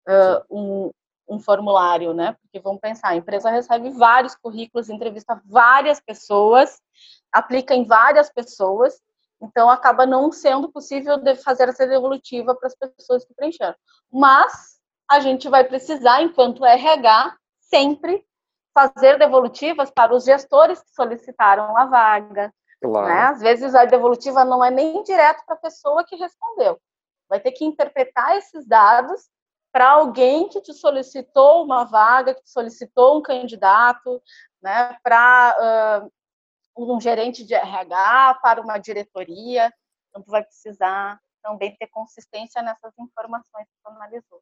uh, 0.07 0.45
um, 0.51 0.91
um 1.29 1.39
formulário, 1.39 2.13
né? 2.13 2.37
Porque 2.43 2.61
vamos 2.61 2.81
pensar, 2.81 3.09
a 3.09 3.17
empresa 3.17 3.51
recebe 3.51 3.91
vários 3.91 4.35
currículos, 4.35 4.91
entrevista 4.91 5.41
várias 5.45 6.01
pessoas, 6.01 6.81
aplica 7.31 7.75
em 7.75 7.85
várias 7.85 8.31
pessoas, 8.31 9.01
então 9.41 9.69
acaba 9.69 10.07
não 10.07 10.31
sendo 10.31 10.71
possível 10.71 11.19
fazer 11.43 11.69
essa 11.69 11.87
devolutiva 11.87 12.55
para 12.55 12.69
as 12.69 12.75
pessoas 12.75 13.25
que 13.25 13.35
preencheram. 13.35 13.75
Mas 14.11 14.81
a 15.11 15.21
gente 15.21 15.49
vai 15.49 15.65
precisar, 15.65 16.23
enquanto 16.23 16.65
RH, 16.65 17.37
sempre 17.61 18.25
fazer 18.75 19.19
devolutivas 19.19 19.91
para 19.91 20.15
os 20.15 20.25
gestores 20.25 20.81
que 20.81 20.91
solicitaram 20.95 21.77
a 21.77 21.87
vaga. 21.87 22.53
Claro. 22.81 23.07
Né? 23.07 23.21
Às 23.23 23.41
vezes 23.41 23.75
a 23.75 23.85
devolutiva 23.85 24.45
não 24.45 24.65
é 24.65 24.71
nem 24.71 25.03
direto 25.03 25.45
para 25.45 25.55
a 25.55 25.61
pessoa 25.61 26.05
que 26.05 26.17
respondeu. 26.17 26.81
Vai 27.29 27.41
ter 27.41 27.53
que 27.53 27.65
interpretar 27.65 28.37
esses 28.37 28.67
dados 28.67 29.29
para 29.73 29.91
alguém 29.91 30.49
que 30.49 30.61
te 30.61 30.75
solicitou 30.75 31.65
uma 31.65 31.85
vaga, 31.85 32.35
que 32.35 32.43
te 32.43 32.51
solicitou 32.51 33.19
um 33.19 33.23
candidato, 33.23 34.23
né, 34.63 34.97
para 35.03 36.03
uh, 36.77 36.85
um 36.95 37.01
gerente 37.01 37.45
de 37.45 37.55
RH, 37.55 38.39
para 38.43 38.61
uma 38.61 38.79
diretoria. 38.79 39.73
Então, 40.11 40.23
tu 40.23 40.31
vai 40.31 40.45
precisar 40.45 41.19
também 41.43 41.75
ter 41.77 41.89
consistência 41.89 42.63
nessas 42.63 42.93
informações 42.99 43.67
que 43.67 43.83
tu 43.83 43.91
analisou. 43.91 44.41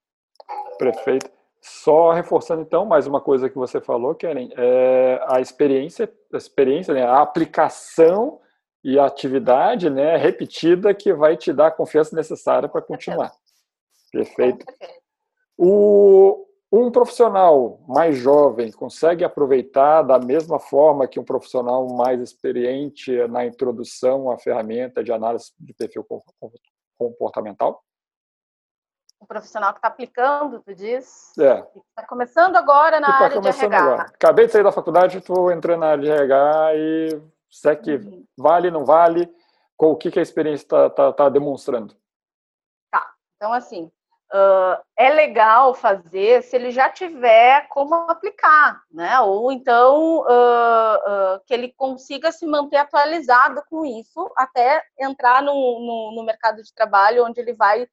Perfeito. 0.78 1.30
Só 1.62 2.10
reforçando 2.10 2.62
então 2.62 2.86
mais 2.86 3.06
uma 3.06 3.20
coisa 3.20 3.48
que 3.48 3.56
você 3.56 3.80
falou, 3.80 4.14
Karen, 4.14 4.48
é 4.56 5.22
a 5.28 5.40
experiência, 5.40 6.10
a 6.32 6.36
experiência, 6.36 6.94
né, 6.94 7.04
a 7.04 7.20
aplicação 7.20 8.40
e 8.82 8.98
a 8.98 9.04
atividade, 9.04 9.90
né, 9.90 10.16
repetida 10.16 10.94
que 10.94 11.12
vai 11.12 11.36
te 11.36 11.52
dar 11.52 11.66
a 11.66 11.70
confiança 11.70 12.16
necessária 12.16 12.68
para 12.68 12.80
continuar. 12.80 13.30
Perfeito. 14.10 14.64
O, 15.62 16.46
um 16.72 16.90
profissional 16.90 17.80
mais 17.86 18.16
jovem 18.16 18.72
consegue 18.72 19.22
aproveitar 19.22 20.00
da 20.00 20.18
mesma 20.18 20.58
forma 20.58 21.06
que 21.06 21.20
um 21.20 21.24
profissional 21.24 21.86
mais 21.86 22.18
experiente 22.22 23.14
na 23.28 23.44
introdução 23.44 24.30
à 24.30 24.38
ferramenta 24.38 25.04
de 25.04 25.12
análise 25.12 25.52
de 25.60 25.74
perfil 25.74 26.06
comportamental? 26.96 27.84
O 29.20 29.26
profissional 29.26 29.74
que 29.74 29.80
está 29.80 29.88
aplicando, 29.88 30.62
tu 30.62 30.74
diz? 30.74 31.36
É. 31.38 31.58
Está 31.90 32.06
começando 32.08 32.56
agora 32.56 32.98
na 32.98 33.08
tá 33.08 33.24
área 33.24 33.40
de 33.42 33.48
RH. 33.48 33.78
Agora. 33.78 34.02
Acabei 34.04 34.46
de 34.46 34.52
sair 34.52 34.64
da 34.64 34.72
faculdade, 34.72 35.18
estou 35.18 35.52
entrando 35.52 35.80
na 35.80 35.88
área 35.88 36.02
de 36.02 36.10
RH 36.10 36.74
e 36.74 37.22
será 37.50 37.76
que 37.76 37.96
uhum. 37.96 38.24
vale, 38.34 38.70
não 38.70 38.86
vale? 38.86 39.30
O 39.76 39.94
que, 39.94 40.10
que 40.10 40.18
a 40.18 40.22
experiência 40.22 40.64
está 40.64 40.88
tá, 40.88 41.12
tá 41.12 41.28
demonstrando? 41.28 41.94
Tá, 42.90 43.12
então 43.36 43.52
assim, 43.52 43.92
uh, 44.32 44.82
é 44.96 45.10
legal 45.10 45.74
fazer 45.74 46.42
se 46.42 46.56
ele 46.56 46.70
já 46.70 46.88
tiver 46.88 47.66
como 47.68 47.94
aplicar, 47.94 48.82
né? 48.90 49.20
Ou 49.20 49.52
então 49.52 50.18
uh, 50.18 51.36
uh, 51.36 51.40
que 51.46 51.54
ele 51.54 51.72
consiga 51.76 52.32
se 52.32 52.46
manter 52.46 52.76
atualizado 52.76 53.62
com 53.68 53.84
isso 53.84 54.32
até 54.36 54.84
entrar 54.98 55.42
no, 55.42 55.52
no, 55.52 56.12
no 56.16 56.24
mercado 56.24 56.62
de 56.62 56.72
trabalho 56.74 57.24
onde 57.24 57.40
ele 57.40 57.54
vai 57.54 57.86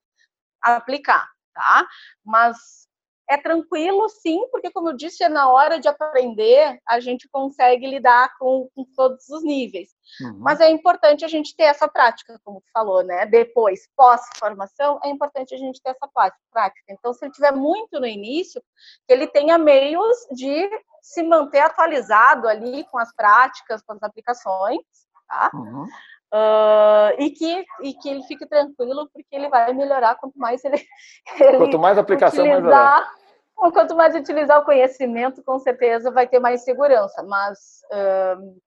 aplicar, 0.62 1.28
tá? 1.54 1.88
Mas 2.24 2.87
é 3.30 3.38
tranquilo, 3.38 4.08
sim, 4.08 4.48
porque, 4.52 4.72
como 4.72 4.90
eu 4.90 4.96
disse, 4.96 5.24
é 5.24 5.30
na 5.30 5.50
hora 5.50 5.80
de 5.80 5.88
aprender, 5.88 6.80
a 6.88 7.00
gente 7.00 7.28
consegue 7.30 7.86
lidar 7.86 8.38
com, 8.40 8.70
com 8.74 8.86
todos 8.96 9.28
os 9.30 9.44
níveis. 9.44 9.90
Uhum. 10.22 10.38
Mas 10.40 10.62
é 10.62 10.70
importante 10.70 11.26
a 11.26 11.28
gente 11.28 11.56
ter 11.56 11.64
essa 11.64 11.88
prática, 11.88 12.40
como 12.44 12.62
tu 12.62 12.68
falou, 12.74 13.04
né? 13.04 13.26
Depois, 13.26 13.88
pós-formação, 13.96 15.00
é 15.04 15.10
importante 15.10 15.54
a 15.54 15.58
gente 15.58 15.82
ter 15.82 15.90
essa 15.90 16.08
prática. 16.08 16.86
Então, 16.90 17.14
se 17.14 17.26
ele 17.26 17.34
tiver 17.34 17.52
muito 17.52 18.00
no 18.00 18.08
início, 18.08 18.62
que 19.06 19.14
ele 19.14 19.28
tenha 19.28 19.58
meios 19.58 20.18
de 20.32 20.70
se 21.02 21.22
manter 21.24 21.60
atualizado 21.60 22.48
ali 22.48 22.86
com 22.86 22.98
as 22.98 23.14
práticas, 23.14 23.82
com 23.82 23.94
as 23.94 24.04
aplicações, 24.04 24.80
tá? 25.28 25.52
Uhum. 25.54 25.86
Uh, 26.34 27.16
e, 27.20 27.30
que, 27.32 27.66
e 27.84 27.94
que 27.94 28.10
ele 28.10 28.24
fique 28.24 28.46
tranquilo, 28.46 29.10
porque 29.14 29.34
ele 29.34 29.48
vai 29.48 29.74
melhorar 29.74 30.16
quanto 30.16 30.38
mais 30.38 30.64
ele. 30.66 30.76
ele 31.40 31.58
quanto 31.58 31.80
mais 31.80 31.98
aplicação, 31.98 32.46
utilizar, 32.46 33.00
mais 33.00 33.28
Quanto 33.74 33.96
mais 33.96 34.16
utilizar 34.16 34.60
o 34.60 34.66
conhecimento, 34.66 35.44
com 35.44 35.58
certeza 35.58 36.12
vai 36.12 36.28
ter 36.28 36.40
mais 36.40 36.64
segurança. 36.64 37.24
Mas, 37.24 37.82
uh, 37.92 38.62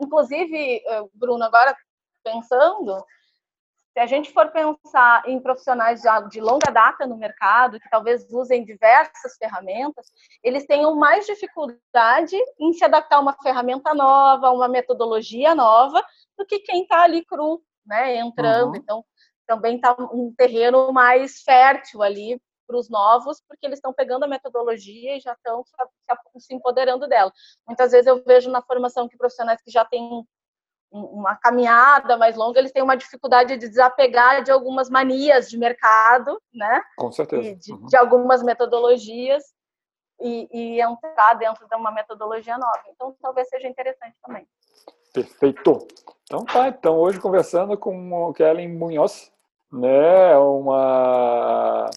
inclusive, 0.00 0.82
uh, 0.86 1.10
Bruno, 1.12 1.44
agora 1.44 1.76
pensando, 2.24 3.04
se 3.92 4.00
a 4.00 4.06
gente 4.06 4.32
for 4.32 4.50
pensar 4.50 5.22
em 5.28 5.38
profissionais 5.38 6.00
já 6.00 6.20
de 6.20 6.40
longa 6.40 6.70
data 6.72 7.06
no 7.06 7.16
mercado, 7.16 7.78
que 7.78 7.90
talvez 7.90 8.26
usem 8.30 8.64
diversas 8.64 9.36
ferramentas, 9.38 10.06
eles 10.42 10.66
tenham 10.66 10.94
mais 10.96 11.26
dificuldade 11.26 12.36
em 12.58 12.72
se 12.72 12.84
adaptar 12.84 13.16
a 13.16 13.20
uma 13.20 13.36
ferramenta 13.42 13.94
nova, 13.94 14.50
uma 14.50 14.68
metodologia 14.68 15.54
nova, 15.54 16.02
do 16.36 16.46
que 16.46 16.60
quem 16.60 16.82
está 16.82 17.02
ali 17.02 17.24
cru, 17.24 17.62
né, 17.84 18.16
entrando. 18.16 18.70
Uhum. 18.70 18.76
Então, 18.76 19.04
também 19.46 19.76
está 19.76 19.96
um 19.98 20.34
terreno 20.36 20.92
mais 20.92 21.40
fértil 21.42 22.02
ali 22.02 22.40
para 22.66 22.76
os 22.76 22.90
novos, 22.90 23.40
porque 23.48 23.64
eles 23.64 23.78
estão 23.78 23.92
pegando 23.92 24.24
a 24.24 24.28
metodologia 24.28 25.16
e 25.16 25.20
já 25.20 25.32
estão 25.32 25.64
se 26.38 26.52
empoderando 26.52 27.06
dela. 27.06 27.32
Muitas 27.66 27.92
vezes 27.92 28.06
eu 28.06 28.22
vejo 28.24 28.50
na 28.50 28.60
formação 28.60 29.08
que 29.08 29.16
profissionais 29.16 29.62
que 29.62 29.70
já 29.70 29.84
têm 29.84 30.26
uma 30.90 31.36
caminhada 31.36 32.16
mais 32.16 32.36
longa, 32.36 32.58
eles 32.58 32.72
têm 32.72 32.82
uma 32.82 32.96
dificuldade 32.96 33.56
de 33.56 33.68
desapegar 33.68 34.42
de 34.42 34.50
algumas 34.50 34.88
manias 34.88 35.48
de 35.48 35.58
mercado, 35.58 36.40
né? 36.52 36.82
Com 36.96 37.12
certeza. 37.12 37.54
De, 37.56 37.72
uhum. 37.72 37.86
de, 37.86 37.96
algumas 37.96 38.42
metodologias 38.42 39.44
e, 40.20 40.48
e 40.52 40.80
entrar 40.80 41.34
dentro 41.34 41.68
de 41.68 41.76
uma 41.76 41.90
metodologia 41.90 42.56
nova. 42.56 42.82
Então, 42.88 43.16
talvez 43.20 43.48
seja 43.48 43.68
interessante 43.68 44.16
também. 44.22 44.46
Perfeito. 45.12 45.86
Então 46.26 46.44
tá, 46.44 46.68
então 46.68 46.98
hoje 46.98 47.20
conversando 47.20 47.78
com 47.78 48.12
o 48.12 48.34
Kellen 48.34 48.76
Munhoz, 48.76 49.32
né, 49.72 50.36
uma 50.36 51.88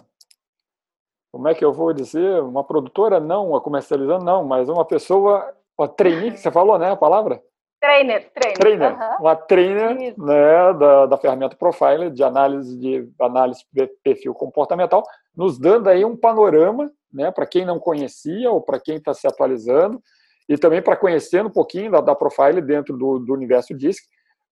como 1.31 1.47
é 1.47 1.55
que 1.55 1.65
eu 1.65 1.73
vou 1.73 1.93
dizer, 1.93 2.41
uma 2.43 2.63
produtora 2.63 3.19
não, 3.19 3.49
uma 3.49 3.61
comercializando 3.61 4.23
não, 4.23 4.43
mas 4.43 4.69
uma 4.69 4.85
pessoa, 4.85 5.51
uma 5.77 5.87
trainee, 5.87 6.37
você 6.37 6.51
falou, 6.51 6.77
né, 6.77 6.91
a 6.91 6.95
palavra? 6.95 7.41
Trainer, 7.81 8.29
trainer. 8.31 8.57
Trainer, 8.57 8.97
uma 9.19 9.35
trainer 9.35 10.13
né, 10.17 10.73
da, 10.73 11.05
da 11.07 11.17
ferramenta 11.17 11.55
Profiler 11.55 12.11
de 12.11 12.23
análise 12.23 12.77
de 12.77 13.09
análise 13.19 13.63
de 13.71 13.87
perfil 14.03 14.33
comportamental, 14.35 15.03
nos 15.35 15.57
dando 15.57 15.87
aí 15.87 16.05
um 16.05 16.15
panorama, 16.15 16.91
né, 17.11 17.31
para 17.31 17.47
quem 17.47 17.65
não 17.65 17.79
conhecia 17.79 18.51
ou 18.51 18.61
para 18.61 18.79
quem 18.79 18.97
está 18.97 19.13
se 19.13 19.25
atualizando, 19.25 19.99
e 20.47 20.57
também 20.57 20.81
para 20.81 20.95
conhecer 20.95 21.43
um 21.43 21.49
pouquinho 21.49 21.91
da, 21.91 22.01
da 22.01 22.15
Profile 22.15 22.61
dentro 22.61 22.97
do, 22.97 23.19
do 23.19 23.33
universo 23.33 23.73
DISC, 23.73 24.03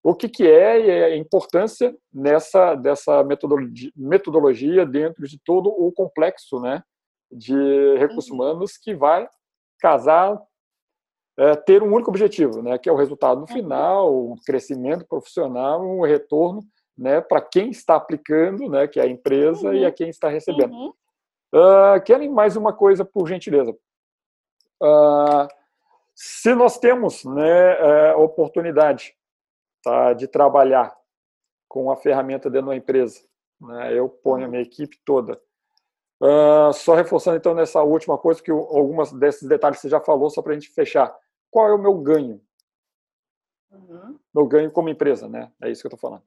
o 0.10 0.16
que, 0.16 0.30
que 0.30 0.50
é 0.50 1.04
a 1.04 1.18
importância 1.18 1.94
nessa 2.14 2.76
dessa 2.76 3.26
metodologia, 3.26 3.92
metodologia 3.94 4.86
dentro 4.86 5.28
de 5.28 5.38
todo 5.38 5.68
o 5.68 5.92
complexo 5.92 6.62
né, 6.62 6.82
de 7.30 7.54
recursos 7.98 8.32
uhum. 8.32 8.38
humanos 8.38 8.78
que 8.78 8.96
vai 8.96 9.28
casar, 9.82 10.42
é, 11.38 11.58
ter 11.58 11.84
um 11.84 11.94
único 11.94 12.10
objetivo, 12.10 12.62
né, 12.62 12.78
que 12.78 12.88
é 12.88 12.92
o 12.92 12.96
resultado 12.96 13.42
uhum. 13.42 13.48
final, 13.48 14.16
o 14.16 14.36
crescimento 14.46 15.06
profissional, 15.06 15.86
o 15.86 16.06
retorno 16.06 16.62
né, 16.98 17.20
para 17.20 17.42
quem 17.42 17.70
está 17.70 17.98
aplicando, 17.98 18.70
né, 18.70 18.88
que 18.88 19.02
é 19.02 19.04
a 19.04 19.10
empresa, 19.10 19.68
uhum. 19.68 19.74
e 19.74 19.86
a 19.86 19.92
quem 19.92 20.08
está 20.08 20.30
recebendo. 20.30 20.74
Uhum. 20.74 20.94
Uh, 21.54 22.02
Kellen, 22.06 22.30
mais 22.30 22.56
uma 22.56 22.72
coisa, 22.72 23.04
por 23.04 23.28
gentileza. 23.28 23.76
Uh, 24.82 25.48
se 26.16 26.56
nós 26.56 26.80
temos 26.80 27.26
né, 27.26 28.14
uh, 28.14 28.22
oportunidade 28.22 29.17
tá, 29.84 30.14
de 30.14 30.28
trabalhar 30.28 30.96
com 31.68 31.92
a 31.92 31.96
ferramenta 31.96 32.50
dentro 32.50 32.68
da 32.68 32.76
empresa, 32.76 33.22
né, 33.60 33.98
eu 33.98 34.10
ponho 34.10 34.44
a 34.44 34.46
uhum. 34.46 34.52
minha 34.52 34.64
equipe 34.64 35.00
toda. 35.04 35.42
Uh, 36.20 36.74
só 36.74 36.96
reforçando 36.96 37.38
então 37.38 37.54
nessa 37.54 37.84
última 37.84 38.18
coisa, 38.18 38.42
que 38.42 38.50
algumas 38.50 39.12
desses 39.12 39.48
detalhes 39.48 39.80
você 39.80 39.90
já 39.90 40.00
falou, 40.00 40.30
só 40.30 40.42
para 40.42 40.54
a 40.54 40.56
gente 40.56 40.70
fechar. 40.70 41.16
Qual 41.52 41.68
é 41.68 41.74
o 41.74 41.78
meu 41.78 41.96
ganho? 41.96 42.42
Uhum. 43.72 44.18
Meu 44.34 44.48
ganho 44.48 44.72
como 44.72 44.90
empresa, 44.90 45.28
né? 45.28 45.52
É 45.62 45.70
isso 45.70 45.82
que 45.82 45.88
eu 45.88 45.94
estou 45.94 46.10
falando. 46.10 46.24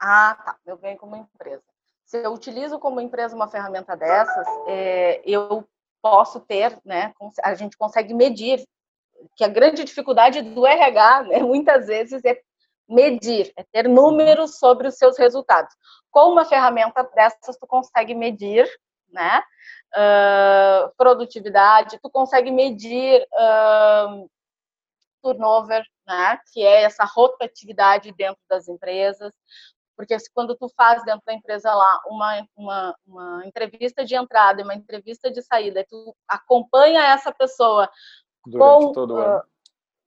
Ah, 0.00 0.36
tá. 0.44 0.56
Meu 0.66 0.76
ganho 0.76 0.98
como 0.98 1.16
empresa. 1.16 1.62
Se 2.04 2.18
eu 2.18 2.32
utilizo 2.32 2.78
como 2.78 3.00
empresa 3.00 3.34
uma 3.34 3.48
ferramenta 3.48 3.96
dessas, 3.96 4.46
é, 4.66 5.22
eu 5.24 5.66
posso 6.02 6.40
ter, 6.40 6.78
né? 6.84 7.14
A 7.42 7.54
gente 7.54 7.78
consegue 7.78 8.12
medir, 8.12 8.62
que 9.36 9.44
a 9.44 9.48
grande 9.48 9.84
dificuldade 9.84 10.42
do 10.42 10.66
RH, 10.66 11.22
né, 11.24 11.38
muitas 11.40 11.86
vezes, 11.86 12.22
é 12.24 12.38
medir, 12.88 13.52
é 13.56 13.64
ter 13.64 13.88
números 13.88 14.58
sobre 14.58 14.88
os 14.88 14.96
seus 14.96 15.18
resultados. 15.18 15.74
Com 16.10 16.32
uma 16.32 16.44
ferramenta 16.44 17.02
dessas, 17.14 17.56
tu 17.56 17.66
consegue 17.66 18.14
medir, 18.14 18.68
né? 19.10 19.42
Uh, 19.96 20.92
produtividade, 20.96 21.98
tu 22.02 22.10
consegue 22.10 22.50
medir 22.50 23.22
uh, 23.32 24.28
turnover, 25.22 25.84
né? 26.06 26.38
Que 26.52 26.62
é 26.62 26.82
essa 26.82 27.04
rotatividade 27.04 28.12
dentro 28.12 28.40
das 28.48 28.68
empresas. 28.68 29.32
Porque 29.96 30.16
quando 30.34 30.56
tu 30.56 30.68
faz 30.76 31.04
dentro 31.04 31.22
da 31.24 31.32
empresa 31.32 31.72
lá 31.72 32.00
uma, 32.06 32.48
uma, 32.56 32.96
uma 33.06 33.46
entrevista 33.46 34.04
de 34.04 34.16
entrada 34.16 34.60
e 34.60 34.64
uma 34.64 34.74
entrevista 34.74 35.30
de 35.30 35.40
saída, 35.40 35.86
tu 35.88 36.14
acompanha 36.28 37.00
essa 37.12 37.32
pessoa 37.32 37.88
durante 38.44 38.86
com, 38.86 38.92
todo 38.92 39.14
o 39.14 39.16
ano. 39.18 39.42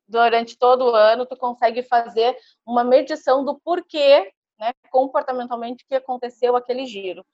Durante 0.08 0.58
todo 0.58 0.86
o 0.86 0.96
ano, 0.96 1.26
tu 1.26 1.36
consegue 1.36 1.84
fazer 1.84 2.38
uma 2.66 2.84
medição 2.84 3.44
do 3.44 3.60
porquê, 3.60 4.32
né, 4.60 4.72
comportamentalmente, 4.90 5.86
que 5.88 5.96
aconteceu 5.96 6.56
aquele 6.56 6.86
giro. 6.86 7.26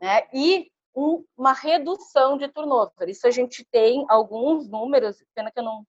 Né? 0.00 0.22
E 0.32 0.70
um, 0.94 1.24
uma 1.36 1.52
redução 1.52 2.38
de 2.38 2.48
turnover. 2.48 3.08
Isso 3.08 3.26
a 3.26 3.30
gente 3.30 3.64
tem 3.70 4.04
alguns 4.08 4.68
números, 4.68 5.22
pena 5.34 5.50
que 5.50 5.58
eu 5.58 5.64
não, 5.64 5.86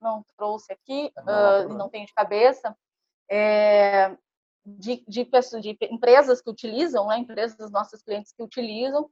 não 0.00 0.24
trouxe 0.36 0.72
aqui, 0.72 1.12
não, 1.16 1.66
uh, 1.66 1.68
não 1.74 1.88
tenho 1.88 2.06
de 2.06 2.14
cabeça, 2.14 2.76
é, 3.28 4.16
de, 4.64 5.04
de, 5.06 5.24
de, 5.24 5.78
empresas 5.90 6.40
que 6.40 6.50
utilizam, 6.50 7.06
né, 7.08 7.18
empresas 7.18 7.56
dos 7.56 7.70
nossos 7.70 8.02
clientes 8.02 8.32
que 8.32 8.42
utilizam, 8.42 9.10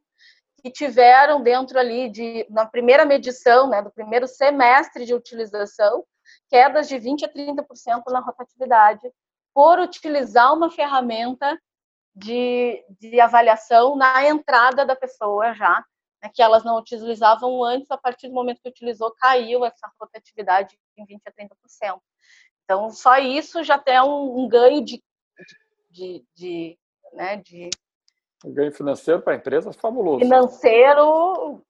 que 0.62 0.70
tiveram 0.70 1.42
dentro 1.42 1.78
ali 1.78 2.08
de, 2.08 2.46
na 2.48 2.64
primeira 2.64 3.04
medição, 3.04 3.68
né, 3.68 3.82
do 3.82 3.90
primeiro 3.90 4.26
semestre 4.26 5.04
de 5.04 5.14
utilização, 5.14 6.04
quedas 6.54 6.86
de 6.86 6.96
20 6.96 7.24
a 7.24 7.28
30% 7.28 8.04
na 8.12 8.20
rotatividade 8.20 9.12
por 9.52 9.80
utilizar 9.80 10.54
uma 10.54 10.70
ferramenta 10.70 11.60
de, 12.14 12.84
de 13.00 13.18
avaliação 13.18 13.96
na 13.96 14.24
entrada 14.24 14.86
da 14.86 14.94
pessoa 14.94 15.52
já, 15.52 15.84
né, 16.22 16.30
que 16.32 16.40
elas 16.40 16.62
não 16.62 16.78
utilizavam 16.78 17.64
antes, 17.64 17.90
a 17.90 17.98
partir 17.98 18.28
do 18.28 18.34
momento 18.34 18.60
que 18.62 18.68
utilizou, 18.68 19.12
caiu 19.18 19.64
essa 19.64 19.90
rotatividade 20.00 20.78
em 20.96 21.04
20 21.04 21.22
a 21.26 21.32
30%. 21.32 21.98
Então, 22.62 22.88
só 22.90 23.18
isso 23.18 23.64
já 23.64 23.76
tem 23.76 24.00
um, 24.00 24.44
um 24.44 24.48
ganho 24.48 24.84
de 24.84 25.02
de, 25.90 26.24
de, 26.34 26.78
né, 27.12 27.36
de 27.36 27.70
o 28.44 28.52
ganho 28.52 28.72
financeiro 28.72 29.22
para 29.22 29.32
a 29.32 29.36
empresa 29.36 29.70
é 29.70 29.72
fabuloso. 29.72 30.18
Financeiro, 30.18 31.64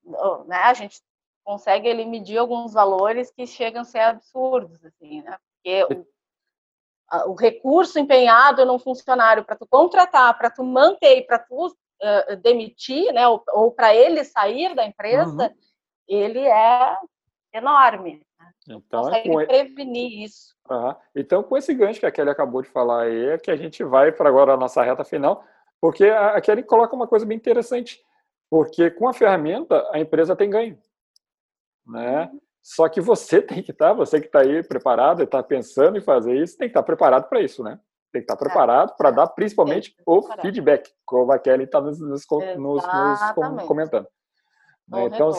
né, 0.47 0.57
a 0.57 0.75
gente 0.75 1.01
consegue 1.45 1.89
ele 1.89 2.05
medir 2.05 2.39
alguns 2.39 2.73
valores 2.73 3.31
que 3.31 3.47
chegam 3.47 3.83
a 3.83 3.85
ser 3.85 4.01
absurdos, 4.01 4.85
assim, 4.85 5.23
né? 5.23 5.37
Porque 5.63 5.85
o, 5.85 7.31
o 7.31 7.35
recurso 7.35 7.99
empenhado 7.99 8.65
num 8.65 8.79
funcionário 8.79 9.45
para 9.45 9.57
tu 9.57 9.67
contratar, 9.67 10.37
para 10.37 10.51
tu 10.51 10.65
manter, 10.65 11.27
para 11.27 11.39
tu 11.39 11.67
uh, 11.67 12.37
demitir, 12.43 13.13
né, 13.13 13.29
ou, 13.29 13.43
ou 13.53 13.71
para 13.71 13.95
ele 13.95 14.25
sair 14.25 14.75
da 14.75 14.85
empresa, 14.85 15.49
uhum. 15.49 15.55
ele 16.09 16.41
é 16.41 16.97
enorme. 17.53 18.23
Né? 18.39 18.51
Então, 18.69 19.01
é 19.01 19.05
consegue 19.05 19.29
com... 19.31 19.47
prevenir 19.47 20.25
isso. 20.25 20.55
Uhum. 20.69 20.95
Então, 21.15 21.43
com 21.43 21.57
esse 21.57 21.75
gancho 21.75 22.01
que 22.01 22.07
a 22.07 22.11
Kelly 22.11 22.31
acabou 22.31 22.63
de 22.63 22.69
falar 22.69 23.03
aí, 23.03 23.27
é 23.29 23.39
que 23.39 23.51
a 23.51 23.57
gente 23.57 23.85
vai 23.85 24.11
para 24.11 24.29
agora 24.29 24.55
a 24.55 24.57
nossa 24.57 24.83
reta 24.83 25.05
final, 25.05 25.45
porque 25.81 26.05
a 26.05 26.41
Kelly 26.41 26.63
coloca 26.63 26.97
uma 26.97 27.07
coisa 27.07 27.27
bem 27.27 27.37
interessante, 27.37 28.03
porque 28.51 28.91
com 28.91 29.07
a 29.09 29.13
ferramenta 29.13 29.87
a 29.93 29.99
empresa 29.99 30.35
tem 30.35 30.49
ganho, 30.49 30.79
né? 31.87 32.31
Só 32.63 32.89
que 32.89 33.01
você 33.01 33.41
tem 33.43 33.63
que 33.63 33.73
estar, 33.73 33.89
tá, 33.89 33.93
você 33.93 34.21
que 34.21 34.27
está 34.27 34.41
aí 34.41 34.63
preparado 34.63 35.23
está 35.23 35.43
pensando 35.43 35.99
em 35.99 36.03
fazer 36.03 36.37
isso, 36.37 36.57
tem 36.57 36.69
que 36.69 36.73
estar 36.73 36.83
tá 36.83 36.87
preparado 36.87 37.29
para 37.29 37.41
isso, 37.41 37.63
né? 37.63 37.79
Tem 38.13 38.23
que 38.23 38.31
estar 38.31 38.37
tá 38.37 38.45
preparado 38.45 38.97
para 38.97 39.11
dar 39.11 39.27
principalmente 39.29 39.95
o 40.07 40.23
feedback, 40.41 40.91
como 41.05 41.33
a 41.33 41.39
Kelly 41.39 41.65
está 41.65 41.81
nos, 41.81 42.01
nos, 42.01 42.25
nos, 42.57 42.83
nos, 42.87 43.65
comentando. 43.67 44.07
Né? 44.89 45.07
Então, 45.07 45.33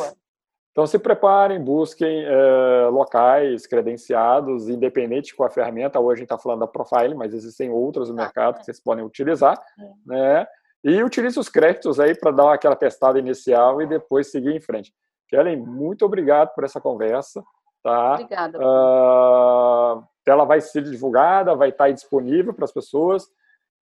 então, 0.76 0.86
se 0.86 1.00
preparem, 1.00 1.64
busquem 1.64 2.26
é, 2.26 2.88
locais 2.92 3.66
credenciados, 3.66 4.68
independente 4.68 5.34
com 5.34 5.46
a 5.46 5.50
ferramenta. 5.50 6.02
Hoje 6.02 6.16
a 6.16 6.16
gente 6.18 6.26
está 6.26 6.38
falando 6.38 6.60
da 6.60 6.68
Profile, 6.68 7.16
mas 7.16 7.34
existem 7.34 7.70
outras 7.70 8.10
no 8.10 8.16
mercado 8.16 8.58
que 8.58 8.66
vocês 8.66 8.82
podem 8.82 9.06
utilizar. 9.06 9.58
Né? 10.06 10.46
E 10.84 11.02
utilize 11.02 11.40
os 11.40 11.48
créditos 11.48 11.98
aí 11.98 12.14
para 12.14 12.32
dar 12.32 12.54
aquela 12.54 12.76
testada 12.76 13.18
inicial 13.18 13.82
e 13.82 13.88
depois 13.88 14.30
seguir 14.30 14.54
em 14.54 14.60
frente. 14.60 14.94
Kellen, 15.28 15.58
muito 15.58 16.06
obrigado 16.06 16.54
por 16.54 16.64
essa 16.64 16.80
conversa. 16.80 17.44
Tá? 17.84 18.14
Obrigada. 18.14 18.58
Uh, 18.60 20.04
ela 20.26 20.44
vai 20.44 20.60
ser 20.60 20.82
divulgada, 20.84 21.56
vai 21.56 21.70
estar 21.70 21.92
disponível 21.92 22.54
para 22.54 22.66
as 22.66 22.72
pessoas. 22.72 23.26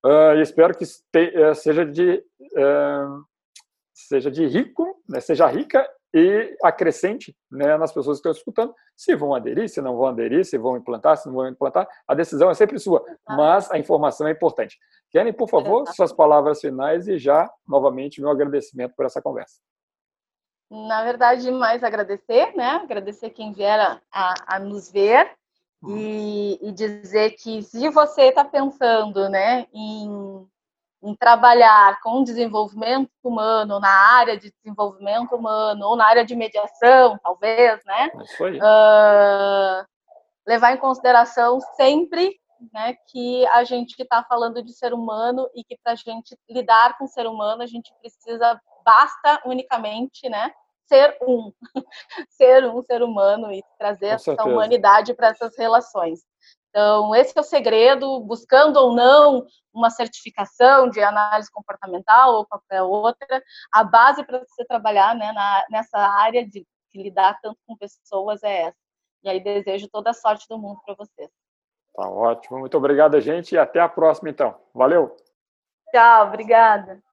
Uh, 0.05 0.35
e 0.35 0.41
espero 0.41 0.77
que 0.77 0.83
eh, 1.15 1.53
seja 1.53 1.85
de, 1.85 2.21
uh, 2.57 3.23
seja 3.93 4.29
de 4.29 4.45
rico, 4.45 5.01
né? 5.07 5.21
seja 5.21 5.47
rica 5.47 5.89
e 6.13 6.55
acrescente 6.61 7.35
né, 7.49 7.77
nas 7.77 7.93
pessoas 7.93 8.17
que 8.17 8.27
estão 8.27 8.31
escutando 8.33 8.75
se 8.95 9.15
vão 9.15 9.33
aderir, 9.33 9.67
se 9.69 9.81
não 9.81 9.95
vão 9.95 10.07
aderir, 10.07 10.45
se 10.45 10.57
vão 10.57 10.77
implantar, 10.77 11.17
se 11.17 11.27
não 11.27 11.35
vão 11.35 11.47
implantar. 11.47 11.87
A 12.07 12.13
decisão 12.13 12.51
é 12.51 12.53
sempre 12.53 12.77
sua, 12.77 13.03
mas 13.27 13.71
a 13.71 13.77
informação 13.79 14.27
é 14.27 14.31
importante. 14.31 14.77
Keren, 15.09 15.33
por 15.33 15.49
favor, 15.49 15.87
suas 15.95 16.13
palavras 16.13 16.59
finais 16.59 17.07
e 17.07 17.17
já, 17.17 17.49
novamente, 17.67 18.21
meu 18.21 18.29
agradecimento 18.29 18.93
por 18.95 19.05
essa 19.05 19.21
conversa. 19.21 19.59
Na 20.73 21.03
verdade, 21.03 21.51
mais 21.51 21.83
agradecer, 21.83 22.55
né? 22.55 22.81
Agradecer 22.83 23.29
quem 23.29 23.53
vier 23.53 24.01
a, 24.11 24.33
a 24.47 24.59
nos 24.59 24.91
ver 24.91 25.31
uhum. 25.83 25.95
e, 25.95 26.59
e, 26.61 26.71
dizer 26.71 27.31
que 27.31 27.61
se 27.61 27.89
você 27.89 28.23
está 28.23 28.43
pensando 28.43 29.29
né, 29.29 29.67
em 29.71 30.47
em 31.03 31.13
trabalhar 31.15 31.99
com 32.01 32.23
desenvolvimento 32.23 33.11
humano, 33.21 33.77
na 33.77 33.89
área 33.89 34.37
de 34.37 34.51
desenvolvimento 34.51 35.35
humano, 35.35 35.85
ou 35.85 35.97
na 35.97 36.05
área 36.05 36.23
de 36.23 36.33
mediação, 36.33 37.19
talvez, 37.21 37.83
né? 37.83 38.09
Uh, 38.15 39.85
levar 40.47 40.71
em 40.71 40.77
consideração 40.77 41.59
sempre 41.75 42.39
né, 42.71 42.95
que 43.07 43.45
a 43.47 43.65
gente 43.65 44.01
está 44.01 44.23
falando 44.23 44.63
de 44.63 44.71
ser 44.71 44.93
humano 44.93 45.49
e 45.53 45.61
que 45.65 45.77
para 45.83 45.91
a 45.91 45.95
gente 45.95 46.37
lidar 46.49 46.97
com 46.97 47.03
o 47.03 47.09
ser 47.09 47.27
humano, 47.27 47.61
a 47.61 47.67
gente 47.67 47.93
precisa, 47.99 48.57
basta 48.85 49.41
unicamente, 49.45 50.29
né? 50.29 50.53
Ser 50.87 51.17
um, 51.21 51.51
ser 52.29 52.65
um 52.65 52.83
ser 52.83 53.01
humano 53.01 53.51
e 53.51 53.63
trazer 53.77 54.07
essa 54.07 54.43
humanidade 54.43 55.13
para 55.13 55.29
essas 55.29 55.57
relações. 55.57 56.21
Então, 56.69 57.13
esse 57.13 57.37
é 57.37 57.39
o 57.39 57.43
segredo, 57.43 58.19
buscando 58.21 58.77
ou 58.77 58.95
não 58.95 59.45
uma 59.71 59.91
certificação 59.91 60.89
de 60.89 60.99
análise 61.01 61.51
comportamental 61.51 62.33
ou 62.33 62.47
qualquer 62.47 62.81
outra, 62.81 63.43
a 63.71 63.83
base 63.83 64.25
para 64.25 64.39
você 64.39 64.65
trabalhar 64.65 65.15
né, 65.15 65.31
na, 65.31 65.65
nessa 65.69 65.99
área 65.99 66.43
de, 66.43 66.65
de, 66.91 67.03
lidar 67.03 67.39
tanto 67.43 67.59
com 67.67 67.77
pessoas 67.77 68.41
é 68.41 68.63
essa. 68.63 68.77
E 69.23 69.29
aí 69.29 69.39
desejo 69.39 69.87
toda 69.87 70.09
a 70.09 70.13
sorte 70.15 70.47
do 70.49 70.57
mundo 70.57 70.81
para 70.83 70.95
vocês. 70.95 71.29
Tá 71.95 72.09
ótimo, 72.09 72.57
muito 72.57 72.75
obrigado, 72.75 73.21
gente, 73.21 73.53
e 73.53 73.57
até 73.57 73.79
a 73.79 73.87
próxima, 73.87 74.31
então. 74.31 74.59
Valeu! 74.73 75.15
Tchau, 75.91 76.27
obrigada. 76.27 77.03